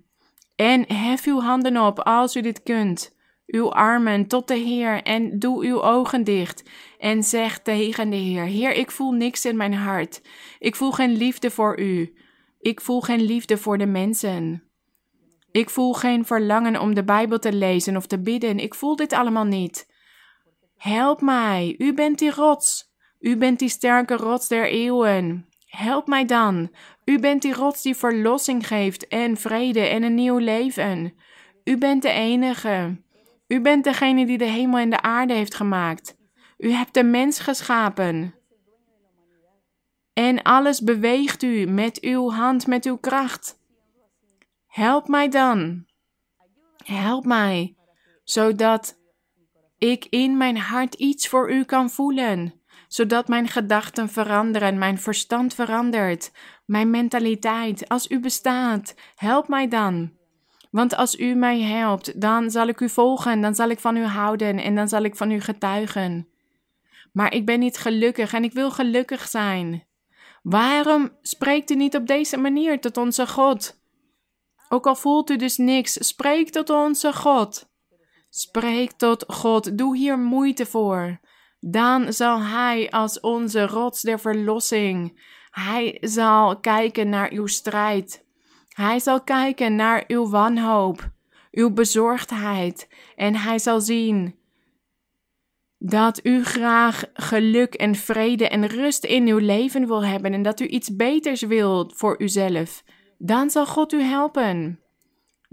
En 0.57 0.93
hef 0.93 1.25
uw 1.25 1.41
handen 1.41 1.77
op 1.77 1.99
als 2.01 2.37
u 2.37 2.41
dit 2.41 2.63
kunt, 2.63 3.17
uw 3.47 3.73
armen 3.73 4.27
tot 4.27 4.49
de 4.49 4.57
Heer 4.57 5.03
en 5.03 5.39
doe 5.39 5.65
uw 5.65 5.83
ogen 5.83 6.25
dicht 6.25 6.71
en 6.99 7.23
zeg 7.23 7.59
tegen 7.59 8.11
de 8.11 8.17
Heer: 8.17 8.45
Heer, 8.45 8.73
ik 8.73 8.91
voel 8.91 9.13
niks 9.13 9.45
in 9.45 9.57
mijn 9.57 9.75
hart. 9.75 10.23
Ik 10.59 10.77
voel 10.77 10.93
geen 10.93 11.17
liefde 11.17 11.51
voor 11.51 11.81
u. 11.81 12.15
Ik 12.61 12.81
voel 12.81 13.01
geen 13.01 13.23
liefde 13.23 13.59
voor 13.59 13.79
de 13.79 13.87
mensen. 13.87 14.63
Ik 15.51 15.71
voel 15.71 15.93
geen 15.93 16.25
verlangen 16.25 16.81
om 16.81 16.95
de 16.95 17.05
Bijbel 17.05 17.39
te 17.39 17.53
lezen 17.53 17.97
of 17.97 18.07
te 18.07 18.21
bidden. 18.21 18.59
Ik 18.59 18.75
voel 18.75 18.97
dit 18.97 19.13
allemaal 19.13 19.45
niet. 19.45 19.92
Help 20.83 21.21
mij, 21.21 21.75
u 21.79 21.95
bent 21.95 22.19
die 22.19 22.31
rots. 22.31 22.93
U 23.21 23.37
bent 23.37 23.59
die 23.59 23.69
sterke 23.69 24.17
rots 24.17 24.49
der 24.49 24.71
eeuwen. 24.71 25.49
Help 25.67 26.07
mij 26.07 26.25
dan. 26.25 26.71
U 27.05 27.19
bent 27.19 27.43
die 27.43 27.55
rots 27.55 27.83
die 27.83 27.97
verlossing 27.97 28.67
geeft 28.67 29.09
en 29.09 29.37
vrede 29.37 29.81
en 29.81 30.03
een 30.03 30.15
nieuw 30.15 30.39
leven. 30.39 31.15
U 31.65 31.79
bent 31.79 32.03
de 32.03 32.09
enige. 32.09 33.03
U 33.47 33.61
bent 33.61 33.85
degene 33.85 34.27
die 34.27 34.39
de 34.39 34.45
hemel 34.45 34.79
en 34.79 34.91
de 34.91 35.01
aarde 35.01 35.35
heeft 35.35 35.55
gemaakt. 35.55 36.17
U 36.59 36.71
hebt 36.71 36.95
de 36.95 37.05
mens 37.05 37.39
geschapen. 37.39 38.35
En 40.13 40.43
alles 40.43 40.81
beweegt 40.81 41.43
u 41.43 41.67
met 41.67 42.01
uw 42.01 42.31
hand, 42.31 42.67
met 42.67 42.85
uw 42.85 42.97
kracht. 42.97 43.59
Help 44.67 45.09
mij 45.09 45.29
dan. 45.29 45.87
Help 46.85 47.25
mij, 47.25 47.77
zodat 48.25 49.01
ik 49.83 50.07
in 50.11 50.37
mijn 50.37 50.57
hart 50.57 50.95
iets 50.95 51.29
voor 51.29 51.53
u 51.53 51.65
kan 51.65 51.91
voelen 51.91 52.63
zodat 52.93 53.29
mijn 53.29 53.49
gedachten 53.49 54.09
veranderen, 54.09 54.79
mijn 54.79 54.99
verstand 54.99 55.55
verandert, 55.55 56.33
mijn 56.67 56.91
mentaliteit. 56.91 57.89
Als 57.89 58.11
u 58.11 58.21
bestaat, 58.21 58.95
help 59.15 59.49
mij 59.49 59.69
dan. 59.69 60.13
Want 60.71 60.97
als 60.97 61.19
u 61.19 61.35
mij 61.35 61.61
helpt, 61.61 62.21
dan 62.21 62.51
zal 62.51 62.67
ik 62.67 62.81
u 62.81 62.89
volgen, 62.89 63.41
dan 63.41 63.55
zal 63.55 63.69
ik 63.69 63.79
van 63.79 63.97
u 63.97 64.05
houden 64.05 64.59
en 64.59 64.75
dan 64.75 64.89
zal 64.89 65.03
ik 65.03 65.17
van 65.17 65.31
u 65.31 65.41
getuigen. 65.41 66.29
Maar 67.13 67.35
ik 67.35 67.47
ben 67.47 67.59
niet 67.59 67.79
gelukkig 67.79 68.33
en 68.33 68.45
ik 68.45 68.53
wil 68.53 68.71
gelukkig 68.71 69.29
zijn. 69.29 69.87
Waarom 70.43 71.11
spreekt 71.23 71.71
u 71.71 71.75
niet 71.75 71.97
op 71.97 72.07
deze 72.07 72.37
manier 72.37 72.81
tot 72.81 72.97
onze 72.97 73.27
God? 73.27 73.81
Ook 74.69 74.87
al 74.87 74.97
voelt 74.97 75.31
u 75.31 75.37
dus 75.37 75.57
niks, 75.57 76.07
spreek 76.07 76.51
tot 76.51 76.71
onze 76.71 77.13
God. 77.13 77.72
Spreek 78.35 78.93
tot 78.93 79.25
God, 79.29 79.79
doe 79.79 79.97
hier 79.97 80.19
moeite 80.19 80.67
voor 80.67 81.21
dan 81.65 82.13
zal 82.13 82.41
Hij 82.41 82.91
als 82.91 83.21
onze 83.21 83.67
rots 83.67 84.03
der 84.03 84.21
verlossing. 84.21 85.21
Hij 85.51 85.99
zal 86.01 86.61
kijken 86.61 87.09
naar 87.09 87.33
uw 87.33 87.47
strijd. 87.47 88.25
Hij 88.69 88.99
zal 88.99 89.23
kijken 89.23 89.77
naar 89.77 90.05
uw 90.07 90.29
wanhoop, 90.29 91.11
uw 91.51 91.71
bezorgdheid. 91.71 92.89
En 93.17 93.37
Hij 93.37 93.59
zal 93.59 93.81
zien 93.81 94.35
dat 95.79 96.21
u 96.23 96.45
graag 96.45 97.05
geluk 97.15 97.75
en 97.75 97.95
vrede 97.95 98.49
en 98.49 98.67
rust 98.67 99.05
in 99.05 99.27
uw 99.27 99.39
leven 99.39 99.87
wil 99.87 100.05
hebben 100.05 100.33
en 100.33 100.43
dat 100.43 100.61
u 100.61 100.67
iets 100.67 100.97
beters 100.97 101.43
wilt 101.43 101.97
voor 101.97 102.23
uzelf. 102.23 102.85
Dan 103.19 103.51
zal 103.51 103.67
God 103.67 103.93
u 103.93 104.03
helpen. 104.03 104.82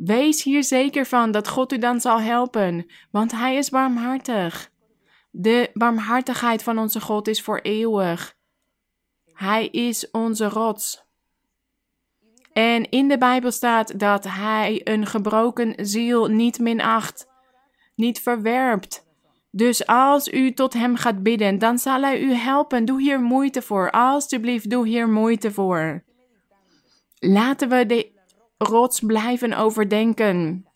Wees 0.04 0.44
hier 0.44 0.64
zeker 0.64 1.06
van 1.06 1.32
dat 1.32 1.48
God 1.48 1.74
u 1.74 1.78
dan 1.78 2.02
zal 2.02 2.22
helpen, 2.22 2.86
want 3.12 3.32
Hij 3.32 3.56
is 3.56 3.70
barmhartig. 3.70 4.72
De 5.32 5.70
barmhartigheid 5.74 6.64
van 6.64 6.78
onze 6.78 7.02
God 7.02 7.28
is 7.28 7.42
voor 7.42 7.60
eeuwig. 7.60 8.36
Hij 9.34 9.68
is 9.68 10.12
onze 10.12 10.50
rots. 10.50 11.04
En 12.54 12.90
in 12.90 13.08
de 13.08 13.18
Bijbel 13.18 13.52
staat 13.52 14.00
dat 14.00 14.24
Hij 14.24 14.82
een 14.84 15.06
gebroken 15.06 15.74
ziel 15.78 16.28
niet 16.28 16.60
minacht, 16.60 17.28
niet 17.96 18.22
verwerpt. 18.22 19.08
Dus 19.52 19.88
als 19.88 20.28
u 20.28 20.54
tot 20.54 20.74
Hem 20.74 20.96
gaat 20.96 21.24
bidden, 21.24 21.60
dan 21.60 21.78
zal 21.80 22.02
Hij 22.02 22.22
u 22.22 22.34
helpen. 22.34 22.86
Doe 22.86 23.02
hier 23.02 23.22
moeite 23.22 23.62
voor. 23.62 23.92
Alsjeblieft, 23.92 24.70
doe 24.70 24.88
hier 24.88 25.10
moeite 25.10 25.52
voor. 25.52 26.04
Laten 27.20 27.70
we 27.70 27.86
de 27.86 28.18
rots 28.68 29.00
blijven 29.00 29.54
overdenken. 29.54 30.68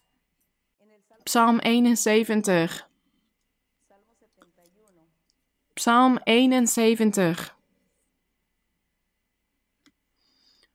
Psalm 1.24 1.60
71. 1.60 2.90
Psalm 5.74 6.20
71, 6.24 7.58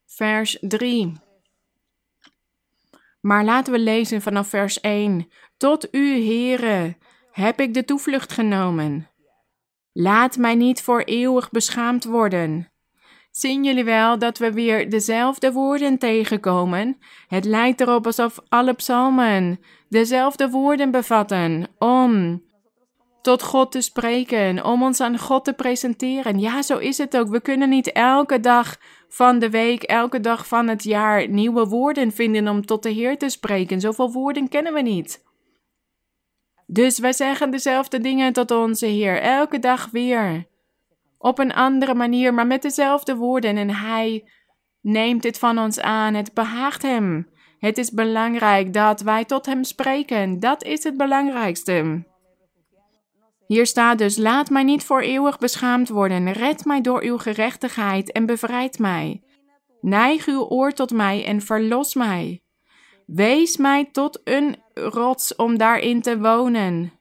vers 0.07 0.59
3. 0.61 1.13
Maar 3.21 3.45
laten 3.45 3.73
we 3.73 3.79
lezen 3.79 4.23
vanaf 4.23 4.49
vers 4.49 4.81
1. 4.81 5.31
Tot 5.57 5.95
u, 5.95 6.25
Heere, 6.25 6.97
heb 7.31 7.61
ik 7.61 7.75
de 7.75 7.85
toevlucht 7.85 8.33
genomen. 8.33 9.11
Laat 9.93 10.37
mij 10.37 10.55
niet 10.55 10.83
voor 10.83 11.01
eeuwig 11.01 11.51
beschaamd 11.51 12.05
worden. 12.05 12.73
Zien 13.39 13.65
jullie 13.65 13.85
wel 13.85 14.19
dat 14.19 14.39
we 14.39 14.53
weer 14.53 14.91
dezelfde 14.91 15.53
woorden 15.53 15.99
tegenkomen? 15.99 16.99
Het 17.29 17.45
lijkt 17.45 17.81
erop 17.81 18.07
alsof 18.07 18.39
alle 18.49 18.73
psalmen 18.73 19.61
dezelfde 19.89 20.51
woorden 20.51 20.91
bevatten 20.91 21.69
om 21.79 22.43
tot 23.23 23.43
God 23.43 23.73
te 23.73 23.81
spreken, 23.81 24.65
om 24.65 24.83
ons 24.83 25.01
aan 25.01 25.19
God 25.19 25.45
te 25.45 25.53
presenteren. 25.53 26.39
Ja, 26.39 26.63
zo 26.63 26.79
is 26.79 26.99
het 26.99 27.17
ook. 27.17 27.29
We 27.29 27.41
kunnen 27.41 27.69
niet 27.69 27.93
elke 27.93 28.41
dag 28.41 28.77
van 29.09 29.39
de 29.39 29.51
week, 29.51 29.83
elke 29.83 30.21
dag 30.21 30.47
van 30.47 30.69
het 30.69 30.85
jaar 30.85 31.29
nieuwe 31.29 31.67
woorden 31.67 32.13
vinden 32.13 32.49
om 32.49 32.67
tot 32.67 32.83
de 32.83 32.91
Heer 32.91 33.19
te 33.19 33.29
spreken. 33.29 33.81
Zoveel 33.81 34.13
woorden 34.13 34.49
kennen 34.49 34.73
we 34.73 34.81
niet. 34.81 35.25
Dus 36.67 36.99
wij 36.99 37.13
zeggen 37.13 37.51
dezelfde 37.51 38.01
dingen 38.01 38.33
tot 38.33 38.51
onze 38.51 38.87
Heer, 38.87 39.21
elke 39.21 39.59
dag 39.59 39.89
weer. 39.91 40.47
Op 41.19 41.39
een 41.39 41.55
andere 41.55 41.95
manier, 41.95 42.35
maar 42.35 42.47
met 42.47 42.63
dezelfde 42.63 43.17
woorden. 43.17 43.57
En 43.57 43.71
Hij 43.71 44.29
neemt 44.81 45.23
dit 45.23 45.39
van 45.39 45.59
ons 45.59 45.81
aan. 45.81 46.15
Het 46.15 46.35
behaagt 46.35 46.83
Hem. 46.83 47.29
Het 47.59 47.79
is 47.79 47.91
belangrijk 47.91 48.73
dat 48.73 49.01
wij 49.01 49.25
tot 49.25 49.47
Hem 49.47 49.65
spreken. 49.65 50.41
Dat 50.41 50.65
is 50.65 50.85
het 50.85 50.97
belangrijkste. 50.97 52.07
Hier 53.47 53.67
staat 53.67 53.99
dus: 53.99 54.17
Laat 54.17 54.51
mij 54.51 54.63
niet 54.63 54.85
voor 54.85 55.01
eeuwig 55.01 55.39
beschaamd 55.39 55.89
worden. 55.89 56.33
Red 56.33 56.65
mij 56.65 56.81
door 56.81 57.03
uw 57.03 57.19
gerechtigheid 57.19 58.13
en 58.13 58.27
bevrijd 58.27 58.79
mij. 58.79 59.23
Neig 59.81 60.27
uw 60.27 60.43
oor 60.43 60.73
tot 60.73 60.91
mij 60.91 61.25
en 61.25 61.41
verlos 61.41 61.95
mij. 61.95 62.43
Wees 63.07 63.57
mij 63.57 63.89
tot 63.93 64.21
een 64.25 64.57
rots 64.75 65.37
om 65.37 65.59
daarin 65.59 66.03
te 66.03 66.19
wonen, 66.19 66.93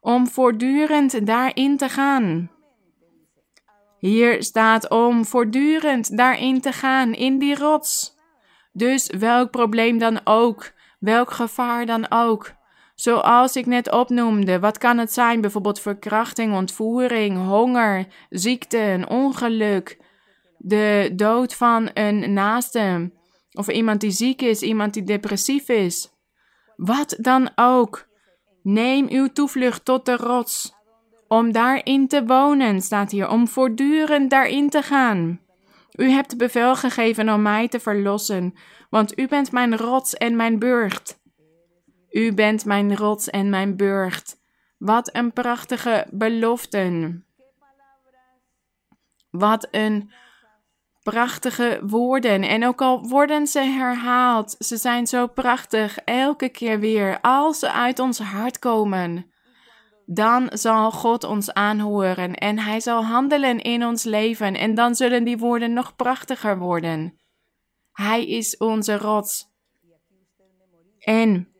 om 0.00 0.26
voortdurend 0.26 1.26
daarin 1.26 1.76
te 1.76 1.88
gaan. 1.88 2.50
Hier 4.02 4.42
staat 4.42 4.90
om 4.90 5.24
voortdurend 5.24 6.16
daarin 6.16 6.60
te 6.60 6.72
gaan, 6.72 7.14
in 7.14 7.38
die 7.38 7.54
rots. 7.54 8.16
Dus 8.72 9.10
welk 9.18 9.50
probleem 9.50 9.98
dan 9.98 10.20
ook, 10.24 10.72
welk 10.98 11.30
gevaar 11.30 11.86
dan 11.86 12.10
ook. 12.10 12.52
Zoals 12.94 13.56
ik 13.56 13.66
net 13.66 13.90
opnoemde, 13.90 14.58
wat 14.58 14.78
kan 14.78 14.98
het 14.98 15.12
zijn? 15.12 15.40
Bijvoorbeeld 15.40 15.80
verkrachting, 15.80 16.54
ontvoering, 16.54 17.46
honger, 17.46 18.06
ziekte, 18.28 18.78
een 18.78 19.08
ongeluk, 19.08 19.98
de 20.58 21.12
dood 21.12 21.54
van 21.54 21.90
een 21.94 22.32
naaste, 22.32 23.12
of 23.52 23.68
iemand 23.68 24.00
die 24.00 24.10
ziek 24.10 24.42
is, 24.42 24.62
iemand 24.62 24.94
die 24.94 25.04
depressief 25.04 25.68
is. 25.68 26.12
Wat 26.76 27.16
dan 27.20 27.50
ook. 27.54 28.06
Neem 28.62 29.06
uw 29.08 29.28
toevlucht 29.32 29.84
tot 29.84 30.06
de 30.06 30.16
rots. 30.16 30.80
Om 31.32 31.52
daarin 31.52 32.08
te 32.08 32.24
wonen, 32.24 32.80
staat 32.80 33.10
hier, 33.10 33.28
om 33.28 33.48
voortdurend 33.48 34.30
daarin 34.30 34.70
te 34.70 34.82
gaan. 34.82 35.40
U 35.92 36.08
hebt 36.08 36.36
bevel 36.36 36.76
gegeven 36.76 37.28
om 37.28 37.42
mij 37.42 37.68
te 37.68 37.80
verlossen, 37.80 38.54
want 38.90 39.18
u 39.18 39.28
bent 39.28 39.52
mijn 39.52 39.76
rots 39.76 40.14
en 40.14 40.36
mijn 40.36 40.58
burcht. 40.58 41.20
U 42.10 42.34
bent 42.34 42.64
mijn 42.64 42.96
rots 42.96 43.30
en 43.30 43.50
mijn 43.50 43.76
burcht. 43.76 44.40
Wat 44.78 45.16
een 45.16 45.32
prachtige 45.32 46.06
beloften. 46.10 47.24
Wat 49.30 49.68
een 49.70 50.12
prachtige 51.02 51.80
woorden. 51.82 52.42
En 52.42 52.66
ook 52.66 52.82
al 52.82 53.08
worden 53.08 53.46
ze 53.46 53.60
herhaald, 53.60 54.56
ze 54.58 54.76
zijn 54.76 55.06
zo 55.06 55.26
prachtig 55.26 55.98
elke 55.98 56.48
keer 56.48 56.80
weer. 56.80 57.20
Als 57.20 57.58
ze 57.58 57.72
uit 57.72 57.98
ons 57.98 58.18
hart 58.18 58.58
komen, 58.58 59.31
dan 60.06 60.48
zal 60.52 60.90
God 60.90 61.24
ons 61.24 61.52
aanhoren 61.52 62.34
en 62.34 62.58
Hij 62.58 62.80
zal 62.80 63.04
handelen 63.04 63.60
in 63.60 63.84
ons 63.84 64.04
leven. 64.04 64.54
En 64.54 64.74
dan 64.74 64.94
zullen 64.94 65.24
die 65.24 65.38
woorden 65.38 65.72
nog 65.72 65.96
prachtiger 65.96 66.58
worden. 66.58 67.20
Hij 67.92 68.26
is 68.26 68.56
onze 68.56 68.96
rots. 68.96 69.50
En 70.98 71.52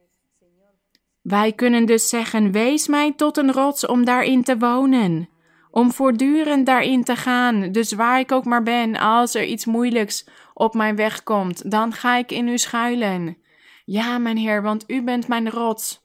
wij 1.23 1.53
kunnen 1.53 1.87
dus 1.87 2.09
zeggen: 2.09 2.53
Wees 2.53 2.87
mij 2.87 3.13
tot 3.13 3.37
een 3.37 3.53
rots 3.53 3.87
om 3.87 4.05
daarin 4.05 4.43
te 4.43 4.59
wonen. 4.59 5.29
Om 5.71 5.93
voortdurend 5.93 6.67
daarin 6.67 7.05
te 7.05 7.17
gaan. 7.17 7.73
Dus 7.73 7.93
waar 7.93 8.19
ik 8.19 8.33
ook 8.33 8.45
maar 8.45 8.63
ben, 8.63 8.97
als 8.97 9.35
er 9.35 9.45
iets 9.45 9.65
moeilijks 9.65 10.29
op 10.55 10.75
mijn 10.75 10.97
weg 10.97 11.23
komt, 11.23 11.71
dan 11.71 11.93
ga 11.93 12.17
ik 12.17 12.31
in 12.31 12.49
u 12.49 12.59
schuilen. 12.59 13.37
Ja, 13.85 14.19
mijn 14.19 14.37
Heer, 14.37 14.63
want 14.63 14.85
u 14.87 15.03
bent 15.03 15.29
mijn 15.29 15.51
rots. 15.51 16.02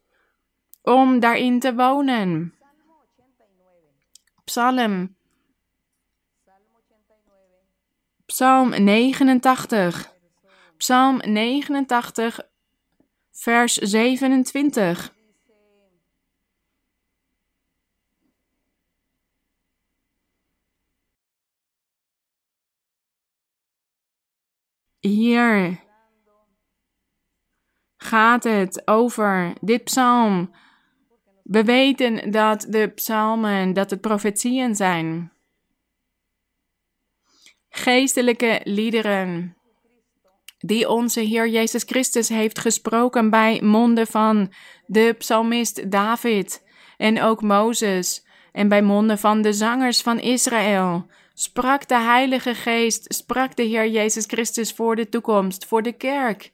Om 0.87 1.19
daarin 1.19 1.59
te 1.59 1.75
wonen. 1.75 2.53
Psalm. 4.43 5.15
Psalm 8.25 8.69
89. 8.69 10.13
Psalm 10.77 11.17
89, 11.17 12.39
vers 13.31 13.73
27. 13.73 15.13
Hier 24.99 25.79
gaat 27.97 28.43
het 28.43 28.81
over 28.87 29.53
dit 29.61 29.83
psalm. 29.83 30.51
We 31.47 31.63
weten 31.63 32.31
dat 32.31 32.65
de 32.69 32.87
psalmen, 32.87 33.73
dat 33.73 33.89
het 33.89 34.01
profetieën 34.01 34.75
zijn. 34.75 35.31
Geestelijke 37.69 38.61
liederen 38.63 39.57
die 40.57 40.89
onze 40.89 41.19
Heer 41.19 41.47
Jezus 41.47 41.83
Christus 41.83 42.29
heeft 42.29 42.59
gesproken 42.59 43.29
bij 43.29 43.61
monden 43.61 44.07
van 44.07 44.53
de 44.85 45.15
psalmist 45.17 45.91
David 45.91 46.63
en 46.97 47.21
ook 47.21 47.41
Mozes 47.41 48.25
en 48.51 48.67
bij 48.67 48.81
monden 48.81 49.17
van 49.17 49.41
de 49.41 49.53
zangers 49.53 50.01
van 50.01 50.19
Israël. 50.19 51.05
Sprak 51.33 51.87
de 51.87 51.99
Heilige 51.99 52.55
Geest, 52.55 53.13
sprak 53.13 53.55
de 53.55 53.63
Heer 53.63 53.87
Jezus 53.87 54.25
Christus 54.25 54.73
voor 54.73 54.95
de 54.95 55.09
toekomst, 55.09 55.65
voor 55.65 55.81
de 55.81 55.93
kerk, 55.93 56.51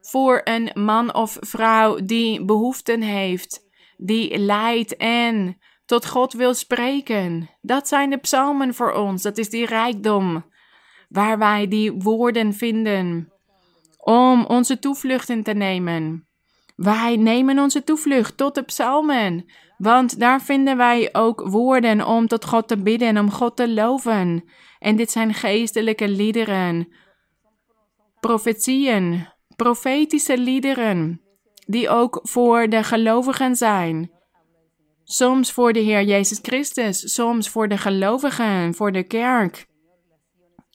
voor 0.00 0.40
een 0.44 0.70
man 0.74 1.14
of 1.14 1.36
vrouw 1.40 2.04
die 2.04 2.44
behoeften 2.44 3.02
heeft, 3.02 3.68
die 4.02 4.38
lijdt 4.38 4.96
en 4.96 5.58
tot 5.84 6.06
God 6.06 6.32
wil 6.32 6.54
spreken. 6.54 7.50
Dat 7.60 7.88
zijn 7.88 8.10
de 8.10 8.16
psalmen 8.16 8.74
voor 8.74 8.92
ons, 8.92 9.22
dat 9.22 9.38
is 9.38 9.50
die 9.50 9.66
rijkdom 9.66 10.44
waar 11.08 11.38
wij 11.38 11.68
die 11.68 11.92
woorden 11.92 12.52
vinden 12.52 13.32
om 13.96 14.44
onze 14.44 14.78
toevlucht 14.78 15.28
in 15.28 15.42
te 15.42 15.52
nemen. 15.52 16.28
Wij 16.76 17.16
nemen 17.16 17.58
onze 17.58 17.84
toevlucht 17.84 18.36
tot 18.36 18.54
de 18.54 18.62
psalmen, 18.62 19.50
want 19.76 20.18
daar 20.18 20.42
vinden 20.42 20.76
wij 20.76 21.08
ook 21.12 21.40
woorden 21.48 22.06
om 22.06 22.26
tot 22.26 22.44
God 22.44 22.68
te 22.68 22.82
bidden 22.82 23.08
en 23.08 23.18
om 23.18 23.30
God 23.30 23.56
te 23.56 23.68
loven. 23.68 24.44
En 24.78 24.96
dit 24.96 25.10
zijn 25.10 25.34
geestelijke 25.34 26.08
liederen, 26.08 26.88
profetieën, 28.20 29.28
profetische 29.56 30.38
liederen, 30.38 31.20
die 31.70 31.88
ook 31.88 32.18
voor 32.22 32.68
de 32.68 32.82
gelovigen 32.82 33.56
zijn. 33.56 34.10
Soms 35.04 35.52
voor 35.52 35.72
de 35.72 35.80
Heer 35.80 36.02
Jezus 36.02 36.38
Christus, 36.42 37.14
soms 37.14 37.48
voor 37.48 37.68
de 37.68 37.78
gelovigen, 37.78 38.74
voor 38.74 38.92
de 38.92 39.02
kerk. 39.02 39.66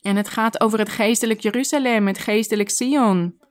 En 0.02 0.16
het 0.16 0.30
gaat 0.30 0.62
over 0.62 0.80
het 0.80 0.90
geestelijk 0.90 1.40
Jeruzalem, 1.40 2.08
het 2.08 2.18
geestelijk 2.18 2.70
Sion. 2.70 3.44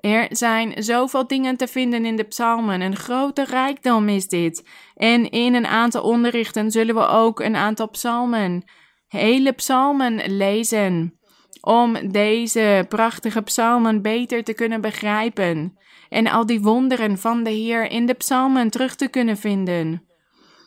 Er 0.00 0.26
zijn 0.30 0.82
zoveel 0.82 1.26
dingen 1.26 1.56
te 1.56 1.66
vinden 1.66 2.04
in 2.04 2.16
de 2.16 2.24
psalmen. 2.24 2.80
Een 2.80 2.96
grote 2.96 3.44
rijkdom 3.44 4.08
is 4.08 4.28
dit. 4.28 4.68
En 4.94 5.30
in 5.30 5.54
een 5.54 5.66
aantal 5.66 6.02
onderrichten 6.02 6.70
zullen 6.70 6.94
we 6.94 7.06
ook 7.06 7.40
een 7.40 7.56
aantal 7.56 7.90
psalmen, 7.90 8.64
hele 9.06 9.52
psalmen 9.52 10.36
lezen. 10.36 11.18
Om 11.60 12.10
deze 12.12 12.86
prachtige 12.88 13.42
psalmen 13.42 14.02
beter 14.02 14.44
te 14.44 14.54
kunnen 14.54 14.80
begrijpen. 14.80 15.78
En 16.10 16.26
al 16.26 16.46
die 16.46 16.60
wonderen 16.60 17.18
van 17.18 17.42
de 17.42 17.50
Heer 17.50 17.90
in 17.90 18.06
de 18.06 18.14
psalmen 18.14 18.70
terug 18.70 18.94
te 18.94 19.08
kunnen 19.08 19.36
vinden. 19.36 20.04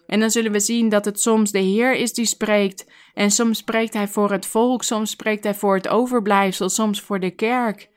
En 0.08 0.20
dan 0.20 0.32
zullen 0.32 0.52
we 0.52 0.60
zien 0.60 0.90
dat 0.90 1.06
het 1.06 1.20
soms 1.20 1.52
de 1.52 1.60
Heer 1.60 1.94
is 1.94 2.14
die 2.14 2.26
spreekt. 2.26 2.86
En 3.14 3.32
soms 3.32 3.58
spreekt 3.58 3.94
Hij 3.94 4.08
voor 4.08 4.32
het 4.32 4.46
volk, 4.46 4.84
soms 4.84 5.10
spreekt 5.10 5.44
Hij 5.44 5.56
voor 5.56 5.76
het 5.76 5.88
overblijfsel, 5.88 6.70
soms 6.70 7.02
voor 7.02 7.20
de 7.20 7.32
kerk. 7.32 7.90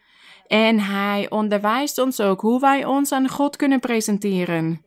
En 0.47 0.80
Hij 0.80 1.26
onderwijst 1.30 1.99
ons 1.99 2.20
ook 2.20 2.40
hoe 2.40 2.61
wij 2.61 2.84
ons 2.84 3.12
aan 3.12 3.28
God 3.28 3.57
kunnen 3.57 3.80
presenteren. 3.80 4.84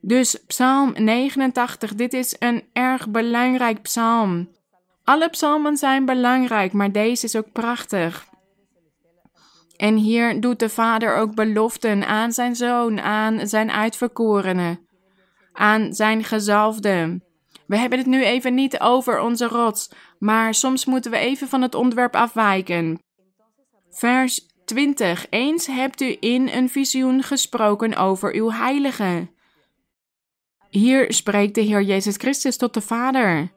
Dus 0.00 0.44
Psalm 0.46 0.92
89, 0.96 1.94
dit 1.94 2.12
is 2.12 2.36
een 2.38 2.62
erg 2.72 3.08
belangrijk 3.08 3.82
psalm. 3.82 4.48
Alle 5.04 5.28
psalmen 5.28 5.76
zijn 5.76 6.04
belangrijk, 6.04 6.72
maar 6.72 6.92
deze 6.92 7.24
is 7.24 7.36
ook 7.36 7.52
prachtig. 7.52 8.27
En 9.78 9.96
hier 9.96 10.40
doet 10.40 10.58
de 10.58 10.68
Vader 10.68 11.16
ook 11.16 11.34
beloften 11.34 12.06
aan 12.06 12.32
zijn 12.32 12.56
zoon, 12.56 13.00
aan 13.00 13.46
zijn 13.46 13.70
uitverkorenen 13.70 14.86
aan 15.58 15.94
zijn 15.94 16.24
gezalfde. 16.24 17.20
We 17.66 17.76
hebben 17.76 17.98
het 17.98 18.06
nu 18.06 18.24
even 18.24 18.54
niet 18.54 18.80
over 18.80 19.20
onze 19.20 19.46
rots, 19.46 19.90
maar 20.18 20.54
soms 20.54 20.84
moeten 20.84 21.10
we 21.10 21.16
even 21.16 21.48
van 21.48 21.62
het 21.62 21.74
onderwerp 21.74 22.14
afwijken. 22.16 23.02
Vers 23.90 24.46
20. 24.64 25.26
Eens 25.30 25.66
hebt 25.66 26.00
u 26.00 26.16
in 26.20 26.48
een 26.48 26.68
visioen 26.68 27.22
gesproken 27.22 27.96
over 27.96 28.34
uw 28.34 28.50
heilige. 28.50 29.28
Hier 30.70 31.12
spreekt 31.12 31.54
de 31.54 31.60
Heer 31.60 31.82
Jezus 31.82 32.16
Christus 32.16 32.56
tot 32.56 32.74
de 32.74 32.80
Vader. 32.80 33.52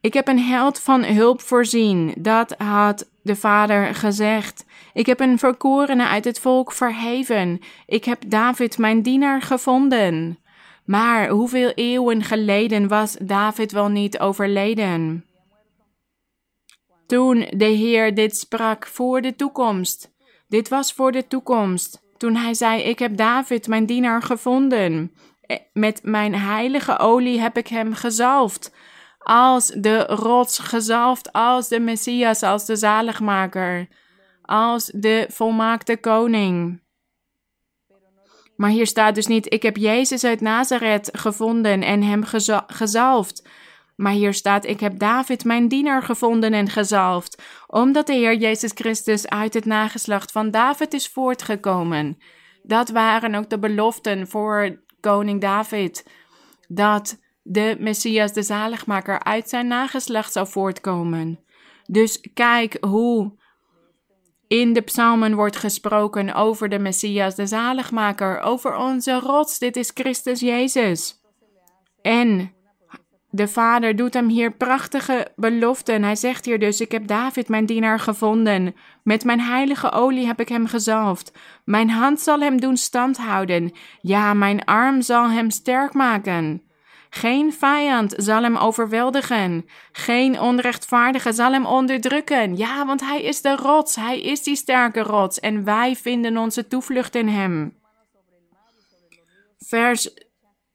Ik 0.00 0.14
heb 0.14 0.28
een 0.28 0.40
held 0.40 0.80
van 0.80 1.04
hulp 1.04 1.40
voorzien, 1.40 2.14
dat 2.18 2.54
had 2.58 3.10
de 3.22 3.36
Vader 3.36 3.94
gezegd. 3.94 4.64
Ik 4.92 5.06
heb 5.06 5.20
een 5.20 5.38
verkorene 5.38 6.06
uit 6.06 6.24
het 6.24 6.40
volk 6.40 6.72
verheven. 6.72 7.60
Ik 7.86 8.04
heb 8.04 8.22
David, 8.26 8.78
mijn 8.78 9.02
dienaar, 9.02 9.42
gevonden. 9.42 10.38
Maar 10.84 11.28
hoeveel 11.28 11.70
eeuwen 11.70 12.22
geleden 12.22 12.88
was 12.88 13.16
David 13.20 13.72
wel 13.72 13.88
niet 13.88 14.18
overleden? 14.18 15.26
Toen 17.06 17.46
de 17.50 17.64
Heer 17.64 18.14
dit 18.14 18.36
sprak 18.36 18.86
voor 18.86 19.20
de 19.20 19.36
toekomst. 19.36 20.10
Dit 20.48 20.68
was 20.68 20.92
voor 20.92 21.12
de 21.12 21.26
toekomst. 21.26 22.02
Toen 22.16 22.36
hij 22.36 22.54
zei: 22.54 22.82
Ik 22.82 22.98
heb 22.98 23.16
David, 23.16 23.66
mijn 23.66 23.86
dienaar, 23.86 24.22
gevonden. 24.22 25.12
Eh, 25.40 25.56
met 25.72 26.00
mijn 26.02 26.34
heilige 26.34 26.98
olie 26.98 27.40
heb 27.40 27.56
ik 27.56 27.68
hem 27.68 27.94
gezalfd. 27.94 28.74
Als 29.18 29.66
de 29.66 29.98
rots 30.06 30.58
gezalfd, 30.58 31.32
als 31.32 31.68
de 31.68 31.80
Messias, 31.80 32.42
als 32.42 32.66
de 32.66 32.76
zaligmaker. 32.76 33.88
Als 34.52 34.86
de 34.94 35.26
volmaakte 35.28 35.96
koning. 35.96 36.82
Maar 38.56 38.70
hier 38.70 38.86
staat 38.86 39.14
dus 39.14 39.26
niet: 39.26 39.52
Ik 39.52 39.62
heb 39.62 39.76
Jezus 39.76 40.24
uit 40.24 40.40
Nazareth 40.40 41.08
gevonden 41.12 41.82
en 41.82 42.02
hem 42.02 42.24
gezalfd. 42.66 43.48
Maar 43.96 44.12
hier 44.12 44.34
staat: 44.34 44.64
Ik 44.64 44.80
heb 44.80 44.98
David, 44.98 45.44
mijn 45.44 45.68
dienaar, 45.68 46.02
gevonden 46.02 46.52
en 46.52 46.68
gezalfd. 46.68 47.42
Omdat 47.66 48.06
de 48.06 48.12
Heer 48.12 48.36
Jezus 48.36 48.70
Christus 48.74 49.28
uit 49.28 49.54
het 49.54 49.64
nageslacht 49.64 50.32
van 50.32 50.50
David 50.50 50.94
is 50.94 51.08
voortgekomen. 51.08 52.18
Dat 52.62 52.88
waren 52.88 53.34
ook 53.34 53.50
de 53.50 53.58
beloften 53.58 54.28
voor 54.28 54.82
koning 55.00 55.40
David. 55.40 56.06
Dat 56.68 57.20
de 57.42 57.76
Messias, 57.78 58.32
de 58.32 58.42
zaligmaker, 58.42 59.22
uit 59.22 59.48
zijn 59.48 59.66
nageslacht 59.66 60.32
zou 60.32 60.48
voortkomen. 60.48 61.44
Dus 61.86 62.20
kijk 62.34 62.76
hoe 62.80 63.40
in 64.60 64.72
de 64.72 64.80
psalmen 64.80 65.34
wordt 65.34 65.56
gesproken 65.56 66.34
over 66.34 66.68
de 66.68 66.78
Messias, 66.78 67.34
de 67.34 67.46
zaligmaker, 67.46 68.40
over 68.40 68.76
onze 68.76 69.18
rots. 69.18 69.58
Dit 69.58 69.76
is 69.76 69.90
Christus 69.94 70.40
Jezus. 70.40 71.20
En 72.02 72.52
de 73.30 73.48
vader 73.48 73.96
doet 73.96 74.14
hem 74.14 74.28
hier 74.28 74.52
prachtige 74.52 75.32
beloften. 75.36 76.02
Hij 76.02 76.16
zegt 76.16 76.44
hier 76.44 76.58
dus: 76.58 76.80
Ik 76.80 76.92
heb 76.92 77.06
David, 77.06 77.48
mijn 77.48 77.66
dienaar, 77.66 77.98
gevonden. 78.00 78.74
Met 79.02 79.24
mijn 79.24 79.40
heilige 79.40 79.92
olie 79.92 80.26
heb 80.26 80.40
ik 80.40 80.48
hem 80.48 80.66
gezalfd. 80.66 81.32
Mijn 81.64 81.90
hand 81.90 82.20
zal 82.20 82.40
hem 82.40 82.60
doen 82.60 82.76
standhouden. 82.76 83.72
Ja, 84.00 84.34
mijn 84.34 84.64
arm 84.64 85.02
zal 85.02 85.30
hem 85.30 85.50
sterk 85.50 85.92
maken. 85.92 86.62
Geen 87.14 87.52
vijand 87.52 88.14
zal 88.16 88.42
hem 88.42 88.56
overweldigen. 88.56 89.66
Geen 89.92 90.40
onrechtvaardige 90.40 91.32
zal 91.32 91.52
hem 91.52 91.66
onderdrukken. 91.66 92.56
Ja, 92.56 92.86
want 92.86 93.00
hij 93.00 93.22
is 93.22 93.40
de 93.40 93.56
rots. 93.56 93.96
Hij 93.96 94.20
is 94.20 94.42
die 94.42 94.56
sterke 94.56 95.00
rots. 95.00 95.40
En 95.40 95.64
wij 95.64 95.96
vinden 95.96 96.36
onze 96.36 96.66
toevlucht 96.66 97.14
in 97.14 97.28
hem. 97.28 97.78
Vers 99.58 100.14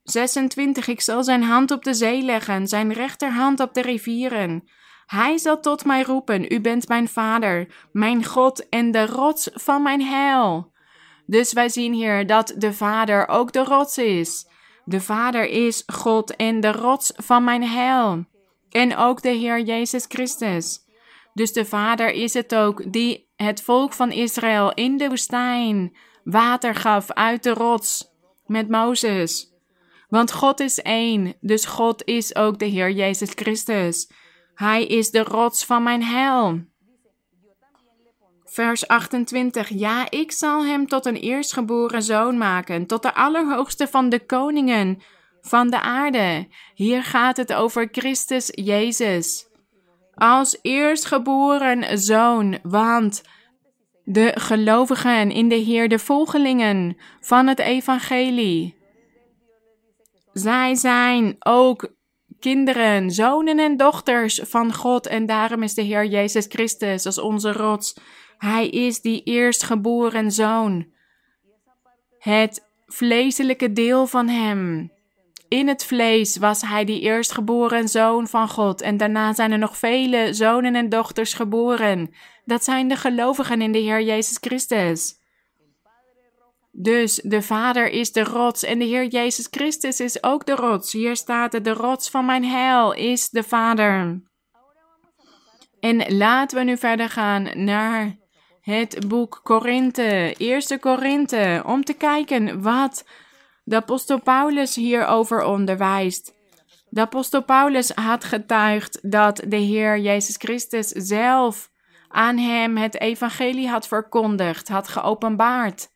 26. 0.03 0.87
Ik 0.87 1.01
zal 1.01 1.23
zijn 1.23 1.43
hand 1.43 1.71
op 1.71 1.83
de 1.83 1.93
zee 1.93 2.21
leggen, 2.21 2.67
zijn 2.67 2.93
rechterhand 2.93 3.59
op 3.59 3.73
de 3.73 3.81
rivieren. 3.81 4.63
Hij 5.05 5.37
zal 5.37 5.59
tot 5.59 5.85
mij 5.85 6.03
roepen: 6.03 6.53
U 6.53 6.61
bent 6.61 6.87
mijn 6.87 7.07
vader, 7.07 7.67
mijn 7.91 8.25
God 8.25 8.69
en 8.69 8.91
de 8.91 9.05
rots 9.05 9.49
van 9.53 9.81
mijn 9.81 10.01
heil. 10.01 10.71
Dus 11.25 11.53
wij 11.53 11.69
zien 11.69 11.93
hier 11.93 12.27
dat 12.27 12.53
de 12.57 12.73
Vader 12.73 13.27
ook 13.27 13.51
de 13.51 13.63
rots 13.63 13.97
is. 13.97 14.46
De 14.89 15.01
Vader 15.01 15.45
is 15.49 15.83
God 15.85 16.35
en 16.35 16.59
de 16.59 16.71
rots 16.71 17.11
van 17.15 17.43
mijn 17.43 17.63
heil. 17.63 18.25
En 18.69 18.97
ook 18.97 19.21
de 19.21 19.29
Heer 19.29 19.61
Jezus 19.61 20.05
Christus. 20.07 20.79
Dus 21.33 21.53
de 21.53 21.65
Vader 21.65 22.11
is 22.11 22.33
het 22.33 22.55
ook 22.55 22.91
die 22.91 23.29
het 23.35 23.61
volk 23.61 23.93
van 23.93 24.11
Israël 24.11 24.73
in 24.73 24.97
de 24.97 25.07
woestijn 25.07 25.97
water 26.23 26.75
gaf 26.75 27.11
uit 27.11 27.43
de 27.43 27.53
rots 27.53 28.11
met 28.45 28.69
Mozes. 28.69 29.53
Want 30.09 30.31
God 30.31 30.59
is 30.59 30.81
één, 30.81 31.33
dus 31.39 31.65
God 31.65 32.05
is 32.05 32.35
ook 32.35 32.59
de 32.59 32.65
Heer 32.65 32.91
Jezus 32.91 33.31
Christus. 33.35 34.11
Hij 34.53 34.85
is 34.85 35.11
de 35.11 35.23
rots 35.23 35.65
van 35.65 35.83
mijn 35.83 36.03
heil. 36.03 36.61
Vers 38.57 38.87
28. 38.87 39.69
Ja, 39.69 40.09
ik 40.09 40.31
zal 40.31 40.65
hem 40.65 40.87
tot 40.87 41.05
een 41.05 41.15
eerstgeboren 41.15 42.03
zoon 42.03 42.37
maken, 42.37 42.85
tot 42.85 43.01
de 43.01 43.13
allerhoogste 43.13 43.87
van 43.87 44.09
de 44.09 44.25
koningen 44.25 45.01
van 45.41 45.69
de 45.69 45.81
aarde. 45.81 46.47
Hier 46.73 47.03
gaat 47.03 47.37
het 47.37 47.53
over 47.53 47.87
Christus 47.91 48.49
Jezus. 48.51 49.47
Als 50.13 50.59
eerstgeboren 50.61 51.99
zoon, 51.99 52.59
want 52.63 53.21
de 54.03 54.31
gelovigen 54.35 55.31
in 55.31 55.47
de 55.49 55.55
Heer, 55.55 55.89
de 55.89 55.99
volgelingen 55.99 56.97
van 57.19 57.47
het 57.47 57.59
evangelie, 57.59 58.75
zij 60.33 60.75
zijn 60.75 61.35
ook 61.39 61.95
kinderen, 62.39 63.11
zonen 63.11 63.59
en 63.59 63.77
dochters 63.77 64.41
van 64.43 64.73
God 64.73 65.07
en 65.07 65.25
daarom 65.25 65.63
is 65.63 65.73
de 65.73 65.81
Heer 65.81 66.05
Jezus 66.05 66.45
Christus 66.49 67.05
als 67.05 67.19
onze 67.19 67.51
rots 67.51 67.95
hij 68.37 68.69
is 68.69 69.01
die 69.01 69.23
eerstgeboren 69.23 70.31
zoon. 70.31 70.87
Het 72.19 72.67
vleeselijke 72.85 73.73
deel 73.73 74.07
van 74.07 74.27
hem. 74.27 74.91
In 75.47 75.67
het 75.67 75.85
vlees 75.85 76.37
was 76.37 76.61
hij 76.61 76.85
die 76.85 77.01
eerstgeboren 77.01 77.87
zoon 77.87 78.27
van 78.27 78.49
God. 78.49 78.81
En 78.81 78.97
daarna 78.97 79.33
zijn 79.33 79.51
er 79.51 79.57
nog 79.57 79.77
vele 79.77 80.33
zonen 80.33 80.75
en 80.75 80.89
dochters 80.89 81.33
geboren. 81.33 82.13
Dat 82.45 82.63
zijn 82.63 82.87
de 82.87 82.95
gelovigen 82.95 83.61
in 83.61 83.71
de 83.71 83.79
Heer 83.79 84.01
Jezus 84.01 84.37
Christus. 84.41 85.15
Dus 86.71 87.15
de 87.23 87.41
Vader 87.41 87.89
is 87.89 88.11
de 88.11 88.23
rots 88.23 88.63
en 88.63 88.79
de 88.79 88.85
Heer 88.85 89.05
Jezus 89.05 89.47
Christus 89.51 89.99
is 89.99 90.23
ook 90.23 90.45
de 90.45 90.55
rots. 90.55 90.91
Hier 90.91 91.15
staat 91.15 91.53
het, 91.53 91.63
de 91.63 91.73
rots 91.73 92.09
van 92.09 92.25
mijn 92.25 92.45
heil 92.45 92.93
is 92.93 93.29
de 93.29 93.43
Vader. 93.43 94.21
En 95.79 96.17
laten 96.17 96.57
we 96.57 96.63
nu 96.63 96.77
verder 96.77 97.09
gaan 97.09 97.63
naar 97.63 98.17
het 98.67 99.07
boek 99.07 99.39
Korinthe, 99.43 100.33
Eerste 100.37 100.79
Korinthe, 100.79 101.63
om 101.65 101.83
te 101.83 101.93
kijken 101.93 102.61
wat 102.61 103.05
de 103.63 103.75
apostel 103.75 104.21
Paulus 104.21 104.75
hierover 104.75 105.43
onderwijst. 105.43 106.33
De 106.89 107.01
apostel 107.01 107.43
Paulus 107.43 107.91
had 107.91 108.23
getuigd 108.23 109.11
dat 109.11 109.43
de 109.47 109.55
Heer 109.55 109.99
Jezus 109.99 110.35
Christus 110.35 110.87
zelf 110.87 111.69
aan 112.07 112.37
hem 112.37 112.77
het 112.77 112.99
evangelie 112.99 113.69
had 113.69 113.87
verkondigd, 113.87 114.67
had 114.67 114.87
geopenbaard. 114.87 115.89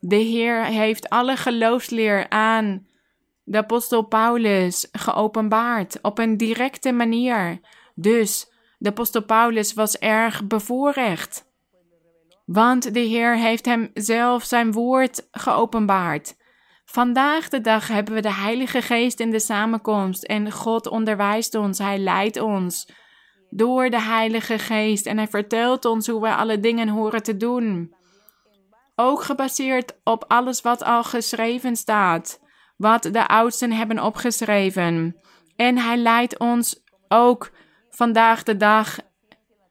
De 0.00 0.16
Heer 0.16 0.64
heeft 0.64 1.08
alle 1.08 1.36
geloofsleer 1.36 2.28
aan 2.28 2.86
de 3.44 3.58
apostel 3.58 4.02
Paulus 4.02 4.88
geopenbaard 4.92 5.98
op 6.02 6.18
een 6.18 6.36
directe 6.36 6.92
manier. 6.92 7.60
Dus 7.94 8.52
de 8.78 8.88
apostel 8.88 9.22
Paulus 9.22 9.72
was 9.72 9.98
erg 9.98 10.46
bevoorrecht. 10.46 11.48
Want 12.52 12.94
de 12.94 13.00
Heer 13.00 13.36
heeft 13.36 13.64
hem 13.64 13.90
zelf 13.94 14.44
zijn 14.44 14.72
woord 14.72 15.28
geopenbaard. 15.30 16.36
Vandaag 16.84 17.48
de 17.48 17.60
dag 17.60 17.88
hebben 17.88 18.14
we 18.14 18.20
de 18.20 18.32
Heilige 18.32 18.82
Geest 18.82 19.20
in 19.20 19.30
de 19.30 19.38
samenkomst 19.38 20.24
en 20.24 20.52
God 20.52 20.88
onderwijst 20.88 21.54
ons, 21.54 21.78
Hij 21.78 21.98
leidt 21.98 22.40
ons 22.40 22.92
door 23.50 23.90
de 23.90 24.00
Heilige 24.00 24.58
Geest 24.58 25.06
en 25.06 25.16
Hij 25.16 25.28
vertelt 25.28 25.84
ons 25.84 26.06
hoe 26.06 26.20
we 26.20 26.34
alle 26.34 26.60
dingen 26.60 26.88
horen 26.88 27.22
te 27.22 27.36
doen. 27.36 27.94
Ook 28.94 29.22
gebaseerd 29.22 30.00
op 30.04 30.24
alles 30.28 30.60
wat 30.60 30.82
al 30.82 31.04
geschreven 31.04 31.76
staat, 31.76 32.40
wat 32.76 33.02
de 33.02 33.26
oudsten 33.26 33.72
hebben 33.72 34.04
opgeschreven. 34.04 35.16
En 35.56 35.78
Hij 35.78 35.96
leidt 35.96 36.38
ons 36.38 36.82
ook 37.08 37.50
vandaag 37.90 38.42
de 38.42 38.56
dag 38.56 38.98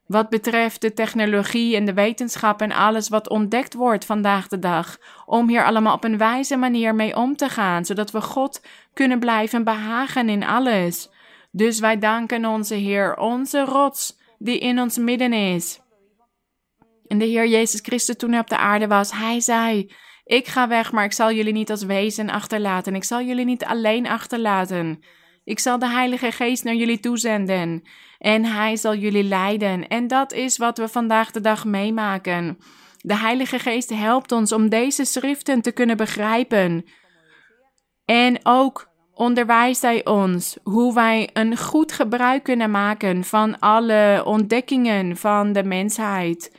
wat 0.10 0.30
betreft 0.30 0.82
de 0.82 0.94
technologie 0.94 1.76
en 1.76 1.86
de 1.86 1.94
wetenschap 1.94 2.62
en 2.62 2.72
alles 2.72 3.10
wat 3.10 3.30
ontdekt 3.30 3.74
wordt 3.74 4.06
vandaag 4.06 4.48
de 4.48 4.60
dag, 4.60 4.98
om 5.26 5.48
hier 5.48 5.66
allemaal 5.66 5.94
op 5.94 6.04
een 6.04 6.18
wijze 6.18 6.58
manier 6.58 6.96
mee 6.96 7.16
om 7.16 7.36
te 7.36 7.50
gaan, 7.50 7.86
zodat 7.86 8.12
we 8.12 8.22
God 8.22 8.62
kunnen 8.94 9.20
blijven 9.20 9.64
behagen 9.64 10.30
in 10.30 10.44
alles. 10.44 11.10
Dus 11.52 11.80
wij 11.80 12.00
danken 12.00 12.46
onze 12.46 12.76
Heer, 12.76 13.18
onze 13.18 13.64
rots, 13.64 14.18
die 14.38 14.60
in 14.60 14.80
ons 14.80 14.98
midden 14.98 15.34
is. 15.34 15.80
En 17.08 17.18
de 17.18 17.26
Heer 17.26 17.48
Jezus 17.48 17.80
Christus 17.80 18.16
toen 18.16 18.32
hij 18.32 18.40
op 18.40 18.50
de 18.50 18.58
aarde 18.58 18.88
was, 18.88 19.12
hij 19.12 19.40
zei, 19.40 19.92
Ik 20.24 20.48
ga 20.48 20.68
weg, 20.68 20.92
maar 20.92 21.06
ik 21.06 21.14
zal 21.14 21.32
jullie 21.32 21.54
niet 21.54 21.72
als 21.72 21.84
wezen 21.84 22.30
achterlaten. 22.30 22.96
Ik 22.96 23.04
zal 23.04 23.22
jullie 23.22 23.46
niet 23.46 23.66
alleen 23.66 24.08
achterlaten. 24.08 25.04
Ik 25.44 25.60
zal 25.60 25.80
de 25.80 25.90
Heilige 25.90 26.32
Geest 26.32 26.64
naar 26.64 26.76
jullie 26.76 27.00
toezenden. 27.00 27.84
En 28.20 28.46
Hij 28.46 28.76
zal 28.76 28.96
jullie 28.96 29.24
leiden. 29.24 29.88
En 29.88 30.08
dat 30.08 30.34
is 30.34 30.58
wat 30.58 30.78
we 30.78 30.88
vandaag 30.88 31.32
de 31.32 31.42
dag 31.42 31.66
meemaken. 31.66 32.58
De 32.98 33.18
Heilige 33.18 33.60
Geest 33.60 33.90
helpt 33.90 34.32
ons 34.32 34.52
om 34.52 34.70
deze 34.70 35.06
schriften 35.06 35.62
te 35.62 35.72
kunnen 35.72 35.98
begrijpen. 35.98 36.86
En 38.06 38.40
ook 38.44 38.90
onderwijst 39.14 39.82
Hij 39.82 40.06
ons 40.06 40.58
hoe 40.64 40.94
wij 40.94 41.30
een 41.34 41.58
goed 41.58 41.92
gebruik 41.92 42.44
kunnen 42.44 42.72
maken 42.72 43.24
van 43.24 43.60
alle 43.60 44.22
ontdekkingen 44.26 45.18
van 45.18 45.54
de 45.54 45.64
mensheid 45.64 46.52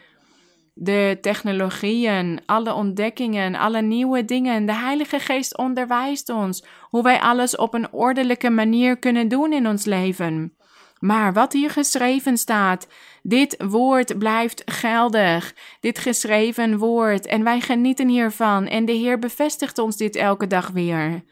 de 0.82 1.18
technologieën, 1.20 2.40
alle 2.46 2.74
ontdekkingen, 2.74 3.54
alle 3.54 3.82
nieuwe 3.82 4.24
dingen. 4.24 4.66
De 4.66 4.74
Heilige 4.74 5.18
Geest 5.18 5.56
onderwijst 5.56 6.28
ons 6.28 6.64
hoe 6.82 7.02
wij 7.02 7.20
alles 7.20 7.56
op 7.56 7.74
een 7.74 7.92
ordelijke 7.92 8.50
manier 8.50 8.98
kunnen 8.98 9.28
doen 9.28 9.52
in 9.52 9.66
ons 9.66 9.84
leven. 9.84 10.54
Maar 11.00 11.32
wat 11.32 11.52
hier 11.52 11.70
geschreven 11.70 12.36
staat, 12.38 12.86
dit 13.22 13.64
woord 13.68 14.18
blijft 14.18 14.62
geldig, 14.64 15.54
dit 15.80 15.98
geschreven 15.98 16.78
woord, 16.78 17.26
en 17.26 17.44
wij 17.44 17.60
genieten 17.60 18.08
hiervan, 18.08 18.66
en 18.66 18.84
de 18.84 18.92
Heer 18.92 19.18
bevestigt 19.18 19.78
ons 19.78 19.96
dit 19.96 20.16
elke 20.16 20.46
dag 20.46 20.68
weer. 20.68 21.24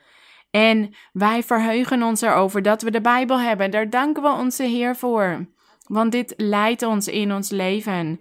En 0.50 0.94
wij 1.12 1.42
verheugen 1.42 2.02
ons 2.02 2.20
erover 2.20 2.62
dat 2.62 2.82
we 2.82 2.90
de 2.90 3.00
Bijbel 3.00 3.40
hebben, 3.40 3.70
daar 3.70 3.90
danken 3.90 4.22
we 4.22 4.28
onze 4.28 4.62
Heer 4.62 4.96
voor, 4.96 5.46
want 5.86 6.12
dit 6.12 6.34
leidt 6.36 6.82
ons 6.82 7.08
in 7.08 7.32
ons 7.32 7.50
leven. 7.50 8.20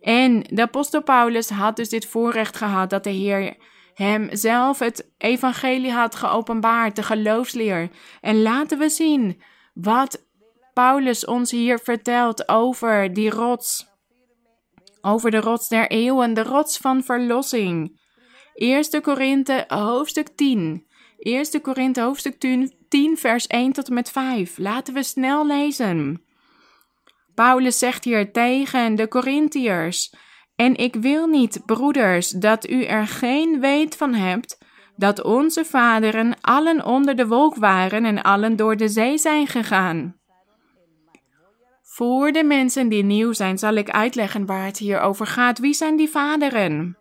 En 0.00 0.44
de 0.50 0.62
apostel 0.62 1.02
Paulus 1.02 1.50
had 1.50 1.76
dus 1.76 1.88
dit 1.88 2.06
voorrecht 2.06 2.56
gehad 2.56 2.90
dat 2.90 3.04
de 3.04 3.10
Heer 3.10 3.56
hem 3.94 4.28
zelf 4.32 4.78
het 4.78 5.10
evangelie 5.18 5.92
had 5.92 6.14
geopenbaard, 6.14 6.96
de 6.96 7.02
geloofsleer. 7.02 7.88
En 8.20 8.42
laten 8.42 8.78
we 8.78 8.88
zien 8.88 9.42
wat 9.74 10.25
Paulus 10.76 11.24
ons 11.24 11.50
hier 11.50 11.78
vertelt 11.78 12.48
over 12.48 13.12
die 13.12 13.30
rots. 13.30 13.86
Over 15.00 15.30
de 15.30 15.40
rots 15.40 15.68
der 15.68 15.90
eeuwen, 15.90 16.34
de 16.34 16.42
rots 16.42 16.76
van 16.76 17.02
verlossing. 17.04 18.00
1 18.54 19.00
Korinthe 19.02 19.64
hoofdstuk 19.68 20.28
10. 20.28 20.86
1 21.18 21.60
Korinthe 21.60 22.00
hoofdstuk 22.00 22.38
10, 22.88 23.16
vers 23.16 23.46
1 23.46 23.72
tot 23.72 23.88
en 23.88 23.94
met 23.94 24.10
5. 24.10 24.58
Laten 24.58 24.94
we 24.94 25.02
snel 25.02 25.46
lezen. 25.46 26.22
Paulus 27.34 27.78
zegt 27.78 28.04
hier 28.04 28.32
tegen 28.32 28.94
de 28.94 29.08
Corinthiërs: 29.08 30.14
En 30.56 30.76
ik 30.76 30.94
wil 30.94 31.26
niet, 31.26 31.62
broeders, 31.66 32.30
dat 32.30 32.68
u 32.68 32.84
er 32.84 33.06
geen 33.06 33.60
weet 33.60 33.96
van 33.96 34.14
hebt 34.14 34.58
dat 34.96 35.22
onze 35.22 35.64
vaderen 35.64 36.40
allen 36.40 36.84
onder 36.84 37.16
de 37.16 37.26
wolk 37.26 37.54
waren 37.54 38.04
en 38.04 38.22
allen 38.22 38.56
door 38.56 38.76
de 38.76 38.88
zee 38.88 39.18
zijn 39.18 39.46
gegaan. 39.46 40.24
Voor 41.96 42.32
de 42.32 42.44
mensen 42.44 42.88
die 42.88 43.04
nieuw 43.04 43.32
zijn, 43.32 43.58
zal 43.58 43.74
ik 43.74 43.90
uitleggen 43.90 44.46
waar 44.46 44.64
het 44.64 44.78
hier 44.78 45.00
over 45.00 45.26
gaat. 45.26 45.58
Wie 45.58 45.74
zijn 45.74 45.96
die 45.96 46.08
vaderen? 46.08 46.98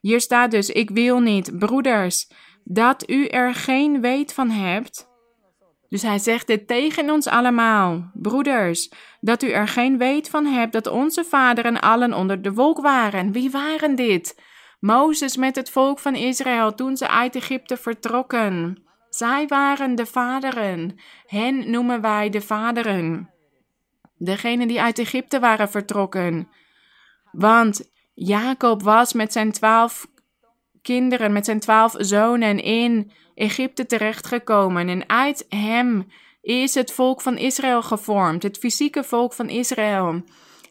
Hier 0.00 0.20
staat 0.20 0.50
dus: 0.50 0.70
Ik 0.70 0.90
wil 0.90 1.20
niet, 1.20 1.58
broeders, 1.58 2.30
dat 2.64 3.10
u 3.10 3.26
er 3.26 3.54
geen 3.54 4.00
weet 4.00 4.32
van 4.32 4.50
hebt 4.50 5.12
dus 5.94 6.02
hij 6.02 6.18
zegt 6.18 6.46
dit 6.46 6.66
tegen 6.66 7.10
ons 7.10 7.26
allemaal, 7.26 8.10
broeders, 8.12 8.92
dat 9.20 9.42
u 9.42 9.50
er 9.50 9.68
geen 9.68 9.98
weet 9.98 10.30
van 10.30 10.46
hebt 10.46 10.72
dat 10.72 10.86
onze 10.86 11.24
vaderen 11.24 11.80
allen 11.80 12.12
onder 12.12 12.42
de 12.42 12.52
wolk 12.52 12.80
waren. 12.80 13.32
Wie 13.32 13.50
waren 13.50 13.94
dit? 13.94 14.40
Mozes 14.80 15.36
met 15.36 15.56
het 15.56 15.70
volk 15.70 15.98
van 15.98 16.14
Israël 16.14 16.74
toen 16.74 16.96
ze 16.96 17.08
uit 17.08 17.36
Egypte 17.36 17.76
vertrokken. 17.76 18.82
Zij 19.08 19.46
waren 19.46 19.94
de 19.94 20.06
vaderen. 20.06 21.00
Hen 21.26 21.70
noemen 21.70 22.00
wij 22.00 22.30
de 22.30 22.40
vaderen. 22.40 23.33
Degenen 24.24 24.68
die 24.68 24.80
uit 24.80 24.98
Egypte 24.98 25.40
waren 25.40 25.70
vertrokken. 25.70 26.48
Want 27.32 27.90
Jacob 28.14 28.82
was 28.82 29.12
met 29.12 29.32
zijn 29.32 29.52
twaalf 29.52 30.06
kinderen, 30.82 31.32
met 31.32 31.44
zijn 31.44 31.60
twaalf 31.60 31.94
zonen 31.98 32.62
in 32.62 33.10
Egypte 33.34 33.86
terechtgekomen. 33.86 34.88
En 34.88 35.08
uit 35.08 35.46
hem 35.48 36.06
is 36.42 36.74
het 36.74 36.92
volk 36.92 37.20
van 37.20 37.36
Israël 37.36 37.82
gevormd, 37.82 38.42
het 38.42 38.58
fysieke 38.58 39.04
volk 39.04 39.32
van 39.32 39.48
Israël. 39.48 40.22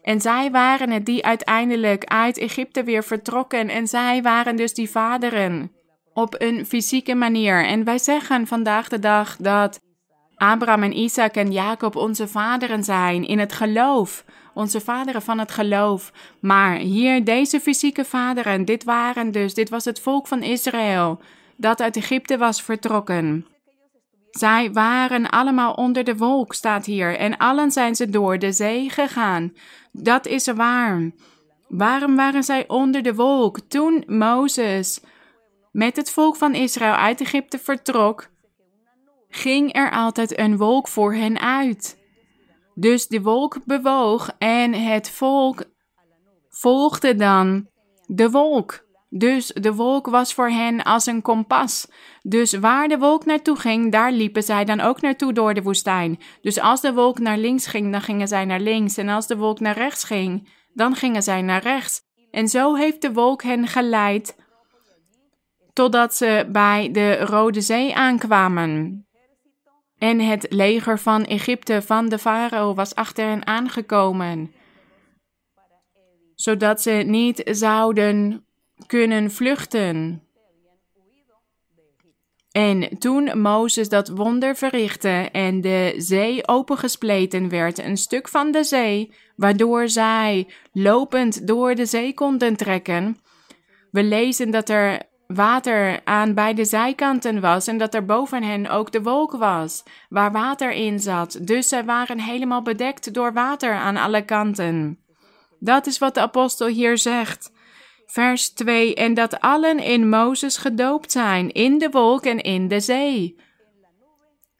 En 0.02 0.20
zij 0.20 0.50
waren 0.50 0.90
het 0.90 1.06
die 1.06 1.24
uiteindelijk 1.24 2.04
uit 2.04 2.38
Egypte 2.38 2.84
weer 2.84 3.04
vertrokken. 3.04 3.68
En 3.68 3.86
zij 3.86 4.22
waren 4.22 4.56
dus 4.56 4.74
die 4.74 4.90
vaderen 4.90 5.72
op 6.12 6.34
een 6.38 6.66
fysieke 6.66 7.14
manier. 7.14 7.64
En 7.64 7.84
wij 7.84 7.98
zeggen 7.98 8.46
vandaag 8.46 8.88
de 8.88 8.98
dag 8.98 9.36
dat 9.36 9.80
Abraham 10.36 10.82
en 10.82 10.98
Isaac 10.98 11.34
en 11.34 11.52
Jacob 11.52 11.96
onze 11.96 12.28
vaderen 12.28 12.84
zijn 12.84 13.26
in 13.26 13.38
het 13.38 13.52
geloof. 13.52 14.24
Onze 14.54 14.80
vaderen 14.80 15.22
van 15.22 15.38
het 15.38 15.50
geloof. 15.50 16.12
Maar 16.40 16.76
hier, 16.76 17.24
deze 17.24 17.60
fysieke 17.60 18.04
vaderen, 18.04 18.64
dit 18.64 18.84
waren 18.84 19.32
dus, 19.32 19.54
dit 19.54 19.68
was 19.68 19.84
het 19.84 20.00
volk 20.00 20.26
van 20.26 20.42
Israël 20.42 21.20
dat 21.56 21.80
uit 21.80 21.96
Egypte 21.96 22.38
was 22.38 22.62
vertrokken. 22.62 23.46
Zij 24.30 24.72
waren 24.72 25.30
allemaal 25.30 25.72
onder 25.72 26.04
de 26.04 26.16
wolk, 26.16 26.54
staat 26.54 26.86
hier, 26.86 27.16
en 27.16 27.36
allen 27.36 27.70
zijn 27.70 27.94
ze 27.94 28.10
door 28.10 28.38
de 28.38 28.52
zee 28.52 28.90
gegaan. 28.90 29.52
Dat 29.92 30.26
is 30.26 30.46
waar. 30.46 31.10
Waarom 31.68 32.16
waren 32.16 32.42
zij 32.42 32.64
onder 32.68 33.02
de 33.02 33.14
wolk 33.14 33.58
toen 33.68 34.04
Mozes 34.06 35.00
met 35.72 35.96
het 35.96 36.10
volk 36.10 36.36
van 36.36 36.54
Israël 36.54 36.94
uit 36.94 37.20
Egypte 37.20 37.58
vertrok? 37.58 38.32
Ging 39.36 39.74
er 39.74 39.90
altijd 39.90 40.38
een 40.38 40.56
wolk 40.56 40.88
voor 40.88 41.14
hen 41.14 41.40
uit. 41.40 41.98
Dus 42.74 43.06
de 43.06 43.22
wolk 43.22 43.64
bewoog 43.64 44.30
en 44.38 44.72
het 44.72 45.10
volk 45.10 45.64
volgde 46.48 47.14
dan 47.14 47.68
de 48.06 48.30
wolk. 48.30 48.86
Dus 49.08 49.46
de 49.46 49.74
wolk 49.74 50.06
was 50.06 50.34
voor 50.34 50.48
hen 50.48 50.82
als 50.82 51.06
een 51.06 51.22
kompas. 51.22 51.90
Dus 52.22 52.52
waar 52.52 52.88
de 52.88 52.98
wolk 52.98 53.24
naartoe 53.24 53.56
ging, 53.56 53.92
daar 53.92 54.12
liepen 54.12 54.42
zij 54.42 54.64
dan 54.64 54.80
ook 54.80 55.00
naartoe 55.00 55.32
door 55.32 55.54
de 55.54 55.62
woestijn. 55.62 56.18
Dus 56.40 56.60
als 56.60 56.80
de 56.80 56.94
wolk 56.94 57.18
naar 57.18 57.38
links 57.38 57.66
ging, 57.66 57.92
dan 57.92 58.00
gingen 58.00 58.28
zij 58.28 58.44
naar 58.44 58.60
links. 58.60 58.96
En 58.96 59.08
als 59.08 59.26
de 59.26 59.36
wolk 59.36 59.60
naar 59.60 59.76
rechts 59.76 60.04
ging, 60.04 60.48
dan 60.74 60.94
gingen 60.94 61.22
zij 61.22 61.42
naar 61.42 61.62
rechts. 61.62 62.02
En 62.30 62.48
zo 62.48 62.74
heeft 62.74 63.02
de 63.02 63.12
wolk 63.12 63.42
hen 63.42 63.66
geleid 63.66 64.36
totdat 65.72 66.14
ze 66.14 66.48
bij 66.52 66.90
de 66.92 67.16
Rode 67.16 67.60
Zee 67.60 67.94
aankwamen. 67.94 69.06
En 70.04 70.20
het 70.20 70.46
leger 70.48 70.98
van 70.98 71.24
Egypte 71.24 71.82
van 71.82 72.08
de 72.08 72.18
farao 72.18 72.74
was 72.74 72.94
achter 72.94 73.28
hen 73.28 73.46
aangekomen, 73.46 74.52
zodat 76.34 76.82
ze 76.82 76.90
niet 76.90 77.42
zouden 77.44 78.46
kunnen 78.86 79.30
vluchten. 79.30 80.22
En 82.50 82.98
toen 82.98 83.40
Mozes 83.40 83.88
dat 83.88 84.08
wonder 84.08 84.56
verrichtte 84.56 85.28
en 85.32 85.60
de 85.60 85.94
zee 85.96 86.48
opengespleten 86.48 87.48
werd, 87.48 87.78
een 87.78 87.96
stuk 87.96 88.28
van 88.28 88.50
de 88.50 88.64
zee, 88.64 89.14
waardoor 89.36 89.88
zij 89.88 90.48
lopend 90.72 91.46
door 91.46 91.74
de 91.74 91.86
zee 91.86 92.14
konden 92.14 92.56
trekken. 92.56 93.18
We 93.90 94.02
lezen 94.02 94.50
dat 94.50 94.68
er 94.68 95.12
water 95.26 96.00
aan 96.04 96.34
beide 96.34 96.64
zijkanten 96.64 97.40
was 97.40 97.66
en 97.66 97.78
dat 97.78 97.94
er 97.94 98.04
boven 98.04 98.42
hen 98.42 98.68
ook 98.68 98.92
de 98.92 99.02
wolk 99.02 99.32
was, 99.32 99.82
waar 100.08 100.32
water 100.32 100.72
in 100.72 101.00
zat. 101.00 101.38
Dus 101.40 101.68
zij 101.68 101.84
waren 101.84 102.20
helemaal 102.20 102.62
bedekt 102.62 103.14
door 103.14 103.32
water 103.32 103.74
aan 103.74 103.96
alle 103.96 104.24
kanten. 104.24 104.98
Dat 105.58 105.86
is 105.86 105.98
wat 105.98 106.14
de 106.14 106.20
apostel 106.20 106.66
hier 106.66 106.98
zegt. 106.98 107.52
Vers 108.06 108.52
2: 108.52 108.94
En 108.94 109.14
dat 109.14 109.40
allen 109.40 109.78
in 109.78 110.08
Mozes 110.08 110.56
gedoopt 110.56 111.12
zijn, 111.12 111.52
in 111.52 111.78
de 111.78 111.88
wolk 111.90 112.24
en 112.24 112.40
in 112.40 112.68
de 112.68 112.80
zee. 112.80 113.42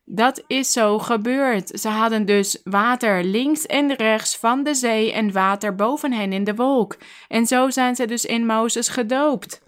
Dat 0.07 0.45
is 0.47 0.73
zo 0.73 0.99
gebeurd. 0.99 1.81
Ze 1.81 1.89
hadden 1.89 2.27
dus 2.27 2.61
water 2.65 3.25
links 3.25 3.67
en 3.67 3.95
rechts 3.95 4.37
van 4.37 4.63
de 4.63 4.75
zee 4.75 5.13
en 5.13 5.33
water 5.33 5.75
boven 5.75 6.13
hen 6.13 6.33
in 6.33 6.45
de 6.45 6.55
wolk. 6.55 6.97
En 7.29 7.47
zo 7.47 7.71
zijn 7.71 7.97
ze 7.97 8.07
dus 8.07 8.25
in 8.25 8.47
Mozes 8.47 8.89
gedoopt 8.89 9.64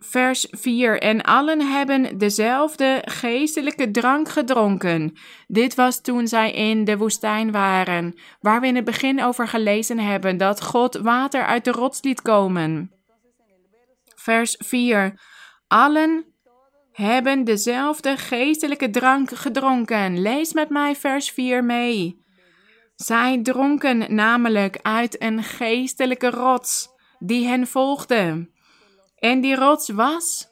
vers 0.00 0.46
4. 0.50 1.00
En 1.00 1.22
allen 1.22 1.60
hebben 1.60 2.18
dezelfde 2.18 3.02
geestelijke 3.04 3.90
drank 3.90 4.28
gedronken. 4.28 5.12
Dit 5.46 5.74
was 5.74 6.00
toen 6.00 6.28
zij 6.28 6.52
in 6.52 6.84
de 6.84 6.96
woestijn 6.96 7.52
waren, 7.52 8.14
waar 8.40 8.60
we 8.60 8.66
in 8.66 8.76
het 8.76 8.84
begin 8.84 9.22
over 9.22 9.48
gelezen 9.48 9.98
hebben 9.98 10.36
dat 10.36 10.62
God 10.62 10.96
water 10.96 11.44
uit 11.44 11.64
de 11.64 11.70
rots 11.70 12.02
liet 12.02 12.22
komen. 12.22 12.92
Vers 14.14 14.56
4. 14.58 15.20
Allen 15.66 16.24
hebben 16.92 17.44
dezelfde 17.44 18.16
geestelijke 18.16 18.90
drank 18.90 19.30
gedronken. 19.30 20.22
Lees 20.22 20.52
met 20.52 20.68
mij 20.68 20.96
vers 20.96 21.30
4 21.30 21.64
mee. 21.64 22.18
Zij 22.94 23.42
dronken 23.42 24.14
namelijk 24.14 24.78
uit 24.82 25.22
een 25.22 25.42
geestelijke 25.42 26.30
rots 26.30 26.88
die 27.18 27.46
hen 27.46 27.66
volgde. 27.66 28.48
En 29.20 29.40
die 29.40 29.54
rots 29.54 29.88
was 29.88 30.48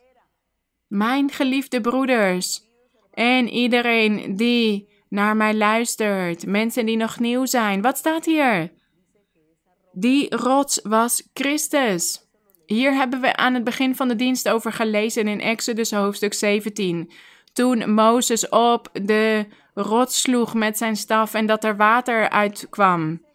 mijn 0.87 1.31
geliefde 1.31 1.81
broeders 1.81 2.61
en 3.13 3.49
iedereen 3.49 4.37
die 4.37 4.89
naar 5.09 5.37
mij 5.37 5.55
luistert, 5.55 6.47
mensen 6.47 6.87
die 6.87 6.97
nog 6.97 7.19
nieuw 7.19 7.47
zijn. 7.47 7.83
Wat 7.83 7.99
staat 7.99 8.25
hier? 8.25 8.73
Die 9.93 10.37
rots 10.37 10.81
was 10.83 11.29
Christus. 11.35 12.27
Hier 12.67 12.95
hebben 12.95 13.21
we 13.21 13.37
aan 13.37 13.55
het 13.55 13.65
begin 13.65 13.97
van 13.97 14.09
de 14.09 14.17
dienst 14.17 14.49
over 14.49 14.73
gelezen 14.73 15.29
in 15.29 15.41
Exodus 15.41 15.91
hoofdstuk 15.91 16.35
17. 16.35 17.11
Toen 17.53 17.95
Mozes 17.95 18.49
op 18.49 18.89
de 18.93 19.47
rots 19.75 20.21
sloeg 20.21 20.55
met 20.55 20.79
zijn 20.79 20.97
staf 20.97 21.35
en 21.35 21.47
dat 21.47 21.65
er 21.65 21.77
water 21.77 22.31
uitkwam. 22.31 23.27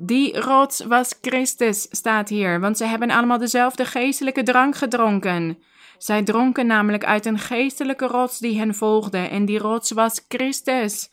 Die 0.00 0.40
rots 0.40 0.80
was 0.80 1.14
Christus, 1.20 1.86
staat 1.90 2.28
hier, 2.28 2.60
want 2.60 2.76
ze 2.76 2.84
hebben 2.84 3.10
allemaal 3.10 3.38
dezelfde 3.38 3.84
geestelijke 3.84 4.42
drank 4.42 4.76
gedronken. 4.76 5.58
Zij 5.98 6.22
dronken 6.22 6.66
namelijk 6.66 7.04
uit 7.04 7.26
een 7.26 7.38
geestelijke 7.38 8.06
rots 8.06 8.38
die 8.38 8.58
hen 8.58 8.74
volgde, 8.74 9.18
en 9.18 9.44
die 9.44 9.58
rots 9.58 9.90
was 9.90 10.24
Christus. 10.28 11.10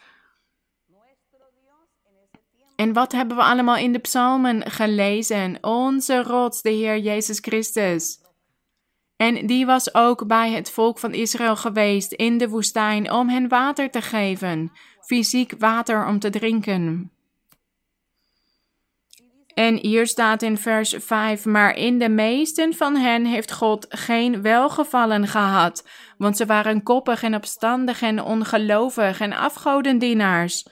En 2.76 2.94
wat 2.94 3.12
hebben 3.12 3.38
we 3.38 3.44
allemaal 3.44 3.78
in 3.78 3.92
de 3.92 4.00
psalmen 4.00 4.72
gelezen? 4.72 5.58
Onze 5.62 6.24
rots, 6.24 6.62
de 6.62 6.70
Heer 6.70 6.98
Jezus 6.98 7.40
Christus. 7.40 8.20
En 9.18 9.48
die 9.48 9.66
was 9.66 9.94
ook 9.94 10.28
bij 10.28 10.52
het 10.52 10.72
volk 10.72 11.00
van 11.00 11.14
Israël 11.14 11.56
geweest 11.56 12.12
in 12.12 12.38
de 12.38 12.50
woestijn 12.50 13.12
om 13.12 13.30
hen 13.30 13.48
water 13.48 13.92
te 13.92 14.02
geven, 14.02 14.72
fysiek 15.02 15.54
water 15.58 16.08
om 16.08 16.20
te 16.20 16.30
drinken. 16.30 17.15
En 19.56 19.78
hier 19.78 20.08
staat 20.08 20.42
in 20.42 20.58
vers 20.58 20.96
5: 20.98 21.46
Maar 21.46 21.76
in 21.76 22.00
de 22.00 22.10
meesten 22.10 22.74
van 22.74 22.96
hen 22.96 23.26
heeft 23.26 23.52
God 23.52 23.86
geen 23.90 24.42
welgevallen 24.42 25.28
gehad, 25.28 25.88
want 26.18 26.38
ze 26.38 26.46
waren 26.46 26.84
koppig 26.84 27.24
en 27.24 27.36
opstandig 27.36 28.02
en 28.02 28.22
ongelovig 28.22 29.20
en 29.20 29.34
afgodendienaars. 29.34 30.68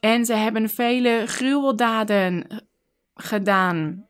En 0.00 0.24
ze 0.24 0.34
hebben 0.34 0.68
vele 0.68 1.22
gruweldaden 1.26 2.46
gedaan. 3.14 4.06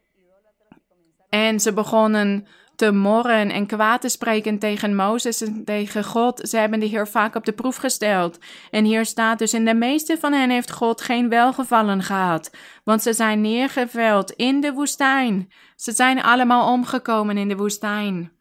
En 1.29 1.61
ze 1.61 1.72
begonnen 1.72 2.47
te 2.77 2.93
morren 2.93 3.51
en 3.51 3.66
kwaad 3.66 4.01
te 4.01 4.09
spreken 4.09 4.59
tegen 4.59 4.95
Mozes 4.95 5.41
en 5.41 5.64
tegen 5.64 6.05
God. 6.05 6.49
Ze 6.49 6.57
hebben 6.57 6.81
de 6.81 6.87
Heer 6.87 7.09
vaak 7.09 7.35
op 7.35 7.45
de 7.45 7.53
proef 7.53 7.77
gesteld. 7.77 8.39
En 8.70 8.85
hier 8.85 9.05
staat 9.05 9.39
dus: 9.39 9.55
In 9.55 9.64
de 9.64 9.74
meeste 9.74 10.18
van 10.18 10.33
hen 10.33 10.51
heeft 10.51 10.72
God 10.72 11.01
geen 11.01 11.29
welgevallen 11.29 12.03
gehad, 12.03 12.51
want 12.85 13.03
ze 13.03 13.12
zijn 13.12 13.41
neergeveld 13.41 14.31
in 14.31 14.61
de 14.61 14.72
woestijn. 14.72 15.53
Ze 15.77 15.93
zijn 15.93 16.22
allemaal 16.22 16.72
omgekomen 16.72 17.37
in 17.37 17.49
de 17.49 17.57
woestijn. 17.57 18.33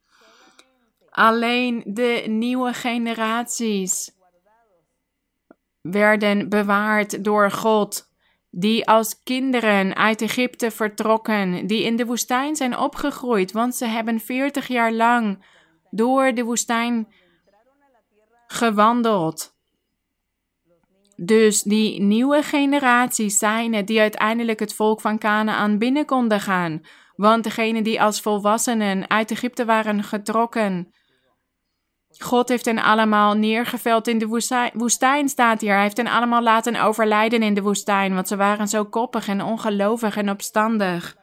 Alleen 1.09 1.83
de 1.85 2.23
nieuwe 2.27 2.73
generaties 2.73 4.11
werden 5.81 6.49
bewaard 6.49 7.23
door 7.23 7.51
God, 7.51 8.09
die 8.57 8.87
als 8.87 9.23
kinderen 9.23 9.95
uit 9.95 10.21
Egypte 10.21 10.71
vertrokken, 10.71 11.67
die 11.67 11.83
in 11.83 11.95
de 11.95 12.05
woestijn 12.05 12.55
zijn 12.55 12.77
opgegroeid, 12.77 13.51
want 13.51 13.75
ze 13.75 13.85
hebben 13.85 14.19
veertig 14.19 14.67
jaar 14.67 14.91
lang 14.91 15.45
door 15.89 16.33
de 16.33 16.43
woestijn 16.43 17.07
gewandeld. 18.47 19.53
Dus 21.15 21.61
die 21.61 22.01
nieuwe 22.01 22.43
generaties 22.43 23.37
zijn 23.37 23.73
het 23.73 23.87
die 23.87 23.99
uiteindelijk 23.99 24.59
het 24.59 24.73
volk 24.73 25.01
van 25.01 25.17
Canaan 25.17 25.77
binnen 25.77 26.05
konden 26.05 26.41
gaan. 26.41 26.81
Want 27.15 27.43
degenen 27.43 27.83
die 27.83 28.01
als 28.01 28.21
volwassenen 28.21 29.09
uit 29.09 29.31
Egypte 29.31 29.65
waren 29.65 30.03
getrokken, 30.03 30.93
God 32.17 32.49
heeft 32.49 32.65
hen 32.65 32.79
allemaal 32.79 33.33
neergeveld 33.33 34.07
in 34.07 34.17
de 34.17 34.27
woestijn, 34.73 35.29
staat 35.29 35.61
hier. 35.61 35.73
Hij 35.73 35.81
heeft 35.81 35.97
hen 35.97 36.07
allemaal 36.07 36.41
laten 36.41 36.81
overlijden 36.81 37.43
in 37.43 37.53
de 37.53 37.61
woestijn, 37.61 38.13
want 38.13 38.27
ze 38.27 38.35
waren 38.35 38.67
zo 38.67 38.85
koppig 38.85 39.27
en 39.27 39.41
ongelovig 39.41 40.17
en 40.17 40.29
opstandig. 40.29 41.15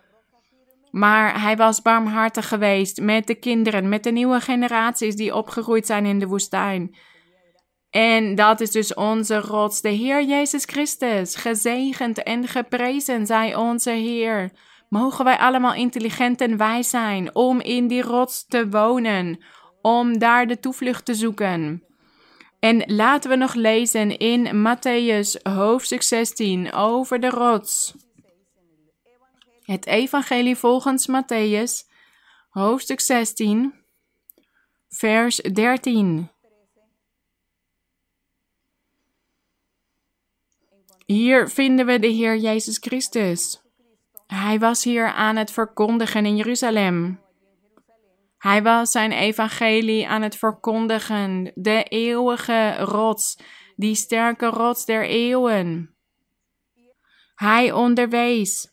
Maar 0.91 1.41
hij 1.41 1.57
was 1.57 1.83
barmhartig 1.83 2.49
geweest 2.49 3.01
met 3.01 3.27
de 3.27 3.35
kinderen, 3.35 3.89
met 3.89 4.05
de 4.05 4.11
nieuwe 4.11 4.41
generaties 4.41 5.17
die 5.17 5.35
opgegroeid 5.35 5.87
zijn 5.87 6.07
in 6.07 6.19
de 6.19 6.27
woestijn. 6.27 6.97
En 7.91 8.35
dat 8.35 8.61
is 8.61 8.71
dus 8.71 8.95
onze 8.95 9.41
rots, 9.41 9.81
de 9.81 9.89
Heer 9.89 10.25
Jezus 10.25 10.65
Christus. 10.65 11.37
Gezegend 11.37 12.23
en 12.23 12.49
geprezen 12.49 13.27
zij 13.27 13.55
onze 13.55 13.91
Heer. 13.91 14.53
Mogen 14.89 15.25
wij 15.25 15.39
allemaal 15.39 15.75
intelligent 15.75 16.41
en 16.41 16.57
wijs 16.57 16.91
zijn 16.91 17.35
om 17.35 17.61
in 17.61 17.87
die 17.87 18.03
rots 18.03 18.47
te 18.47 18.69
wonen, 18.69 19.45
om 19.83 20.19
daar 20.19 20.47
de 20.47 20.61
toevlucht 20.61 21.05
te 21.05 21.15
zoeken. 21.15 21.85
En 22.59 22.83
laten 22.87 23.31
we 23.31 23.37
nog 23.37 23.55
lezen 23.55 24.19
in 24.19 24.47
Matthäus 24.47 25.43
hoofdstuk 25.43 26.03
16 26.03 26.73
over 26.73 27.21
de 27.21 27.31
rots. 27.31 27.95
Het 29.63 29.87
Evangelie 29.87 30.57
volgens 30.57 31.09
Matthäus, 31.09 31.91
hoofdstuk 32.49 33.01
16, 33.01 33.75
vers 34.89 35.37
13. 35.37 36.31
Hier 41.07 41.49
vinden 41.49 41.87
we 41.87 41.99
de 41.99 42.07
Heer 42.07 42.37
Jezus 42.37 42.79
Christus. 42.79 43.61
Hij 44.27 44.59
was 44.59 44.85
hier 44.85 45.13
aan 45.13 45.37
het 45.37 45.51
verkondigen 45.51 46.27
in 46.27 46.37
Jeruzalem. 46.37 47.22
Hij 48.43 48.63
was 48.63 48.91
zijn 48.91 49.13
evangelie 49.13 50.09
aan 50.09 50.23
het 50.23 50.37
verkondigen, 50.37 51.53
de 51.55 51.83
eeuwige 51.83 52.77
rots, 52.77 53.39
die 53.77 53.95
sterke 53.95 54.47
rots 54.47 54.85
der 54.85 55.07
eeuwen. 55.07 55.95
Hij 57.35 57.73
onderwees. 57.73 58.71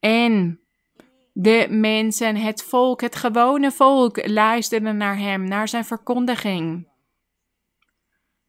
En 0.00 0.60
de 1.32 1.66
mensen, 1.70 2.36
het 2.36 2.62
volk, 2.62 3.00
het 3.00 3.16
gewone 3.16 3.70
volk, 3.70 4.26
luisterden 4.28 4.96
naar 4.96 5.18
hem, 5.18 5.44
naar 5.44 5.68
zijn 5.68 5.84
verkondiging. 5.84 6.88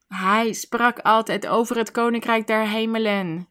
Hij 0.07 0.53
sprak 0.53 0.99
altijd 0.99 1.47
over 1.47 1.77
het 1.77 1.91
koninkrijk 1.91 2.47
der 2.47 2.67
hemelen. 2.67 3.50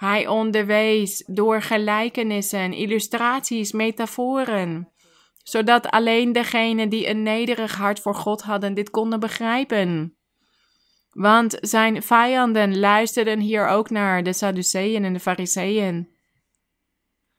Hij 0.00 0.26
onderwees 0.26 1.24
door 1.26 1.62
gelijkenissen, 1.62 2.72
illustraties, 2.72 3.72
metaforen, 3.72 4.92
zodat 5.42 5.90
alleen 5.90 6.32
degenen 6.32 6.88
die 6.88 7.08
een 7.08 7.22
nederig 7.22 7.74
hart 7.74 8.00
voor 8.00 8.14
God 8.14 8.42
hadden 8.42 8.74
dit 8.74 8.90
konden 8.90 9.20
begrijpen. 9.20 10.16
Want 11.10 11.56
zijn 11.60 12.02
vijanden 12.02 12.78
luisterden 12.78 13.40
hier 13.40 13.66
ook 13.66 13.90
naar, 13.90 14.22
de 14.22 14.32
Sadduceeën 14.32 15.04
en 15.04 15.12
de 15.12 15.20
Fariseeën. 15.20 16.08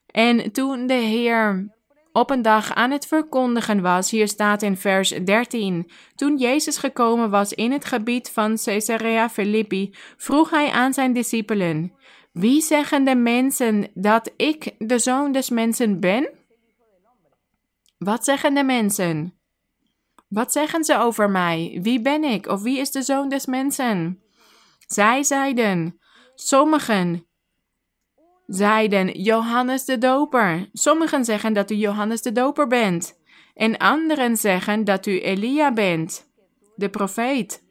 En 0.05 0.51
toen 0.51 0.88
de 0.88 0.93
Heer 0.93 1.72
op 2.12 2.30
een 2.30 2.41
dag 2.41 2.74
aan 2.74 2.91
het 2.91 3.07
verkondigen 3.07 3.82
was, 3.82 4.12
hier 4.12 4.28
staat 4.28 4.62
in 4.62 4.78
vers 4.78 5.09
13, 5.09 5.91
toen 6.16 6.38
Jezus 6.38 6.78
gekomen 6.78 7.30
was 7.30 7.53
in 7.53 7.72
het 7.72 7.86
gebied 7.86 8.30
van 8.30 8.57
Caesarea 8.64 9.30
Philippi, 9.30 9.95
vroeg 10.18 10.49
hij 10.49 10.72
aan 10.72 10.93
zijn 10.93 11.14
discipelen, 11.14 11.93
wie 12.32 12.61
zeggen 12.61 13.03
de 13.03 13.15
mensen 13.15 13.88
dat 13.93 14.32
ik 14.38 14.75
de 14.77 14.99
zoon 14.99 15.32
des 15.32 15.49
mensen 15.49 15.99
ben? 15.99 16.29
Wat 17.97 18.23
zeggen 18.23 18.53
de 18.53 18.63
mensen? 18.63 19.39
Wat 20.27 20.51
zeggen 20.51 20.84
ze 20.84 20.97
over 20.97 21.29
mij? 21.29 21.79
Wie 21.82 22.01
ben 22.01 22.23
ik 22.23 22.47
of 22.47 22.61
wie 22.61 22.79
is 22.79 22.91
de 22.91 23.01
zoon 23.01 23.29
des 23.29 23.45
mensen? 23.45 24.21
Zij 24.88 25.23
zeiden, 25.23 25.99
sommigen 26.36 27.25
zeiden 28.45 29.21
Johannes 29.21 29.86
de 29.86 29.97
Doper. 29.97 30.69
Sommigen 30.73 31.25
zeggen 31.25 31.53
dat 31.53 31.71
u 31.71 31.75
Johannes 31.75 32.21
de 32.21 32.32
Doper 32.32 32.67
bent. 32.67 33.19
En 33.53 33.77
anderen 33.77 34.38
zeggen 34.38 34.84
dat 34.84 35.05
u 35.05 35.21
Elia 35.21 35.73
bent, 35.73 36.32
de 36.75 36.89
profeet. 36.89 37.69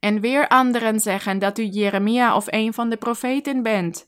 En 0.00 0.20
weer 0.20 0.48
anderen 0.48 1.00
zeggen 1.00 1.38
dat 1.38 1.58
u 1.58 1.62
Jeremia 1.62 2.36
of 2.36 2.44
een 2.46 2.74
van 2.74 2.90
de 2.90 2.96
profeten 2.96 3.62
bent. 3.62 4.06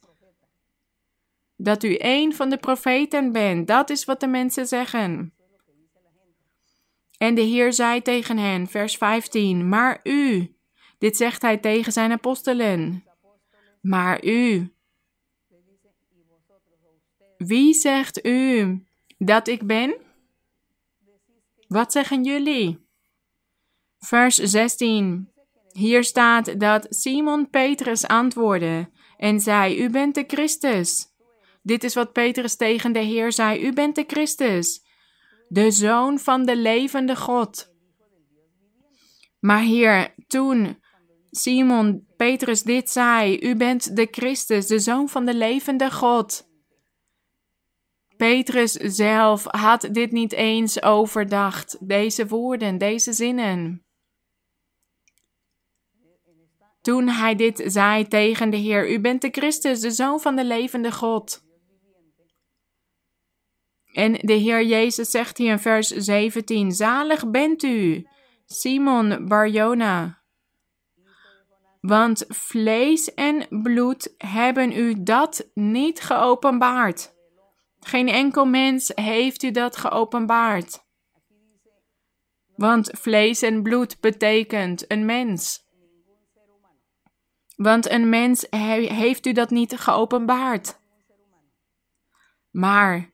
Dat 1.55 1.83
u 1.83 1.95
een 1.99 2.35
van 2.35 2.49
de 2.49 2.57
profeten 2.57 3.31
bent, 3.31 3.67
dat 3.67 3.89
is 3.89 4.05
wat 4.05 4.19
de 4.19 4.27
mensen 4.27 4.67
zeggen. 4.67 5.33
En 7.17 7.35
de 7.35 7.41
Heer 7.41 7.73
zei 7.73 8.01
tegen 8.01 8.37
hen, 8.37 8.67
vers 8.67 8.97
15, 8.97 9.69
maar 9.69 9.99
u, 10.03 10.55
dit 10.97 11.17
zegt 11.17 11.41
hij 11.41 11.57
tegen 11.57 11.91
zijn 11.91 12.11
apostelen, 12.11 13.03
maar 13.81 14.25
u, 14.25 14.73
wie 17.37 17.73
zegt 17.73 18.25
u 18.25 18.79
dat 19.17 19.47
ik 19.47 19.67
ben? 19.67 19.95
Wat 21.67 21.91
zeggen 21.91 22.23
jullie? 22.23 22.79
Vers 23.99 24.35
16. 24.35 25.32
Hier 25.73 26.03
staat 26.03 26.59
dat 26.59 26.85
Simon 26.89 27.49
Petrus 27.49 28.07
antwoordde 28.07 28.89
en 29.17 29.39
zei: 29.39 29.83
U 29.83 29.89
bent 29.89 30.15
de 30.15 30.23
Christus, 30.27 31.13
Dit 31.63 31.83
is 31.83 31.93
wat 31.93 32.11
Petrus 32.11 32.55
tegen 32.55 32.91
de 32.91 32.99
Heer 32.99 33.31
zei: 33.31 33.65
U 33.65 33.73
bent 33.73 33.95
de 33.95 34.03
Christus, 34.07 34.83
de 35.47 35.71
Zoon 35.71 36.19
van 36.19 36.45
de 36.45 36.57
levende 36.57 37.15
God. 37.15 37.71
Maar 39.39 39.61
Heer, 39.61 40.13
toen 40.27 40.81
Simon 41.31 42.07
Petrus 42.17 42.63
dit 42.63 42.89
zei: 42.89 43.39
U 43.41 43.55
bent 43.55 43.95
de 43.95 44.07
Christus, 44.11 44.67
de 44.67 44.79
Zoon 44.79 45.09
van 45.09 45.25
de 45.25 45.33
levende 45.33 45.91
God. 45.91 46.51
Petrus 48.17 48.71
zelf 48.73 49.43
had 49.43 49.89
dit 49.91 50.11
niet 50.11 50.33
eens 50.33 50.81
overdacht, 50.81 51.77
deze 51.87 52.27
woorden, 52.27 52.77
deze 52.77 53.13
zinnen. 53.13 53.85
Toen 56.83 57.07
hij 57.07 57.35
dit 57.35 57.63
zei 57.65 58.07
tegen 58.07 58.49
de 58.49 58.57
Heer: 58.57 58.91
U 58.91 58.99
bent 58.99 59.21
de 59.21 59.29
Christus, 59.31 59.79
de 59.79 59.91
Zoon 59.91 60.19
van 60.19 60.35
de 60.35 60.45
levende 60.45 60.91
God. 60.91 61.43
En 63.93 64.13
de 64.13 64.33
Heer 64.33 64.63
Jezus 64.63 65.09
zegt 65.09 65.37
hier 65.37 65.51
in 65.51 65.59
vers 65.59 65.87
17: 65.87 66.71
Zalig 66.71 67.29
bent 67.29 67.63
u, 67.63 68.07
Simon 68.45 69.27
Barjona. 69.27 70.21
Want 71.81 72.25
vlees 72.27 73.13
en 73.13 73.47
bloed 73.63 74.13
hebben 74.17 74.71
u 74.71 75.03
dat 75.03 75.49
niet 75.53 76.01
geopenbaard. 76.01 77.13
Geen 77.79 78.07
enkel 78.07 78.45
mens 78.45 78.91
heeft 78.95 79.43
u 79.43 79.51
dat 79.51 79.77
geopenbaard. 79.77 80.85
Want 82.55 82.89
vlees 82.93 83.41
en 83.41 83.63
bloed 83.63 83.99
betekent 83.99 84.91
een 84.91 85.05
mens. 85.05 85.62
Want 87.55 87.89
een 87.89 88.09
mens 88.09 88.45
heeft 88.49 89.25
u 89.25 89.31
dat 89.31 89.49
niet 89.49 89.77
geopenbaard. 89.77 90.79
Maar 92.51 93.13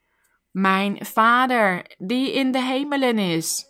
mijn 0.51 1.05
Vader, 1.05 1.95
die 1.97 2.33
in 2.33 2.51
de 2.51 2.61
hemelen 2.61 3.17
is, 3.17 3.65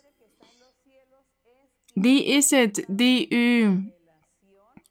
die 1.94 2.26
is 2.26 2.50
het 2.50 2.84
die 2.88 3.34
u 3.34 3.84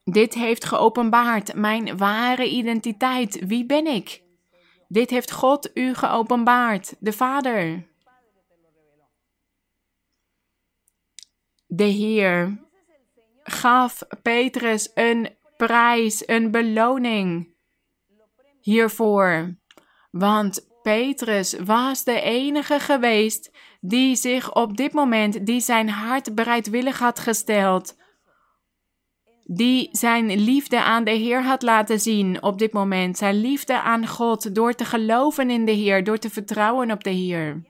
dit 0.04 0.34
heeft 0.34 0.66
geopenbaard. 0.66 1.56
Mijn 1.56 1.98
ware 1.98 2.50
identiteit. 2.50 3.46
Wie 3.46 3.66
ben 3.66 3.88
ik? 3.88 4.24
Dit 4.88 5.10
heeft 5.10 5.32
God 5.32 5.70
u 5.74 5.94
geopenbaard, 5.94 6.96
de 7.00 7.14
Vader. 7.14 7.88
De 11.68 11.84
Heer 11.84 12.68
gaf 13.44 14.02
Petrus 14.22 14.92
een 14.94 15.38
prijs, 15.66 16.28
een 16.28 16.52
beloning 16.52 17.56
hiervoor. 18.62 19.58
Want 20.12 20.68
Petrus 20.82 21.54
was 21.54 22.04
de 22.04 22.22
enige 22.22 22.80
geweest 22.80 23.52
die 23.82 24.16
zich 24.16 24.54
op 24.56 24.78
dit 24.78 24.94
moment, 24.94 25.46
die 25.46 25.60
zijn 25.60 25.90
hart 25.90 26.36
bereidwillig 26.36 27.00
had 27.00 27.20
gesteld, 27.20 27.98
die 29.44 29.90
zijn 29.92 30.40
liefde 30.40 30.84
aan 30.84 31.04
de 31.04 31.12
Heer 31.12 31.44
had 31.44 31.62
laten 31.62 32.00
zien 32.00 32.44
op 32.44 32.60
dit 32.60 32.74
moment, 32.74 33.18
zijn 33.18 33.42
liefde 33.42 33.82
aan 33.82 34.08
God 34.08 34.56
door 34.56 34.74
te 34.74 34.86
geloven 34.86 35.50
in 35.50 35.66
de 35.66 35.72
Heer, 35.72 36.04
door 36.04 36.18
te 36.18 36.30
vertrouwen 36.30 36.92
op 36.92 37.04
de 37.04 37.10
Heer. 37.10 37.69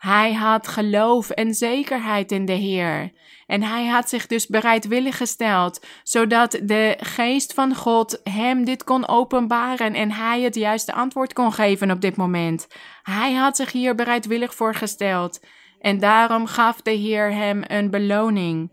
Hij 0.00 0.32
had 0.32 0.68
geloof 0.68 1.30
en 1.30 1.54
zekerheid 1.54 2.32
in 2.32 2.44
de 2.44 2.52
Heer. 2.52 3.12
En 3.46 3.62
hij 3.62 3.86
had 3.86 4.08
zich 4.08 4.26
dus 4.26 4.46
bereidwillig 4.46 5.16
gesteld, 5.16 5.86
zodat 6.02 6.60
de 6.62 6.96
geest 7.00 7.54
van 7.54 7.74
God 7.74 8.20
hem 8.24 8.64
dit 8.64 8.84
kon 8.84 9.08
openbaren 9.08 9.94
en 9.94 10.12
hij 10.12 10.40
het 10.40 10.54
juiste 10.54 10.92
antwoord 10.92 11.32
kon 11.32 11.52
geven 11.52 11.90
op 11.90 12.00
dit 12.00 12.16
moment. 12.16 12.66
Hij 13.02 13.34
had 13.34 13.56
zich 13.56 13.72
hier 13.72 13.94
bereidwillig 13.94 14.54
voor 14.54 14.74
gesteld. 14.74 15.40
En 15.80 15.98
daarom 15.98 16.46
gaf 16.46 16.80
de 16.80 16.90
Heer 16.90 17.32
hem 17.32 17.62
een 17.66 17.90
beloning. 17.90 18.72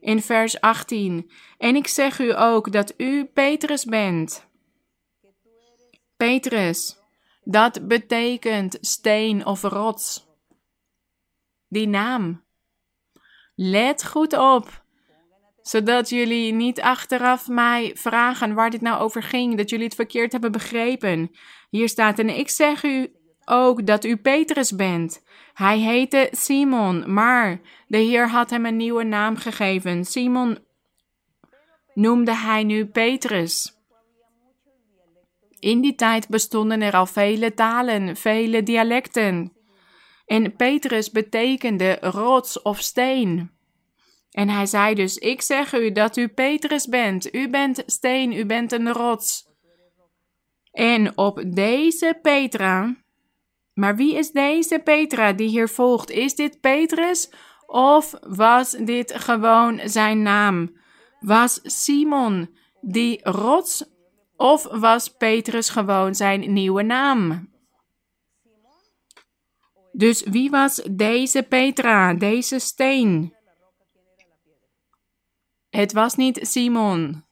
In 0.00 0.22
vers 0.22 0.60
18. 0.60 1.30
En 1.58 1.76
ik 1.76 1.86
zeg 1.86 2.18
u 2.18 2.38
ook 2.38 2.72
dat 2.72 2.94
u 2.96 3.24
Petrus 3.24 3.84
bent. 3.84 4.46
Petrus, 6.16 6.96
dat 7.44 7.88
betekent 7.88 8.78
steen 8.80 9.46
of 9.46 9.62
rots 9.62 10.23
die 11.68 11.88
naam. 11.88 12.42
Let 13.54 14.04
goed 14.04 14.36
op, 14.36 14.84
zodat 15.62 16.08
jullie 16.08 16.52
niet 16.52 16.80
achteraf 16.80 17.48
mij 17.48 17.92
vragen 17.94 18.54
waar 18.54 18.70
dit 18.70 18.80
nou 18.80 19.00
over 19.00 19.22
ging, 19.22 19.56
dat 19.56 19.70
jullie 19.70 19.84
het 19.84 19.94
verkeerd 19.94 20.32
hebben 20.32 20.52
begrepen. 20.52 21.30
Hier 21.70 21.88
staat, 21.88 22.18
en 22.18 22.28
ik 22.28 22.48
zeg 22.48 22.82
u 22.82 23.12
ook 23.44 23.86
dat 23.86 24.04
u 24.04 24.16
Petrus 24.16 24.74
bent. 24.74 25.24
Hij 25.54 25.78
heette 25.78 26.28
Simon, 26.30 27.12
maar 27.12 27.60
de 27.86 27.98
Heer 27.98 28.28
had 28.28 28.50
hem 28.50 28.66
een 28.66 28.76
nieuwe 28.76 29.04
naam 29.04 29.36
gegeven. 29.36 30.04
Simon 30.04 30.58
noemde 31.94 32.34
hij 32.34 32.64
nu 32.64 32.86
Petrus. 32.86 33.78
In 35.58 35.80
die 35.80 35.94
tijd 35.94 36.28
bestonden 36.28 36.82
er 36.82 36.92
al 36.92 37.06
vele 37.06 37.54
talen, 37.54 38.16
vele 38.16 38.62
dialecten. 38.62 39.52
En 40.26 40.56
Petrus 40.56 41.10
betekende 41.10 41.98
rots 42.00 42.62
of 42.62 42.80
steen. 42.80 43.50
En 44.30 44.48
hij 44.48 44.66
zei 44.66 44.94
dus: 44.94 45.16
Ik 45.18 45.42
zeg 45.42 45.74
u 45.74 45.92
dat 45.92 46.16
u 46.16 46.28
Petrus 46.28 46.86
bent. 46.86 47.34
U 47.34 47.48
bent 47.50 47.82
steen, 47.86 48.32
u 48.32 48.46
bent 48.46 48.72
een 48.72 48.92
rots. 48.92 49.52
En 50.70 51.18
op 51.18 51.42
deze 51.46 52.18
Petra. 52.22 52.96
Maar 53.74 53.96
wie 53.96 54.14
is 54.14 54.30
deze 54.30 54.78
Petra 54.78 55.32
die 55.32 55.48
hier 55.48 55.68
volgt? 55.68 56.10
Is 56.10 56.34
dit 56.34 56.60
Petrus 56.60 57.30
of 57.66 58.14
was 58.20 58.70
dit 58.70 59.14
gewoon 59.14 59.80
zijn 59.84 60.22
naam? 60.22 60.76
Was 61.20 61.60
Simon 61.62 62.56
die 62.80 63.20
rots 63.22 63.84
of 64.36 64.62
was 64.62 65.08
Petrus 65.08 65.68
gewoon 65.68 66.14
zijn 66.14 66.52
nieuwe 66.52 66.82
naam? 66.82 67.52
Dus 69.96 70.22
wie 70.22 70.50
was 70.50 70.82
deze 70.90 71.42
Petra, 71.42 72.14
deze 72.14 72.58
steen? 72.58 73.34
Het 75.70 75.92
was 75.92 76.14
niet 76.14 76.38
Simon. 76.42 77.24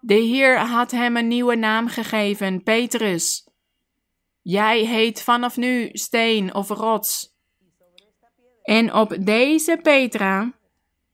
De 0.00 0.14
Heer 0.14 0.58
had 0.58 0.90
hem 0.90 1.16
een 1.16 1.28
nieuwe 1.28 1.56
naam 1.56 1.88
gegeven, 1.88 2.62
Petrus. 2.62 3.48
Jij 4.42 4.84
heet 4.84 5.22
vanaf 5.22 5.56
nu 5.56 5.88
steen 5.92 6.54
of 6.54 6.68
rots. 6.68 7.34
En 8.62 8.94
op 8.94 9.16
deze 9.20 9.78
Petra, 9.82 10.52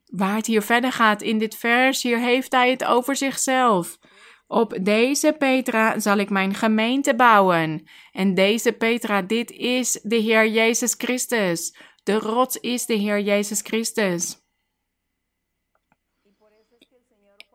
waar 0.07 0.37
het 0.37 0.47
hier 0.47 0.63
verder 0.63 0.93
gaat 0.93 1.23
in 1.23 1.39
dit 1.39 1.57
vers, 1.57 2.03
hier 2.03 2.19
heeft 2.19 2.53
hij 2.53 2.71
het 2.71 2.85
over 2.85 3.17
zichzelf. 3.17 3.99
Op 4.47 4.79
deze 4.81 5.35
Petra 5.39 5.99
zal 5.99 6.19
ik 6.19 6.31
mijn 6.31 6.55
gemeente 6.55 7.15
bouwen. 7.15 7.89
En 8.13 8.35
deze 8.35 8.73
Petra, 8.73 9.23
dit 9.23 9.51
is 9.51 10.01
de 10.03 10.17
Heer 10.17 10.49
Jezus 10.49 10.95
Christus. 10.99 11.77
De 12.03 12.19
rots 12.19 12.57
is 12.57 12.87
de 12.87 12.95
Heer 12.95 13.21
Jezus 13.21 13.61
Christus. 13.61 14.43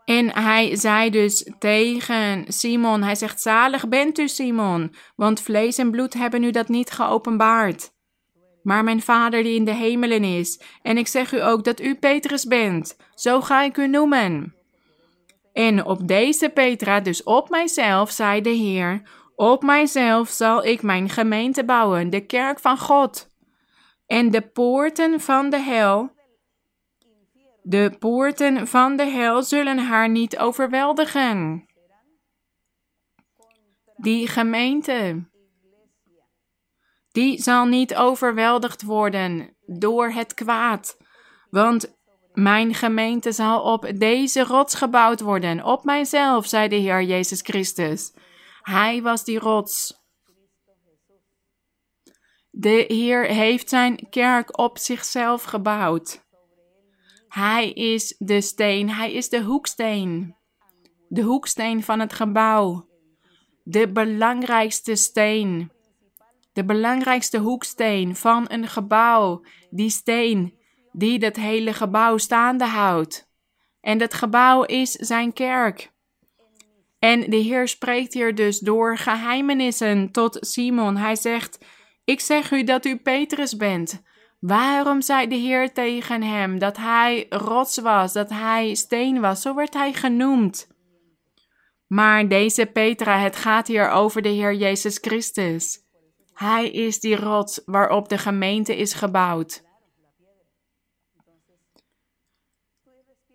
En 0.05 0.33
hij 0.33 0.75
zei 0.75 1.09
dus 1.09 1.51
tegen 1.59 2.45
Simon, 2.47 3.03
hij 3.03 3.15
zegt, 3.15 3.41
zalig 3.41 3.87
bent 3.87 4.17
u 4.17 4.27
Simon, 4.27 4.95
want 5.15 5.41
vlees 5.41 5.77
en 5.77 5.91
bloed 5.91 6.13
hebben 6.13 6.43
u 6.43 6.51
dat 6.51 6.67
niet 6.67 6.91
geopenbaard. 6.91 7.91
Maar 8.63 8.83
mijn 8.83 9.01
vader 9.01 9.43
die 9.43 9.55
in 9.55 9.65
de 9.65 9.73
hemelen 9.73 10.23
is, 10.23 10.61
en 10.81 10.97
ik 10.97 11.07
zeg 11.07 11.31
u 11.31 11.41
ook 11.41 11.63
dat 11.63 11.81
u 11.81 11.95
Petrus 11.95 12.45
bent, 12.45 12.97
zo 13.15 13.41
ga 13.41 13.63
ik 13.63 13.77
u 13.77 13.87
noemen. 13.87 14.58
En 15.53 15.85
op 15.85 16.07
deze 16.07 16.49
Petra, 16.49 16.99
dus 16.99 17.23
op 17.23 17.49
mijzelf, 17.49 18.11
zei 18.11 18.41
de 18.41 18.49
Heer, 18.49 19.01
op 19.35 19.63
mijzelf 19.63 20.29
zal 20.29 20.65
ik 20.65 20.81
mijn 20.81 21.09
gemeente 21.09 21.65
bouwen, 21.65 22.09
de 22.09 22.25
kerk 22.25 22.59
van 22.59 22.77
God. 22.77 23.27
En 24.05 24.31
de 24.31 24.41
poorten 24.41 25.19
van 25.19 25.49
de 25.49 25.59
hel, 25.59 26.11
de 27.61 27.95
poorten 27.99 28.67
van 28.67 28.95
de 28.95 29.05
hel 29.05 29.43
zullen 29.43 29.77
haar 29.77 30.09
niet 30.09 30.37
overweldigen. 30.37 31.65
Die 33.95 34.27
gemeente, 34.27 35.29
die 37.11 37.41
zal 37.41 37.65
niet 37.65 37.95
overweldigd 37.95 38.81
worden 38.81 39.55
door 39.65 40.09
het 40.09 40.33
kwaad. 40.33 40.97
Want 41.49 41.98
mijn 42.41 42.73
gemeente 42.73 43.31
zal 43.31 43.61
op 43.61 43.91
deze 43.95 44.43
rots 44.43 44.75
gebouwd 44.75 45.19
worden, 45.19 45.63
op 45.63 45.83
mijzelf, 45.83 46.47
zei 46.47 46.67
de 46.67 46.75
Heer 46.75 47.03
Jezus 47.03 47.41
Christus. 47.41 48.13
Hij 48.61 49.01
was 49.01 49.23
die 49.23 49.39
rots. 49.39 49.97
De 52.49 52.85
Heer 52.87 53.25
heeft 53.25 53.69
zijn 53.69 54.09
kerk 54.09 54.59
op 54.59 54.77
zichzelf 54.77 55.43
gebouwd. 55.43 56.27
Hij 57.27 57.71
is 57.71 58.15
de 58.17 58.41
steen, 58.41 58.89
hij 58.89 59.13
is 59.13 59.29
de 59.29 59.43
hoeksteen. 59.43 60.37
de 61.07 61.21
hoeksteen 61.21 61.83
van 61.83 61.99
het 61.99 62.13
gebouw, 62.13 62.87
de 63.63 63.91
belangrijkste 63.91 64.95
steen, 64.95 65.71
de 66.53 66.65
belangrijkste 66.65 67.37
hoeksteen 67.37 68.15
van 68.15 68.45
een 68.47 68.67
gebouw, 68.67 69.43
die 69.69 69.89
steen 69.89 70.58
die 70.91 71.19
dat 71.19 71.35
hele 71.35 71.73
gebouw 71.73 72.17
staande 72.17 72.65
houdt. 72.65 73.29
En 73.81 73.97
dat 73.97 74.13
gebouw 74.13 74.63
is 74.63 74.91
zijn 74.91 75.33
kerk. 75.33 75.91
En 76.99 77.29
de 77.29 77.35
Heer 77.35 77.67
spreekt 77.67 78.13
hier 78.13 78.35
dus 78.35 78.59
door 78.59 78.97
geheimenissen 78.97 80.11
tot 80.11 80.37
Simon. 80.39 80.97
Hij 80.97 81.15
zegt: 81.15 81.65
Ik 82.05 82.19
zeg 82.19 82.51
u 82.51 82.63
dat 82.63 82.85
u 82.85 82.97
Petrus 82.97 83.55
bent. 83.55 84.01
Waarom 84.39 85.01
zei 85.01 85.27
de 85.27 85.35
Heer 85.35 85.73
tegen 85.73 86.23
hem 86.23 86.59
dat 86.59 86.77
hij 86.77 87.25
rots 87.29 87.77
was, 87.77 88.13
dat 88.13 88.29
hij 88.29 88.73
steen 88.75 89.19
was? 89.19 89.41
Zo 89.41 89.55
werd 89.55 89.73
hij 89.73 89.93
genoemd. 89.93 90.67
Maar 91.87 92.27
deze 92.27 92.65
Petra, 92.65 93.19
het 93.19 93.35
gaat 93.35 93.67
hier 93.67 93.89
over 93.89 94.21
de 94.21 94.29
Heer 94.29 94.53
Jezus 94.53 94.97
Christus. 95.01 95.87
Hij 96.33 96.69
is 96.69 96.99
die 96.99 97.15
rots 97.15 97.61
waarop 97.65 98.09
de 98.09 98.17
gemeente 98.17 98.77
is 98.77 98.93
gebouwd. 98.93 99.63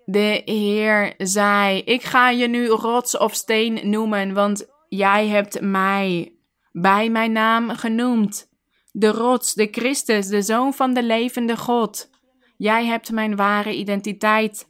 De 0.04 0.42
Heer 0.44 1.14
zei: 1.18 1.78
Ik 1.78 2.02
ga 2.02 2.30
je 2.30 2.48
nu 2.48 2.66
rots 2.66 3.16
of 3.16 3.34
steen 3.34 3.90
noemen, 3.90 4.34
want 4.34 4.66
jij 4.88 5.26
hebt 5.26 5.60
mij 5.60 6.32
bij 6.72 7.10
mijn 7.10 7.32
naam 7.32 7.70
genoemd. 7.70 8.52
De 8.92 9.08
rots, 9.08 9.54
de 9.54 9.68
Christus, 9.70 10.26
de 10.26 10.42
Zoon 10.42 10.74
van 10.74 10.94
de 10.94 11.02
levende 11.02 11.56
God. 11.56 12.10
Jij 12.56 12.84
hebt 12.84 13.10
mijn 13.10 13.36
ware 13.36 13.74
identiteit 13.74 14.68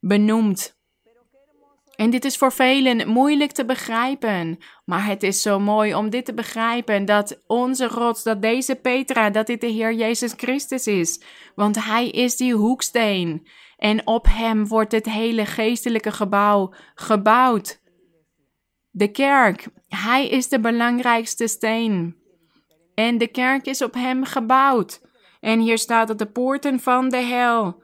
benoemd. 0.00 0.80
En 1.96 2.10
dit 2.10 2.24
is 2.24 2.36
voor 2.36 2.52
velen 2.52 3.08
moeilijk 3.08 3.52
te 3.52 3.64
begrijpen. 3.64 4.58
Maar 4.84 5.06
het 5.06 5.22
is 5.22 5.42
zo 5.42 5.60
mooi 5.60 5.94
om 5.94 6.10
dit 6.10 6.24
te 6.24 6.34
begrijpen: 6.34 7.04
dat 7.04 7.42
onze 7.46 7.86
rots, 7.86 8.22
dat 8.22 8.42
deze 8.42 8.74
Petra, 8.74 9.30
dat 9.30 9.46
dit 9.46 9.60
de 9.60 9.66
Heer 9.66 9.92
Jezus 9.92 10.32
Christus 10.36 10.86
is. 10.86 11.22
Want 11.54 11.84
Hij 11.84 12.08
is 12.08 12.36
die 12.36 12.54
hoeksteen. 12.54 13.46
En 13.82 14.06
op 14.06 14.26
Hem 14.28 14.66
wordt 14.66 14.92
het 14.92 15.06
hele 15.06 15.46
geestelijke 15.46 16.12
gebouw 16.12 16.72
gebouwd. 16.94 17.80
De 18.90 19.10
kerk, 19.10 19.68
Hij 19.88 20.28
is 20.28 20.48
de 20.48 20.60
belangrijkste 20.60 21.46
steen. 21.46 22.16
En 22.94 23.18
de 23.18 23.26
kerk 23.26 23.66
is 23.66 23.82
op 23.82 23.94
Hem 23.94 24.24
gebouwd. 24.24 25.00
En 25.40 25.60
hier 25.60 25.78
staat 25.78 26.08
dat 26.08 26.18
de 26.18 26.26
poorten 26.26 26.80
van 26.80 27.08
de 27.08 27.16
hel 27.16 27.82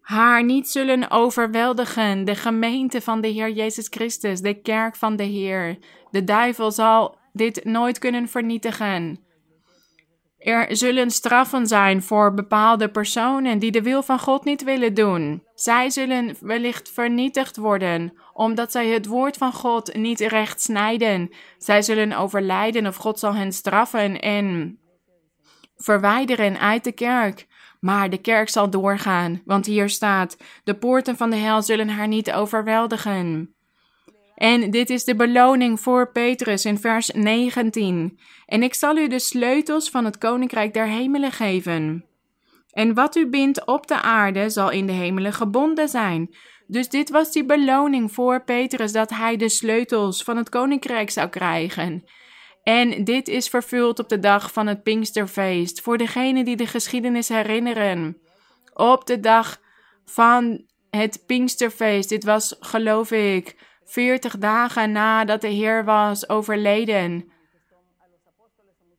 haar 0.00 0.44
niet 0.44 0.68
zullen 0.68 1.10
overweldigen. 1.10 2.24
De 2.24 2.34
gemeente 2.34 3.00
van 3.00 3.20
de 3.20 3.28
Heer 3.28 3.50
Jezus 3.50 3.86
Christus, 3.90 4.40
de 4.40 4.60
kerk 4.60 4.96
van 4.96 5.16
de 5.16 5.24
Heer. 5.24 5.78
De 6.10 6.24
duivel 6.24 6.70
zal 6.70 7.18
dit 7.32 7.64
nooit 7.64 7.98
kunnen 7.98 8.28
vernietigen. 8.28 9.24
Er 10.40 10.76
zullen 10.76 11.10
straffen 11.10 11.66
zijn 11.66 12.02
voor 12.02 12.34
bepaalde 12.34 12.88
personen 12.88 13.58
die 13.58 13.70
de 13.70 13.82
wil 13.82 14.02
van 14.02 14.18
God 14.18 14.44
niet 14.44 14.64
willen 14.64 14.94
doen. 14.94 15.42
Zij 15.54 15.90
zullen 15.90 16.36
wellicht 16.40 16.90
vernietigd 16.90 17.56
worden, 17.56 18.12
omdat 18.32 18.72
zij 18.72 18.88
het 18.88 19.06
woord 19.06 19.36
van 19.36 19.52
God 19.52 19.94
niet 19.94 20.20
recht 20.20 20.62
snijden. 20.62 21.30
Zij 21.58 21.82
zullen 21.82 22.12
overlijden 22.12 22.86
of 22.86 22.96
God 22.96 23.18
zal 23.18 23.34
hen 23.34 23.52
straffen 23.52 24.20
en 24.20 24.78
verwijderen 25.76 26.60
uit 26.60 26.84
de 26.84 26.92
kerk. 26.92 27.46
Maar 27.80 28.10
de 28.10 28.18
kerk 28.18 28.48
zal 28.48 28.70
doorgaan, 28.70 29.42
want 29.44 29.66
hier 29.66 29.88
staat: 29.88 30.36
de 30.64 30.74
poorten 30.74 31.16
van 31.16 31.30
de 31.30 31.36
hel 31.36 31.62
zullen 31.62 31.88
haar 31.88 32.08
niet 32.08 32.32
overweldigen. 32.32 33.54
En 34.40 34.70
dit 34.70 34.90
is 34.90 35.04
de 35.04 35.16
beloning 35.16 35.80
voor 35.80 36.12
Petrus 36.12 36.64
in 36.64 36.78
vers 36.78 37.10
19. 37.10 38.18
En 38.46 38.62
ik 38.62 38.74
zal 38.74 38.96
u 38.96 39.08
de 39.08 39.18
sleutels 39.18 39.90
van 39.90 40.04
het 40.04 40.18
koninkrijk 40.18 40.74
der 40.74 40.86
hemelen 40.86 41.32
geven. 41.32 42.04
En 42.70 42.94
wat 42.94 43.16
u 43.16 43.28
bindt 43.28 43.66
op 43.66 43.86
de 43.86 44.00
aarde 44.02 44.50
zal 44.50 44.70
in 44.70 44.86
de 44.86 44.92
hemelen 44.92 45.32
gebonden 45.32 45.88
zijn. 45.88 46.34
Dus 46.66 46.88
dit 46.88 47.10
was 47.10 47.32
die 47.32 47.44
beloning 47.44 48.12
voor 48.12 48.44
Petrus 48.44 48.92
dat 48.92 49.10
hij 49.10 49.36
de 49.36 49.48
sleutels 49.48 50.22
van 50.22 50.36
het 50.36 50.48
koninkrijk 50.48 51.10
zou 51.10 51.28
krijgen. 51.28 52.04
En 52.62 53.04
dit 53.04 53.28
is 53.28 53.48
vervuld 53.48 53.98
op 53.98 54.08
de 54.08 54.18
dag 54.18 54.52
van 54.52 54.66
het 54.66 54.82
Pinksterfeest, 54.82 55.80
voor 55.80 55.98
degenen 55.98 56.44
die 56.44 56.56
de 56.56 56.66
geschiedenis 56.66 57.28
herinneren. 57.28 58.16
Op 58.74 59.06
de 59.06 59.20
dag 59.20 59.60
van 60.04 60.64
het 60.90 61.22
Pinksterfeest, 61.26 62.08
dit 62.08 62.24
was 62.24 62.56
geloof 62.60 63.10
ik 63.10 63.68
40 63.90 64.38
dagen 64.38 64.92
nadat 64.92 65.40
de 65.40 65.48
Heer 65.48 65.84
was 65.84 66.28
overleden. 66.28 67.32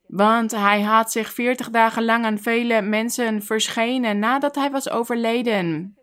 Want 0.08 0.52
hij 0.52 0.82
had 0.82 1.12
zich 1.12 1.34
40 1.34 1.70
dagen 1.70 2.06
lang 2.06 2.26
aan 2.26 2.40
vele 2.40 2.82
mensen 2.82 3.44
verschenen 3.44 4.20
nadat 4.20 4.56
hij 4.56 4.72
was 4.72 4.90
overleden. 4.90 5.96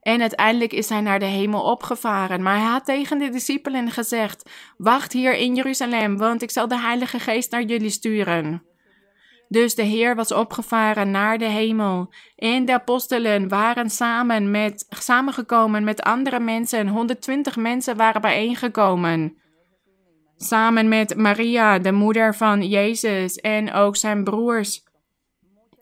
En 0.00 0.20
uiteindelijk 0.20 0.72
is 0.72 0.88
hij 0.88 1.00
naar 1.00 1.18
de 1.18 1.24
hemel 1.24 1.62
opgevaren. 1.62 2.42
Maar 2.42 2.58
hij 2.58 2.70
had 2.70 2.84
tegen 2.84 3.18
de 3.18 3.28
discipelen 3.28 3.90
gezegd: 3.90 4.50
Wacht 4.76 5.12
hier 5.12 5.34
in 5.34 5.54
Jeruzalem, 5.54 6.18
want 6.18 6.42
ik 6.42 6.50
zal 6.50 6.68
de 6.68 6.78
Heilige 6.78 7.18
Geest 7.18 7.50
naar 7.50 7.62
jullie 7.62 7.90
sturen. 7.90 8.67
Dus 9.48 9.74
de 9.74 9.82
Heer 9.82 10.14
was 10.14 10.32
opgevaren 10.32 11.10
naar 11.10 11.38
de 11.38 11.48
hemel. 11.48 12.12
En 12.36 12.64
de 12.64 12.72
apostelen 12.72 13.48
waren 13.48 13.90
samen 13.90 14.50
met, 14.50 14.86
samengekomen 14.88 15.84
met 15.84 16.02
andere 16.02 16.40
mensen. 16.40 16.88
120 16.88 17.56
mensen 17.56 17.96
waren 17.96 18.20
bijeengekomen. 18.20 19.36
Samen 20.36 20.88
met 20.88 21.16
Maria, 21.16 21.78
de 21.78 21.92
moeder 21.92 22.34
van 22.34 22.68
Jezus, 22.68 23.36
en 23.36 23.72
ook 23.72 23.96
zijn 23.96 24.24
broers. 24.24 24.86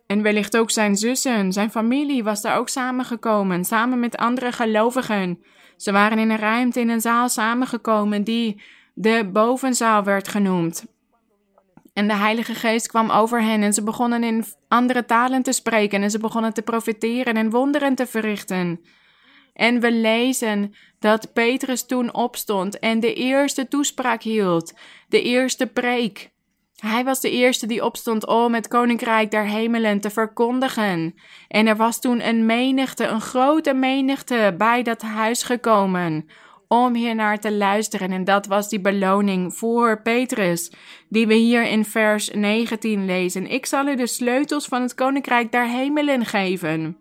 En 0.07 0.23
wellicht 0.23 0.57
ook 0.57 0.71
zijn 0.71 0.97
zussen, 0.97 1.53
zijn 1.53 1.71
familie 1.71 2.25
was 2.25 2.43
daar 2.43 2.59
ook 2.59 2.69
samengekomen, 2.69 3.65
samen 3.65 4.01
met 4.01 4.17
andere 4.17 4.53
gelovigen. 4.53 5.43
Ze 5.77 5.93
waren 5.93 6.19
in 6.19 6.31
een 6.31 6.39
ruimte 6.39 6.81
in 6.81 6.89
een 6.89 7.01
zaal 7.01 7.29
samengekomen 7.29 8.25
die 8.25 8.63
de 8.95 9.29
bovenzaal 9.33 10.05
werd 10.05 10.29
genoemd. 10.29 10.96
En 11.97 12.09
de 12.09 12.15
Heilige 12.15 12.55
Geest 12.55 12.89
kwam 12.89 13.11
over 13.11 13.43
hen 13.43 13.63
en 13.63 13.73
ze 13.73 13.83
begonnen 13.83 14.25
in 14.25 14.45
andere 14.69 15.05
talen 15.05 15.43
te 15.43 15.53
spreken 15.53 16.03
en 16.03 16.11
ze 16.11 16.19
begonnen 16.19 16.55
te 16.55 16.63
profiteren 16.63 17.37
en 17.37 17.51
wonderen 17.51 17.95
te 17.95 18.07
verrichten. 18.07 18.81
En 19.55 19.81
we 19.81 19.93
lezen 19.93 20.75
dat 20.99 21.33
Petrus 21.33 21.87
toen 21.87 22.15
opstond 22.15 22.79
en 22.79 23.01
de 23.01 23.15
eerste 23.15 23.69
toespraak 23.69 24.23
hield, 24.23 24.75
de 25.09 25.23
eerste 25.23 25.67
preek. 25.67 26.31
Hij 26.77 27.05
was 27.05 27.21
de 27.21 27.31
eerste 27.31 27.67
die 27.67 27.85
opstond 27.85 28.27
om 28.27 28.55
het 28.55 28.69
koninkrijk 28.69 29.31
der 29.31 29.45
hemelen 29.45 30.01
te 30.01 30.11
verkondigen. 30.11 31.15
En 31.49 31.67
er 31.67 31.77
was 31.77 32.01
toen 32.01 32.29
een 32.29 32.47
menigte, 32.47 33.05
een 33.05 33.21
grote 33.21 33.75
menigte 33.75 34.55
bij 34.59 34.83
dat 34.83 35.03
huis 35.03 35.43
gekomen 35.43 36.29
om 36.69 36.95
hier 36.95 37.15
naar 37.15 37.39
te 37.39 37.53
luisteren. 37.53 38.13
En 38.13 38.25
dat 38.25 38.47
was 38.47 38.69
die 38.69 38.81
beloning 38.81 39.55
voor 39.55 40.03
Petrus, 40.03 40.73
die 41.09 41.27
we 41.27 41.35
hier 41.35 41.63
in 41.63 41.85
vers 41.85 42.31
19 42.31 43.05
lezen. 43.05 43.47
Ik 43.47 43.67
zal 43.67 43.87
u 43.87 43.97
de 43.97 44.07
sleutels 44.07 44.67
van 44.67 44.83
het 44.83 44.95
koninkrijk 44.95 45.53
der 45.53 45.69
hemelen 45.69 46.25
geven. 46.25 46.97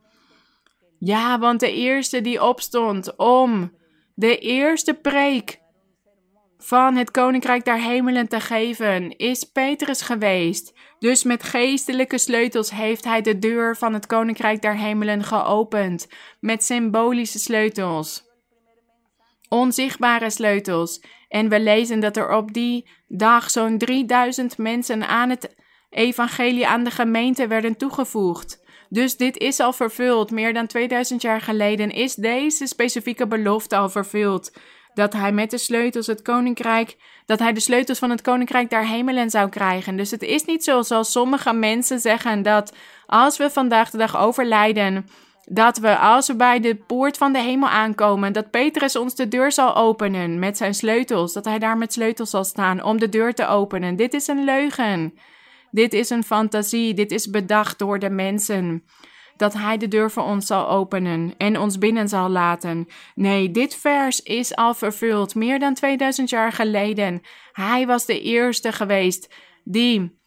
Ja, 0.99 1.39
want 1.39 1.59
de 1.59 1.71
eerste 1.71 2.21
die 2.21 2.43
opstond 2.43 3.15
om 3.15 3.71
de 4.15 4.37
eerste 4.37 4.93
preek 4.93 5.63
van 6.57 6.95
het 6.95 7.11
koninkrijk 7.11 7.65
der 7.65 7.81
hemelen 7.81 8.27
te 8.27 8.39
geven, 8.39 9.17
is 9.17 9.43
Petrus 9.43 10.01
geweest. 10.01 10.73
Dus 10.99 11.23
met 11.23 11.43
geestelijke 11.43 12.17
sleutels 12.17 12.71
heeft 12.71 13.03
hij 13.03 13.21
de 13.21 13.39
deur 13.39 13.77
van 13.77 13.93
het 13.93 14.05
koninkrijk 14.05 14.61
der 14.61 14.77
hemelen 14.77 15.23
geopend, 15.23 16.07
met 16.39 16.63
symbolische 16.63 17.39
sleutels, 17.39 18.24
onzichtbare 19.55 20.29
sleutels. 20.29 21.01
En 21.27 21.49
we 21.49 21.59
lezen 21.59 21.99
dat 21.99 22.17
er 22.17 22.35
op 22.35 22.53
die 22.53 22.89
dag 23.07 23.49
zo'n 23.51 23.77
3000 23.77 24.57
mensen 24.57 25.07
aan 25.07 25.29
het 25.29 25.55
evangelie 25.89 26.67
aan 26.67 26.83
de 26.83 26.91
gemeente 26.91 27.47
werden 27.47 27.77
toegevoegd. 27.77 28.63
Dus 28.89 29.17
dit 29.17 29.37
is 29.37 29.59
al 29.59 29.73
vervuld. 29.73 30.31
Meer 30.31 30.53
dan 30.53 30.67
2000 30.67 31.21
jaar 31.21 31.41
geleden 31.41 31.91
is 31.91 32.15
deze 32.15 32.67
specifieke 32.67 33.27
belofte 33.27 33.75
al 33.75 33.89
vervuld 33.89 34.51
dat 34.95 35.13
hij 35.13 35.31
met 35.31 35.51
de 35.51 35.57
sleutels 35.57 36.07
het 36.07 36.21
koninkrijk, 36.21 36.97
dat 37.25 37.39
hij 37.39 37.53
de 37.53 37.59
sleutels 37.59 37.99
van 37.99 38.09
het 38.09 38.21
koninkrijk 38.21 38.69
der 38.69 38.87
hemelen 38.87 39.29
zou 39.29 39.49
krijgen. 39.49 39.95
Dus 39.95 40.11
het 40.11 40.21
is 40.21 40.45
niet 40.45 40.63
zo 40.63 40.81
zoals 40.81 41.11
sommige 41.11 41.53
mensen 41.53 41.99
zeggen 41.99 42.41
dat 42.41 42.73
als 43.05 43.37
we 43.37 43.49
vandaag 43.49 43.89
de 43.89 43.97
dag 43.97 44.17
overlijden, 44.17 45.07
dat 45.45 45.77
we 45.77 45.97
als 45.97 46.27
we 46.27 46.35
bij 46.35 46.59
de 46.59 46.75
poort 46.75 47.17
van 47.17 47.33
de 47.33 47.39
hemel 47.39 47.69
aankomen, 47.69 48.33
dat 48.33 48.49
Petrus 48.49 48.95
ons 48.95 49.15
de 49.15 49.27
deur 49.27 49.51
zal 49.51 49.75
openen 49.75 50.39
met 50.39 50.57
zijn 50.57 50.73
sleutels, 50.73 51.33
dat 51.33 51.45
hij 51.45 51.59
daar 51.59 51.77
met 51.77 51.93
sleutels 51.93 52.29
zal 52.29 52.43
staan 52.43 52.83
om 52.83 52.99
de 52.99 53.09
deur 53.09 53.33
te 53.33 53.47
openen. 53.47 53.95
Dit 53.95 54.13
is 54.13 54.27
een 54.27 54.43
leugen. 54.43 55.13
Dit 55.71 55.93
is 55.93 56.09
een 56.09 56.23
fantasie, 56.23 56.93
dit 56.93 57.11
is 57.11 57.29
bedacht 57.29 57.79
door 57.79 57.99
de 57.99 58.09
mensen. 58.09 58.83
dat 59.37 59.53
Hij 59.53 59.77
de 59.77 59.87
deur 59.87 60.11
voor 60.11 60.23
ons 60.23 60.45
zal 60.45 60.69
openen 60.69 61.33
en 61.37 61.59
ons 61.59 61.77
binnen 61.77 62.07
zal 62.09 62.29
laten. 62.29 62.87
Nee, 63.15 63.51
dit 63.51 63.75
vers 63.75 64.21
is 64.21 64.55
al 64.55 64.73
vervuld 64.73 65.35
meer 65.35 65.59
dan 65.59 65.73
2000 65.73 66.29
jaar 66.29 66.51
geleden. 66.51 67.21
Hij 67.51 67.87
was 67.87 68.05
de 68.05 68.21
eerste 68.21 68.71
geweest 68.71 69.33
die 69.63 70.19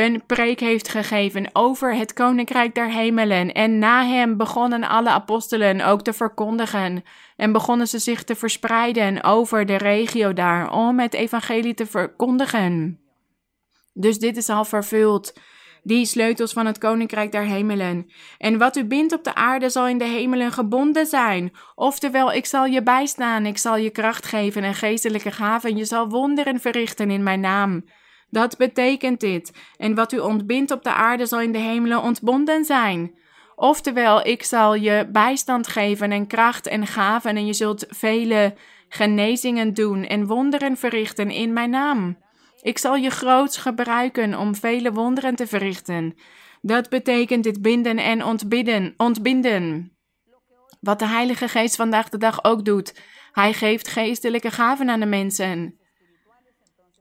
een 0.00 0.22
preek 0.26 0.60
heeft 0.60 0.88
gegeven 0.88 1.50
over 1.52 1.94
het 1.94 2.12
koninkrijk 2.12 2.74
der 2.74 2.90
hemelen. 2.90 3.52
En 3.52 3.78
na 3.78 4.06
hem 4.06 4.36
begonnen 4.36 4.84
alle 4.84 5.08
apostelen 5.08 5.80
ook 5.80 6.02
te 6.02 6.12
verkondigen. 6.12 7.04
En 7.36 7.52
begonnen 7.52 7.88
ze 7.88 7.98
zich 7.98 8.24
te 8.24 8.34
verspreiden 8.34 9.22
over 9.22 9.66
de 9.66 9.76
regio 9.76 10.32
daar 10.32 10.72
om 10.72 10.98
het 10.98 11.14
evangelie 11.14 11.74
te 11.74 11.86
verkondigen. 11.86 13.00
Dus 13.92 14.18
dit 14.18 14.36
is 14.36 14.48
al 14.48 14.64
vervuld. 14.64 15.32
Die 15.82 16.06
sleutels 16.06 16.52
van 16.52 16.66
het 16.66 16.78
koninkrijk 16.78 17.32
der 17.32 17.44
hemelen. 17.44 18.10
En 18.38 18.58
wat 18.58 18.76
u 18.76 18.84
bindt 18.84 19.12
op 19.12 19.24
de 19.24 19.34
aarde 19.34 19.70
zal 19.70 19.88
in 19.88 19.98
de 19.98 20.04
hemelen 20.04 20.52
gebonden 20.52 21.06
zijn. 21.06 21.52
Oftewel, 21.74 22.32
ik 22.32 22.46
zal 22.46 22.64
je 22.64 22.82
bijstaan, 22.82 23.46
ik 23.46 23.58
zal 23.58 23.76
je 23.76 23.90
kracht 23.90 24.26
geven 24.26 24.62
en 24.62 24.74
geestelijke 24.74 25.30
gaven. 25.30 25.76
Je 25.76 25.84
zal 25.84 26.08
wonderen 26.08 26.60
verrichten 26.60 27.10
in 27.10 27.22
mijn 27.22 27.40
naam. 27.40 27.84
Dat 28.30 28.56
betekent 28.56 29.20
dit. 29.20 29.52
En 29.76 29.94
wat 29.94 30.12
u 30.12 30.18
ontbindt 30.18 30.70
op 30.70 30.82
de 30.82 30.92
aarde 30.92 31.26
zal 31.26 31.40
in 31.40 31.52
de 31.52 31.58
hemelen 31.58 32.02
ontbonden 32.02 32.64
zijn. 32.64 33.14
Oftewel, 33.56 34.26
ik 34.26 34.42
zal 34.42 34.74
je 34.74 35.08
bijstand 35.12 35.68
geven 35.68 36.12
en 36.12 36.26
kracht 36.26 36.66
en 36.66 36.86
gaven 36.86 37.36
en 37.36 37.46
je 37.46 37.52
zult 37.52 37.84
vele 37.88 38.54
genezingen 38.88 39.74
doen 39.74 40.04
en 40.04 40.26
wonderen 40.26 40.76
verrichten 40.76 41.30
in 41.30 41.52
mijn 41.52 41.70
naam. 41.70 42.18
Ik 42.62 42.78
zal 42.78 42.96
je 42.96 43.10
groots 43.10 43.56
gebruiken 43.56 44.38
om 44.38 44.54
vele 44.54 44.92
wonderen 44.92 45.34
te 45.34 45.46
verrichten. 45.46 46.14
Dat 46.60 46.88
betekent 46.88 47.44
dit 47.44 47.62
binden 47.62 47.98
en 47.98 48.24
ontbidden, 48.24 48.94
ontbinden. 48.96 49.96
Wat 50.80 50.98
de 50.98 51.06
Heilige 51.06 51.48
Geest 51.48 51.76
vandaag 51.76 52.08
de 52.08 52.18
dag 52.18 52.44
ook 52.44 52.64
doet. 52.64 53.00
Hij 53.32 53.52
geeft 53.52 53.88
geestelijke 53.88 54.50
gaven 54.50 54.90
aan 54.90 55.00
de 55.00 55.06
mensen. 55.06 55.79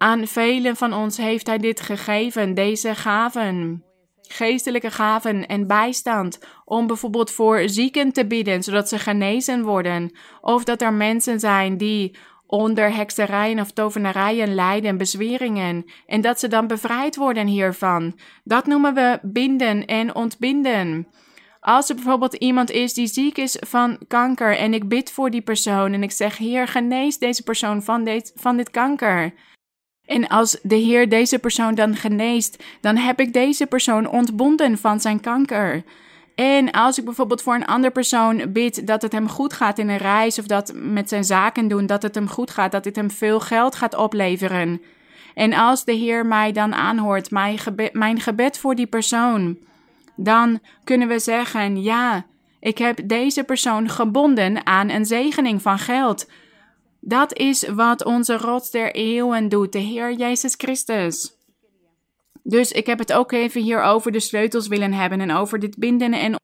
Aan 0.02 0.28
velen 0.28 0.76
van 0.76 0.94
ons 0.94 1.18
heeft 1.18 1.48
Hij 1.48 1.58
dit 1.58 1.82
gegeven, 1.82 2.54
deze 2.54 2.96
gaven. 2.96 3.84
Geestelijke 4.22 4.92
gaven 4.92 5.48
en 5.48 5.68
bijstand 5.68 6.40
om 6.66 6.88
bijvoorbeeld 6.88 7.32
voor 7.32 7.70
zieken 7.70 8.12
te 8.12 8.28
bidden, 8.28 8.64
zodat 8.64 8.90
ze 8.90 9.00
genezen 9.00 9.64
worden. 9.64 10.12
Of 10.42 10.64
dat 10.64 10.82
er 10.82 10.94
mensen 10.94 11.40
zijn 11.40 11.78
die 11.78 12.18
onder 12.46 12.96
hekserijen 12.96 13.60
of 13.60 13.72
tovenarijen 13.72 14.56
lijden, 14.56 14.98
bezweringen, 14.98 15.86
en 16.06 16.22
dat 16.22 16.40
ze 16.40 16.48
dan 16.48 16.68
bevrijd 16.68 17.16
worden 17.16 17.48
hiervan. 17.48 18.20
Dat 18.44 18.66
noemen 18.66 18.94
we 18.94 19.20
binden 19.22 19.86
en 19.86 20.16
ontbinden. 20.16 21.08
Als 21.60 21.90
er 21.90 21.96
bijvoorbeeld 21.96 22.34
iemand 22.34 22.72
is 22.72 22.94
die 22.94 23.08
ziek 23.08 23.38
is 23.38 23.58
van 23.68 23.98
kanker 24.08 24.58
en 24.58 24.74
ik 24.74 24.90
bid 24.90 25.12
voor 25.12 25.30
die 25.30 25.42
persoon 25.42 25.94
en 25.94 26.04
ik 26.04 26.12
zeg: 26.12 26.38
Heer, 26.38 26.68
genees 26.68 27.18
deze 27.18 27.44
persoon 27.44 27.84
van 27.84 28.04
dit, 28.04 28.32
van 28.36 28.58
dit 28.58 28.70
kanker. 28.70 29.34
En 30.10 30.28
als 30.28 30.60
de 30.62 30.76
Heer 30.76 31.10
deze 31.10 31.40
persoon 31.40 31.76
dan 31.76 31.96
geneest, 31.96 32.64
dan 32.82 32.98
heb 32.98 33.20
ik 33.20 33.34
deze 33.34 33.66
persoon 33.66 34.08
ontbonden 34.08 34.78
van 34.78 35.00
zijn 35.00 35.20
kanker. 35.20 35.84
En 36.36 36.72
als 36.72 36.98
ik 36.98 37.06
bijvoorbeeld 37.06 37.42
voor 37.42 37.54
een 37.56 37.66
andere 37.66 37.92
persoon 37.94 38.52
bid 38.52 38.88
dat 38.88 39.02
het 39.02 39.12
hem 39.12 39.30
goed 39.30 39.54
gaat 39.54 39.78
in 39.78 39.90
een 39.90 39.98
reis 39.98 40.40
of 40.40 40.46
dat 40.46 40.74
met 40.76 41.10
zijn 41.10 41.24
zaken 41.24 41.68
doen, 41.68 41.86
dat 41.86 42.02
het 42.02 42.16
hem 42.16 42.28
goed 42.28 42.52
gaat, 42.52 42.72
dat 42.72 42.84
dit 42.84 42.96
hem 42.96 43.12
veel 43.12 43.40
geld 43.40 43.76
gaat 43.76 43.96
opleveren. 43.96 44.82
En 45.34 45.54
als 45.54 45.86
de 45.86 45.94
Heer 45.94 46.26
mij 46.26 46.52
dan 46.52 46.74
aanhoort, 46.74 47.32
mijn 47.32 47.58
gebed, 47.58 47.94
mijn 47.94 48.20
gebed 48.20 48.58
voor 48.58 48.76
die 48.76 48.88
persoon, 48.88 49.58
dan 50.16 50.60
kunnen 50.84 51.08
we 51.08 51.20
zeggen: 51.20 51.82
Ja, 51.82 52.26
ik 52.60 52.78
heb 52.78 53.00
deze 53.04 53.44
persoon 53.44 53.90
gebonden 53.90 54.66
aan 54.66 54.90
een 54.90 55.06
zegening 55.06 55.62
van 55.62 55.80
geld. 55.80 56.28
Dat 57.00 57.38
is 57.38 57.68
wat 57.68 58.06
onze 58.06 58.38
rots 58.38 58.72
der 58.72 58.92
eeuwen 58.96 59.50
doet, 59.50 59.72
de 59.72 59.80
Heer 59.80 60.14
Jezus 60.14 60.54
Christus. 60.58 61.34
Dus 62.44 62.72
ik 62.72 62.86
heb 62.86 63.00
het 63.00 63.14
ook 63.14 63.32
even 63.32 63.62
hier 63.62 63.82
over 63.82 64.12
de 64.12 64.20
sleutels 64.20 64.68
willen 64.68 64.94
hebben 64.94 65.22
en 65.22 65.32
over 65.32 65.60
dit 65.60 65.78
binden 65.78 66.14
en 66.14 66.36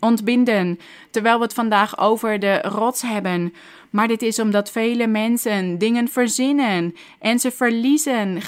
ontbinden, 0.00 0.78
terwijl 1.10 1.36
we 1.36 1.42
het 1.42 1.54
vandaag 1.54 1.98
over 1.98 2.38
de 2.38 2.60
rots 2.60 3.02
hebben. 3.02 3.54
Maar 3.90 4.08
dit 4.08 4.22
is 4.22 4.38
omdat 4.38 4.70
vele 4.70 5.06
mensen 5.06 5.78
dingen 5.78 6.08
verzinnen 6.08 6.94
en 7.18 7.38
ze 7.38 7.50
verliezen 7.50 8.40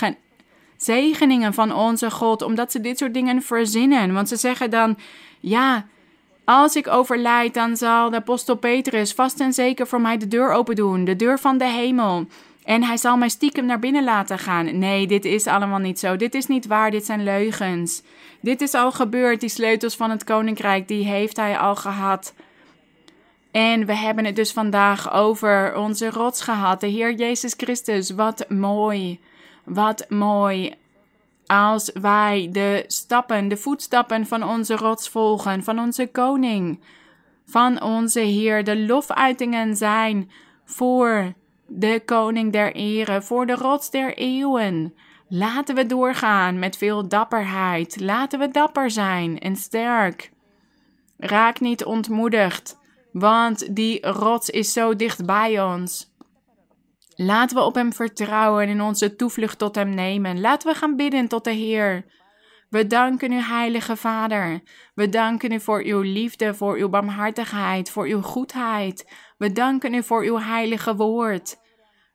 zegeningen 0.77 1.55
van 1.55 1.75
onze 1.75 2.11
God, 2.11 2.43
omdat 2.43 2.73
ze 2.73 2.81
dit 2.81 2.99
soort 2.99 3.15
dingen 3.15 3.43
verzinnen. 3.43 4.13
Want 4.13 4.29
ze 4.29 4.37
zeggen 4.37 4.71
dan, 4.71 4.97
ja, 5.41 5.87
als 6.45 6.77
ik 6.77 6.89
overlijd, 6.89 7.55
dan 7.55 7.77
zal 7.77 8.11
de 8.11 8.17
apostel 8.17 8.57
Petrus 8.57 9.13
vast 9.13 9.41
en 9.41 9.53
zeker 9.53 9.87
voor 9.87 10.01
mij 10.01 10.17
de 10.17 10.29
deur 10.29 10.53
open 10.53 10.77
doen, 10.77 11.05
de 11.05 11.17
deur 11.17 11.39
van 11.39 11.59
de 11.59 11.69
hemel. 11.69 12.27
En 12.65 12.83
hij 12.83 12.97
zal 12.97 13.17
mij 13.17 13.29
stiekem 13.29 13.67
naar 13.67 13.79
binnen 13.79 14.05
laten 14.05 14.39
gaan. 14.39 14.79
Nee, 14.79 15.07
dit 15.07 15.25
is 15.25 15.47
allemaal 15.47 15.79
niet 15.79 15.99
zo. 15.99 16.17
Dit 16.17 16.35
is 16.35 16.47
niet 16.47 16.67
waar, 16.67 16.91
dit 16.91 17.05
zijn 17.05 17.25
leugens. 17.25 18.03
Dit 18.41 18.61
is 18.61 18.75
al 18.75 18.93
gebeurd, 18.93 19.41
die 19.41 19.49
sleutels 19.49 19.97
van 19.97 20.11
het 20.11 20.25
koninkrijk, 20.25 20.89
die 20.89 21.05
heeft 21.05 21.37
hij 21.37 21.59
al 21.59 21.77
gehad. 21.77 22.35
En 23.51 23.87
we 23.87 23.97
hebben 23.97 24.25
het 24.25 24.37
dus 24.37 24.53
vandaag 24.53 25.13
over 25.13 25.77
onze 25.77 26.11
rots 26.11 26.41
gehad, 26.41 26.81
de 26.81 26.87
Heer 26.87 27.15
Jezus 27.15 27.55
Christus. 27.57 28.11
Wat 28.11 28.49
mooi, 28.49 29.21
wat 29.65 30.07
mooi 30.09 30.75
als 31.47 31.91
wij 32.01 32.49
de 32.53 32.85
stappen, 32.87 33.49
de 33.49 33.57
voetstappen 33.57 34.27
van 34.27 34.43
onze 34.43 34.77
rots 34.77 35.09
volgen, 35.09 35.65
van 35.65 35.79
onze 35.79 36.07
koning, 36.07 36.81
van 37.47 37.83
onze 37.83 38.21
Heer, 38.21 38.65
de 38.65 38.79
lofuitingen 38.79 39.77
zijn 39.77 40.31
voor 40.65 41.33
de 41.67 42.03
koning 42.05 42.53
der 42.53 42.75
ere, 42.75 43.23
voor 43.23 43.47
de 43.47 43.55
rots 43.55 43.91
der 43.91 44.17
eeuwen. 44.17 44.95
Laten 45.29 45.75
we 45.75 45.87
doorgaan 45.87 46.59
met 46.59 46.77
veel 46.77 47.09
dapperheid. 47.09 48.01
Laten 48.01 48.39
we 48.39 48.49
dapper 48.49 48.91
zijn 48.91 49.39
en 49.39 49.57
sterk. 49.57 50.33
Raak 51.19 51.61
niet 51.61 51.85
ontmoedigd, 51.85 52.79
want 53.13 53.77
die 53.77 54.07
rots 54.07 54.51
is 54.51 54.73
zo 54.73 54.97
dicht 54.97 55.27
bij 55.27 55.63
ons. 55.63 56.14
Laten 57.17 57.57
we 57.57 57.63
op 57.63 57.75
Hem 57.75 57.93
vertrouwen 57.93 58.69
en 58.69 58.81
onze 58.81 59.17
toevlucht 59.17 59.59
tot 59.59 59.75
Hem 59.75 59.95
nemen. 59.95 60.41
Laten 60.41 60.69
we 60.69 60.79
gaan 60.79 60.97
bidden 60.97 61.29
tot 61.29 61.45
de 61.45 61.53
Heer. 61.53 62.05
We 62.69 62.87
danken 62.87 63.33
u, 63.33 63.41
Heilige 63.41 63.97
Vader. 63.97 64.63
We 64.95 65.09
danken 65.09 65.53
u 65.53 65.61
voor 65.61 65.83
uw 65.83 66.01
liefde, 66.01 66.55
voor 66.55 66.77
uw 66.77 66.89
barmhartigheid, 66.89 67.91
voor 67.91 68.07
uw 68.07 68.23
goedheid. 68.23 69.13
We 69.39 69.53
danken 69.53 69.95
u 69.95 70.03
voor 70.03 70.23
uw 70.23 70.39
heilige 70.39 70.97
woord. 70.97 71.57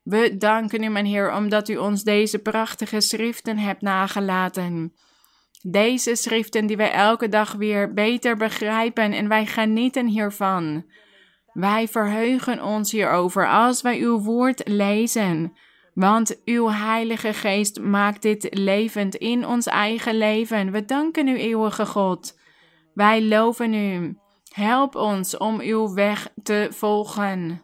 We 0.03 0.37
danken 0.37 0.83
u, 0.83 0.89
mijn 0.89 1.05
Heer, 1.05 1.33
omdat 1.33 1.69
u 1.69 1.77
ons 1.77 2.03
deze 2.03 2.39
prachtige 2.39 3.01
schriften 3.01 3.57
hebt 3.57 3.81
nagelaten. 3.81 4.93
Deze 5.61 6.15
schriften 6.15 6.65
die 6.65 6.77
wij 6.77 6.91
elke 6.91 7.29
dag 7.29 7.53
weer 7.53 7.93
beter 7.93 8.37
begrijpen 8.37 9.11
en 9.11 9.27
wij 9.27 9.45
genieten 9.45 10.07
hiervan. 10.07 10.85
Wij 11.53 11.87
verheugen 11.87 12.63
ons 12.63 12.91
hierover 12.91 13.49
als 13.49 13.81
wij 13.81 13.99
uw 13.99 14.19
woord 14.19 14.67
lezen. 14.67 15.53
Want 15.93 16.41
uw 16.45 16.69
Heilige 16.69 17.33
Geest 17.33 17.79
maakt 17.81 18.21
dit 18.21 18.47
levend 18.51 19.15
in 19.15 19.45
ons 19.45 19.65
eigen 19.65 20.17
leven. 20.17 20.71
We 20.71 20.85
danken 20.85 21.27
u, 21.27 21.37
eeuwige 21.37 21.85
God. 21.85 22.39
Wij 22.93 23.23
loven 23.23 23.73
u. 23.73 24.17
Help 24.53 24.95
ons 24.95 25.37
om 25.37 25.59
uw 25.59 25.93
weg 25.93 26.27
te 26.43 26.67
volgen. 26.71 27.63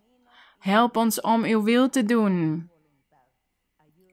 Help 0.60 0.98
ons 0.98 1.22
om 1.22 1.44
uw 1.44 1.64
wil 1.64 1.90
te 1.90 2.03
doen. 2.03 2.70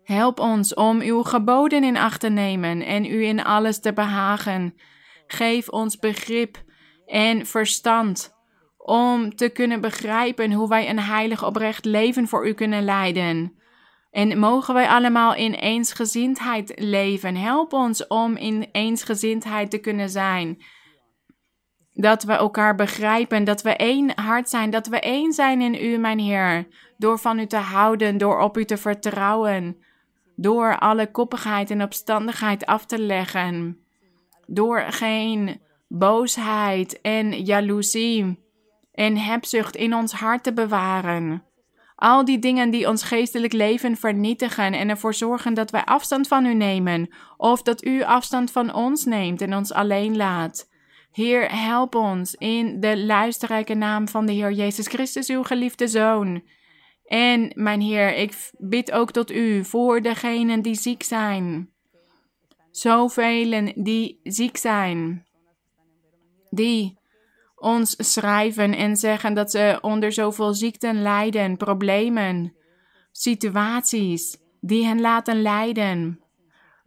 Help 0.03 0.41
ons 0.41 0.75
om 0.75 1.01
uw 1.01 1.23
geboden 1.23 1.85
in 1.85 1.97
acht 1.97 2.21
te 2.21 2.29
nemen 2.29 2.83
en 2.83 3.05
u 3.05 3.25
in 3.25 3.45
alles 3.45 3.81
te 3.81 3.93
behagen. 3.93 4.75
Geef 5.27 5.69
ons 5.69 5.99
begrip 5.99 6.63
en 7.07 7.47
verstand 7.47 8.32
om 8.83 9.35
te 9.37 9.49
kunnen 9.49 9.81
begrijpen 9.81 10.53
hoe 10.53 10.69
wij 10.69 10.89
een 10.89 10.99
heilig 10.99 11.45
oprecht 11.45 11.85
leven 11.85 12.29
voor 12.29 12.49
u 12.49 12.53
kunnen 12.53 12.85
leiden. 12.85 13.61
En 14.11 14.39
mogen 14.39 14.75
wij 14.75 14.89
allemaal 14.89 15.35
in 15.35 15.55
eensgezindheid 15.55 16.73
leven. 16.77 17.37
Help 17.37 17.73
ons 17.73 18.07
om 18.07 18.37
in 18.37 18.69
eensgezindheid 18.73 19.71
te 19.71 19.79
kunnen 19.79 20.11
zijn. 20.11 20.63
Dat 21.93 22.23
we 22.23 22.33
elkaar 22.33 22.75
begrijpen, 22.75 23.45
dat 23.45 23.63
we 23.63 23.71
één 23.71 24.11
hart 24.15 24.49
zijn, 24.49 24.71
dat 24.71 24.87
we 24.87 25.01
één 25.01 25.33
zijn 25.33 25.61
in 25.61 25.75
u, 25.75 25.97
mijn 25.97 26.19
Heer. 26.19 26.67
Door 26.97 27.19
van 27.19 27.39
u 27.39 27.47
te 27.47 27.57
houden, 27.57 28.19
door 28.19 28.41
op 28.41 28.57
u 28.57 28.65
te 28.65 28.77
vertrouwen. 28.77 29.77
Door 30.37 30.79
alle 30.79 31.11
koppigheid 31.11 31.71
en 31.71 31.83
opstandigheid 31.83 32.67
af 32.67 32.87
te 32.87 32.99
leggen. 32.99 33.79
Door 34.47 34.81
geen 34.81 35.61
boosheid 35.89 37.01
en 37.01 37.45
jaloezie 37.45 38.43
en 38.93 39.17
hebzucht 39.17 39.77
in 39.77 39.95
ons 39.95 40.13
hart 40.13 40.43
te 40.43 40.53
bewaren. 40.53 41.45
Al 41.95 42.25
die 42.25 42.39
dingen 42.39 42.71
die 42.71 42.89
ons 42.89 43.03
geestelijk 43.03 43.53
leven 43.53 43.97
vernietigen 43.97 44.73
en 44.73 44.89
ervoor 44.89 45.15
zorgen 45.15 45.55
dat 45.55 45.71
wij 45.71 45.85
afstand 45.85 46.29
van 46.29 46.47
u 46.47 46.55
nemen, 46.55 47.15
of 47.37 47.63
dat 47.63 47.85
u 47.85 48.03
afstand 48.03 48.51
van 48.51 48.75
ons 48.75 49.05
neemt 49.05 49.41
en 49.41 49.55
ons 49.57 49.73
alleen 49.73 50.17
laat. 50.17 50.71
Heer, 51.13 51.51
help 51.51 51.95
ons 51.95 52.35
in 52.35 52.81
de 52.81 53.05
luisterrijke 53.05 53.75
naam 53.75 54.09
van 54.09 54.27
de 54.27 54.33
Heer 54.33 54.53
Jezus 54.53 54.87
Christus, 54.87 55.29
uw 55.29 55.43
geliefde 55.43 55.89
Zoon. 55.89 56.43
En 57.07 57.53
mijn 57.55 57.81
Heer, 57.81 58.15
ik 58.15 58.51
bid 58.59 58.93
ook 58.93 59.11
tot 59.11 59.31
u 59.31 59.65
voor 59.65 60.01
degenen 60.01 60.63
die 60.63 60.75
ziek 60.75 61.03
zijn. 61.03 61.71
Zoveel 62.71 63.73
die 63.75 64.21
ziek 64.23 64.57
zijn, 64.57 65.27
die 66.51 66.99
ons 67.63 67.95
schrijven 68.13 68.75
en 68.75 68.97
zeggen 68.97 69.35
dat 69.35 69.51
ze 69.51 69.79
onder 69.81 70.13
zoveel 70.13 70.55
ziekten 70.55 71.03
lijden, 71.03 71.57
problemen, 71.57 72.55
situaties 73.13 74.39
die 74.61 74.87
hen 74.87 75.01
laten 75.01 75.43
lijden. 75.43 76.21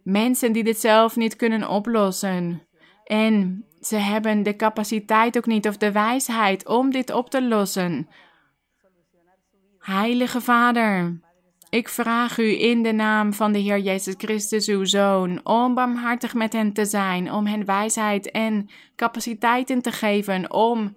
Mensen 0.04 0.52
die 0.52 0.64
dit 0.64 0.78
zelf 0.80 1.16
niet 1.16 1.36
kunnen 1.36 1.70
oplossen. 1.70 2.68
En 3.04 3.66
ze 3.80 3.96
hebben 3.96 4.44
de 4.44 4.56
capaciteit 4.56 5.38
ook 5.38 5.46
niet 5.46 5.68
of 5.68 5.78
de 5.78 5.92
wijsheid 5.92 6.68
om 6.68 6.92
dit 6.92 7.12
op 7.12 7.30
te 7.30 7.44
lossen. 7.44 8.08
Heilige 9.78 10.42
Vader, 10.42 11.20
ik 11.76 11.90
vraag 11.90 12.38
u 12.38 12.62
in 12.62 12.84
de 12.84 12.92
naam 12.92 13.34
van 13.34 13.52
de 13.52 13.60
Heer 13.60 13.80
Jezus 13.80 14.14
Christus, 14.18 14.68
uw 14.68 14.86
Zoon, 14.86 15.40
om 15.44 15.74
barmhartig 15.74 16.34
met 16.34 16.54
hen 16.54 16.74
te 16.74 16.86
zijn, 16.86 17.32
om 17.32 17.46
hen 17.46 17.66
wijsheid 17.66 18.32
en 18.32 18.70
capaciteiten 18.96 19.82
te 19.82 19.92
geven 19.92 20.52
om 20.52 20.96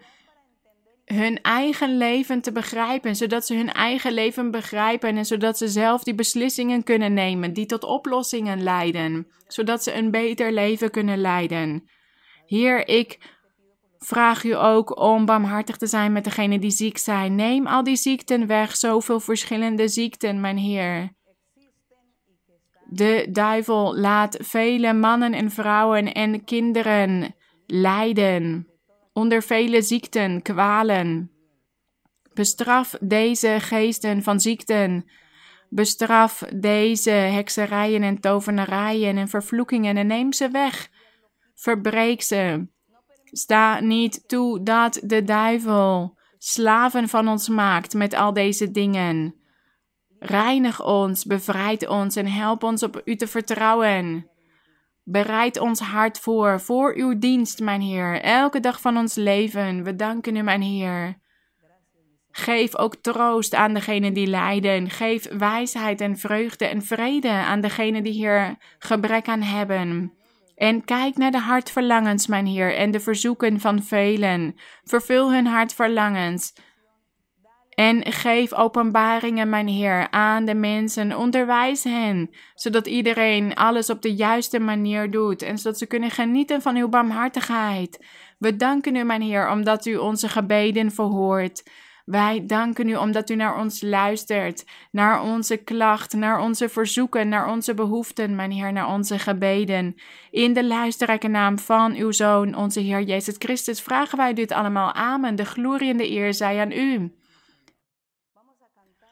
hun 1.05 1.43
eigen 1.43 1.97
leven 1.97 2.41
te 2.41 2.53
begrijpen, 2.53 3.17
zodat 3.17 3.47
ze 3.47 3.55
hun 3.55 3.73
eigen 3.73 4.13
leven 4.13 4.51
begrijpen 4.51 5.17
en 5.17 5.27
zodat 5.27 5.59
ze 5.59 5.69
zelf 5.69 6.03
die 6.03 6.15
beslissingen 6.15 6.83
kunnen 6.83 7.13
nemen 7.13 7.53
die 7.53 7.67
tot 7.67 7.85
oplossingen 7.85 8.63
leiden, 8.63 9.27
zodat 9.47 9.83
ze 9.83 9.95
een 9.95 10.11
beter 10.11 10.53
leven 10.53 10.91
kunnen 10.91 11.21
leiden. 11.21 11.89
Heer, 12.47 12.89
ik 12.89 13.19
vraag 13.99 14.45
u 14.45 14.57
ook 14.57 15.01
om 15.01 15.25
barmhartig 15.25 15.77
te 15.77 15.87
zijn 15.87 16.12
met 16.12 16.25
degenen 16.25 16.61
die 16.61 16.70
ziek 16.70 16.99
zijn. 16.99 17.35
Neem 17.35 17.66
al 17.66 17.85
die 17.85 17.97
ziekten 17.97 18.47
weg, 18.47 18.77
zoveel 18.77 19.20
verschillende 19.20 19.89
ziekten, 19.89 20.41
mijn 20.41 20.59
Heer. 20.59 21.16
De 22.91 23.29
duivel 23.31 23.99
laat 23.99 24.37
vele 24.41 24.93
mannen 24.93 25.33
en 25.33 25.51
vrouwen 25.51 26.12
en 26.12 26.45
kinderen 26.45 27.35
lijden 27.66 28.69
onder 29.12 29.43
vele 29.43 29.83
ziekten, 29.83 30.43
kwalen. 30.43 31.31
Bestraf 32.35 32.97
deze 33.01 33.57
geesten 33.61 34.23
van 34.23 34.41
ziekten. 34.41 35.11
Bestraf 35.69 36.45
deze 36.55 37.11
hekserijen 37.11 38.03
en 38.03 38.20
tovenarijen 38.20 39.16
en 39.16 39.29
vervloekingen 39.29 39.97
en 39.97 40.07
neem 40.07 40.33
ze 40.33 40.51
weg. 40.51 40.89
Verbreek 41.55 42.23
ze. 42.23 42.66
Sta 43.31 43.81
niet 43.81 44.29
toe 44.29 44.63
dat 44.63 45.01
de 45.03 45.25
duivel 45.25 46.17
slaven 46.39 47.09
van 47.09 47.29
ons 47.29 47.49
maakt 47.49 47.95
met 47.95 48.15
al 48.15 48.33
deze 48.33 48.71
dingen. 48.71 49.35
Reinig 50.19 50.85
ons, 50.85 51.25
bevrijd 51.25 51.89
ons 51.89 52.17
en 52.17 52.27
help 52.27 52.63
ons 52.63 52.83
op 52.83 53.03
u 53.05 53.17
te 53.17 53.27
vertrouwen. 53.27 54.31
Bereid 55.05 55.59
ons 55.59 55.81
hart 55.81 56.19
voor, 56.19 56.61
voor 56.61 56.95
uw 56.97 57.19
dienst, 57.19 57.61
mijn 57.61 57.81
Heer, 57.81 58.21
elke 58.21 58.61
dag 58.61 58.81
van 58.81 58.97
ons 58.97 59.15
leven. 59.15 59.85
We 59.85 59.97
danken 59.97 60.37
u, 60.37 60.43
mijn 60.43 60.63
Heer. 60.63 61.19
Geef 62.31 62.77
ook 62.77 62.97
troost 62.97 63.55
aan 63.55 63.75
degenen 63.75 64.13
die 64.13 64.27
lijden. 64.27 64.91
Geef 64.91 65.29
wijsheid 65.39 66.01
en 66.01 66.17
vreugde 66.17 66.67
en 66.67 66.83
vrede 66.83 67.31
aan 67.31 67.61
degenen 67.61 68.03
die 68.03 68.13
hier 68.13 68.57
gebrek 68.79 69.29
aan 69.29 69.43
hebben. 69.43 70.18
En 70.59 70.85
kijk 70.85 71.16
naar 71.16 71.30
de 71.30 71.39
hartverlangens, 71.39 72.26
mijn 72.26 72.47
Heer, 72.47 72.74
en 72.74 72.90
de 72.90 73.01
verzoeken 73.01 73.60
van 73.60 73.82
velen. 73.82 74.55
Vervul 74.85 75.32
hun 75.32 75.47
hartverlangens. 75.47 76.52
En 77.70 78.12
geef 78.12 78.52
openbaringen, 78.52 79.48
mijn 79.48 79.68
Heer, 79.68 80.10
aan 80.10 80.44
de 80.44 80.55
mensen. 80.55 81.16
Onderwijs 81.16 81.85
hen, 81.85 82.30
zodat 82.55 82.86
iedereen 82.86 83.55
alles 83.55 83.90
op 83.90 84.02
de 84.02 84.14
juiste 84.14 84.59
manier 84.59 85.10
doet 85.10 85.43
en 85.43 85.59
zodat 85.59 85.78
ze 85.78 85.86
kunnen 85.86 86.10
genieten 86.10 86.62
van 86.62 86.76
uw 86.76 86.89
barmhartigheid. 86.89 88.05
We 88.39 88.56
danken 88.56 88.97
u, 88.97 89.02
mijn 89.02 89.22
Heer, 89.22 89.51
omdat 89.51 89.86
u 89.86 89.97
onze 89.97 90.28
gebeden 90.28 90.90
verhoort. 90.90 91.62
Wij 92.09 92.47
danken 92.47 92.89
u 92.89 92.97
omdat 92.97 93.30
u 93.30 93.35
naar 93.35 93.59
ons 93.59 93.82
luistert, 93.82 94.64
naar 94.90 95.22
onze 95.22 95.56
klacht, 95.56 96.12
naar 96.12 96.40
onze 96.40 96.68
verzoeken, 96.68 97.28
naar 97.28 97.51
onze 97.51 97.74
behoeften, 97.74 98.35
mijn 98.35 98.51
Heer, 98.51 98.72
naar 98.72 98.89
onze 98.89 99.18
gebeden. 99.18 99.94
In 100.30 100.52
de 100.52 100.64
luisterrijke 100.64 101.28
naam 101.28 101.59
van 101.59 101.94
uw 101.94 102.10
Zoon, 102.12 102.55
onze 102.55 102.80
Heer 102.80 103.02
Jezus 103.02 103.35
Christus, 103.39 103.80
vragen 103.80 104.18
wij 104.18 104.35
dit 104.35 104.52
allemaal. 104.52 104.93
Amen. 104.93 105.36
De 105.36 105.44
glorie 105.44 105.90
en 105.90 105.97
de 105.97 106.10
eer 106.10 106.35
zij 106.35 106.60
aan 106.60 106.72
u. 106.72 107.12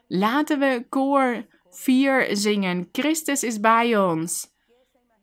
Laten 0.09 0.59
we 0.59 0.86
koor 0.89 1.47
4 1.70 2.36
zingen. 2.36 2.89
Christus 2.93 3.43
is 3.43 3.60
bij 3.60 3.98
ons. 3.98 4.55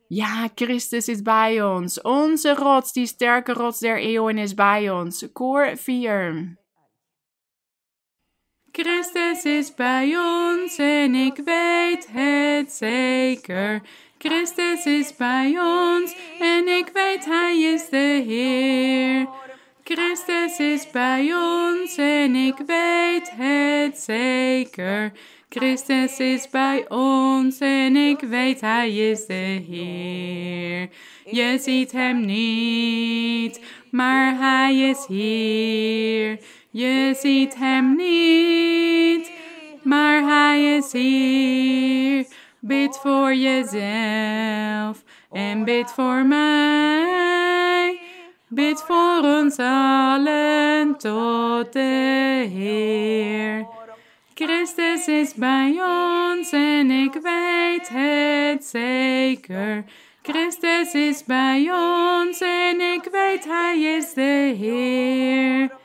Ja, 0.08 0.50
Christus 0.56 1.08
is 1.08 1.22
bij 1.22 1.64
ons. 1.64 2.02
Onze 2.02 2.54
rots, 2.54 2.94
die 2.94 3.06
sterke 3.06 3.54
rots 3.54 3.80
der 3.80 4.00
eeuwen, 4.00 4.38
is 4.38 4.54
bij 4.54 4.92
ons. 4.92 5.26
Koor 5.32 5.78
4. 5.78 6.62
Christus 8.76 9.44
is 9.44 9.74
bij 9.76 10.18
ons 10.18 10.78
en 10.78 11.16
ik 11.16 11.42
weet 11.46 12.08
het 12.12 12.72
zeker. 12.72 13.82
Christus 14.18 14.86
is 14.86 15.16
bij 15.16 15.60
ons 15.60 16.16
en 16.40 16.68
ik 16.68 16.90
weet 16.94 17.26
Hij 17.26 17.62
is 17.62 17.90
de 17.90 18.24
Heer. 18.28 19.28
Christus 19.84 20.60
is 20.60 20.92
bij 20.92 21.34
ons 21.34 21.98
en 21.98 22.36
ik 22.36 22.58
weet 22.66 23.32
het 23.36 23.98
zeker. 23.98 25.12
Christus 25.50 26.18
is 26.18 26.50
bij 26.50 26.86
ons 26.90 27.60
en 27.60 27.96
ik 27.96 28.20
weet 28.20 28.62
Hij 28.62 28.92
is 28.92 29.26
de 29.26 29.64
Heer. 29.70 30.90
Je 31.26 31.58
ziet 31.62 31.92
Hem 31.92 32.26
niet, 32.26 33.60
maar 33.92 34.38
Hij 34.38 34.76
is 34.76 35.06
hier. 35.08 36.40
Je 36.74 37.16
ziet 37.20 37.56
Hem 37.56 37.96
niet, 37.96 39.32
maar 39.84 40.24
Hij 40.24 40.76
is 40.76 40.92
hier. 40.92 42.26
Bid 42.60 42.98
voor 42.98 43.34
jezelf 43.34 45.04
en 45.32 45.64
bid 45.64 45.92
voor 45.92 46.26
mij. 46.26 48.00
Bid 48.48 48.82
voor 48.82 49.20
ons 49.24 49.58
allen 49.58 50.98
tot 50.98 51.74
de 51.74 52.50
Heer. 52.54 53.68
Christus 54.34 55.08
is 55.08 55.34
bij 55.34 55.80
ons 55.82 56.52
en 56.52 56.92
ik 56.92 57.14
weet 57.14 57.90
het 57.94 58.66
zeker. 58.66 59.84
Christus 60.22 60.94
is 60.94 61.24
bij 61.26 61.72
ons 61.72 62.42
en 62.42 62.82
ik 62.82 63.08
weet 63.12 63.46
Hij 63.46 63.80
is 63.80 64.14
de 64.14 64.56
Heer. 64.60 65.82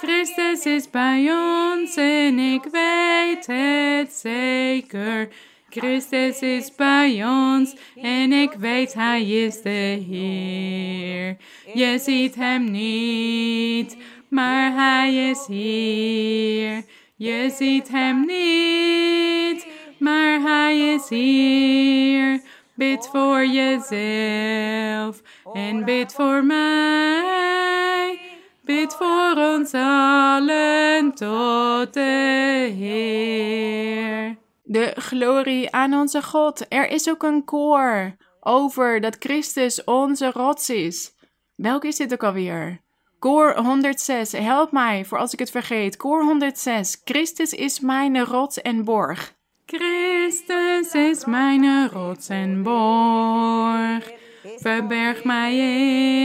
Christus 0.00 0.64
is 0.64 0.90
bij 0.90 1.32
ons 1.32 1.96
en 1.96 2.38
ik 2.38 2.62
weet 2.72 3.46
het 3.46 4.12
zeker. 4.12 5.28
Christus 5.68 6.40
is 6.40 6.74
bij 6.74 7.24
ons 7.24 7.76
en 8.02 8.32
ik 8.32 8.52
weet 8.52 8.94
Hij 8.94 9.22
is 9.22 9.62
de 9.62 10.04
Heer. 10.10 11.36
Je 11.74 11.98
ziet 11.98 12.34
Hem 12.34 12.70
niet, 12.70 13.96
maar 14.28 14.72
Hij 14.72 15.28
is 15.30 15.46
hier. 15.46 16.84
Je 17.16 17.54
ziet 17.56 17.88
Hem 17.88 18.26
niet, 18.26 19.66
maar 19.98 20.40
Hij 20.40 20.94
is 20.94 21.08
hier. 21.08 22.40
Bid 22.74 23.08
voor 23.12 23.46
jezelf 23.46 25.22
en 25.52 25.84
bid 25.84 26.12
voor 26.12 26.44
mij. 26.44 27.67
Bid 28.68 28.94
voor 28.94 29.34
ons 29.36 29.72
allen 29.72 31.14
tot 31.14 31.94
de 31.94 32.72
Heer 32.76 34.36
de 34.62 34.92
glorie 34.94 35.72
aan 35.72 35.94
onze 35.94 36.22
God. 36.22 36.66
Er 36.68 36.88
is 36.88 37.08
ook 37.08 37.22
een 37.22 37.44
koor 37.44 38.16
over 38.40 39.00
dat 39.00 39.16
Christus 39.18 39.84
onze 39.84 40.30
rots 40.30 40.70
is. 40.70 41.14
Welk 41.54 41.84
is 41.84 41.96
dit 41.96 42.12
ook 42.12 42.22
alweer? 42.22 42.80
Koor 43.18 43.56
106, 43.56 44.32
help 44.32 44.72
mij 44.72 45.04
voor 45.04 45.18
als 45.18 45.32
ik 45.32 45.38
het 45.38 45.50
vergeet. 45.50 45.96
Koor 45.96 46.22
106, 46.22 47.00
Christus 47.04 47.52
is 47.52 47.80
mijn 47.80 48.24
rots 48.24 48.62
en 48.62 48.84
borg. 48.84 49.34
Christus 49.66 50.92
is 50.92 51.24
mijn 51.24 51.88
rots 51.88 52.28
en 52.28 52.62
borg. 52.62 54.17
Verberg 54.56 55.24
mij 55.24 55.56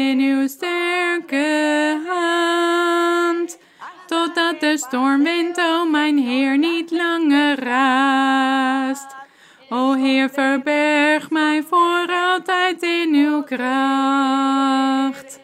in 0.10 0.20
uw 0.20 0.48
sterke 0.48 2.00
hand 2.08 3.58
totdat 4.06 4.60
de 4.60 4.78
stormwind, 4.78 5.58
o 5.58 5.86
mijn 5.86 6.18
Heer, 6.18 6.58
niet 6.58 6.92
langer 6.92 7.60
raast. 7.60 9.16
O 9.70 9.94
Heer, 9.94 10.30
verberg 10.30 11.30
mij 11.30 11.64
voor 11.70 12.08
altijd 12.10 12.82
in 12.82 13.14
uw 13.14 13.44
kracht. 13.44 15.40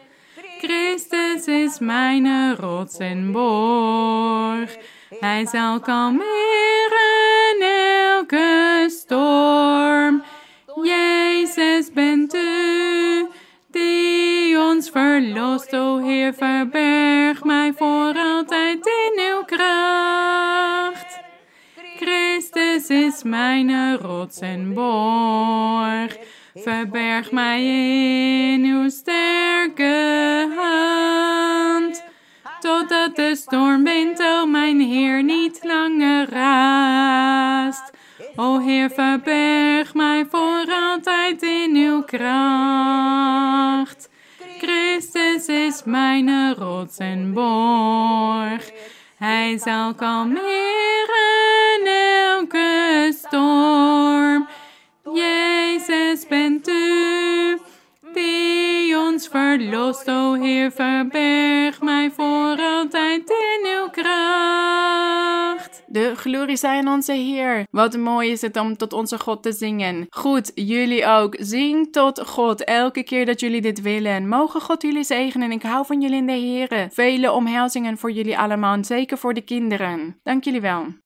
Christus 0.58 1.46
is 1.46 1.78
mijn 1.78 2.56
rots 2.56 2.98
en 2.98 3.32
borg. 3.32 4.76
Hij 5.20 5.46
zal 5.46 5.80
kalmeren 5.80 6.28
elke 7.60 8.84
storm. 8.88 10.22
Jezus 10.84 11.92
bent 11.92 12.34
u, 12.34 13.26
die 13.70 14.58
ons 14.58 14.90
verlost. 14.90 15.74
O 15.74 15.98
Heer, 15.98 16.34
verberg 16.34 17.44
mij 17.44 17.72
voor 17.76 18.14
altijd 18.16 18.86
in 18.86 19.22
uw 19.32 19.42
kracht. 19.44 21.20
Christus 21.96 22.88
is 22.88 23.22
mijn 23.22 23.96
rots 23.96 24.40
en 24.40 24.74
borg. 24.74 26.16
Verberg 26.54 27.30
mij 27.30 27.64
in 28.52 28.64
uw 28.64 28.88
sterke 28.88 30.48
hand. 30.56 32.04
Totdat 32.60 33.16
de 33.16 33.36
stormwind, 33.36 34.22
o 34.22 34.46
mijn 34.46 34.80
Heer, 34.80 35.22
niet 35.22 35.60
langer 35.62 36.30
raast. 36.30 37.89
O 38.36 38.58
Heer, 38.58 38.90
verberg 38.90 39.94
mij 39.94 40.26
voor 40.30 40.64
altijd 40.68 41.42
in 41.42 41.76
uw 41.76 42.02
kracht. 42.02 43.30
Christus 44.58 45.46
is 45.46 45.82
mijn 45.84 46.54
rots 46.54 46.98
en 46.98 47.32
borg. 47.32 48.70
Hij 49.16 49.58
zal 49.58 49.94
kalmeren 49.94 50.40
elke 52.36 53.14
storm. 53.18 54.48
Jezus 55.14 56.26
bent 56.28 56.68
u, 56.68 57.58
die 58.14 58.98
ons 58.98 59.28
verlost. 59.28 60.08
O 60.08 60.32
Heer, 60.32 60.70
verberg 60.70 61.80
mij 61.80 62.10
voor 62.16 62.56
altijd 62.60 63.30
in 63.30 63.66
uw 63.76 63.88
kracht. 63.90 65.29
De 65.92 66.12
glorie 66.16 66.56
zij 66.56 66.78
aan 66.78 66.88
onze 66.88 67.12
Heer. 67.12 67.66
Wat 67.70 67.96
mooi 67.96 68.30
is 68.30 68.40
het 68.40 68.56
om 68.56 68.76
tot 68.76 68.92
onze 68.92 69.18
God 69.18 69.42
te 69.42 69.52
zingen. 69.52 70.06
Goed, 70.08 70.52
jullie 70.54 71.06
ook. 71.06 71.36
Zing 71.38 71.92
tot 71.92 72.20
God 72.26 72.64
elke 72.64 73.02
keer 73.02 73.26
dat 73.26 73.40
jullie 73.40 73.60
dit 73.60 73.80
willen. 73.80 74.28
Mogen 74.28 74.60
God 74.60 74.82
jullie 74.82 75.04
zegenen. 75.04 75.52
Ik 75.52 75.62
hou 75.62 75.86
van 75.86 76.00
jullie 76.00 76.16
in 76.16 76.26
de 76.26 76.32
Heer. 76.32 76.88
Vele 76.92 77.32
omhelzingen 77.32 77.98
voor 77.98 78.10
jullie 78.10 78.38
allemaal, 78.38 78.84
zeker 78.84 79.18
voor 79.18 79.34
de 79.34 79.40
kinderen. 79.40 80.20
Dank 80.22 80.44
jullie 80.44 80.60
wel. 80.60 80.86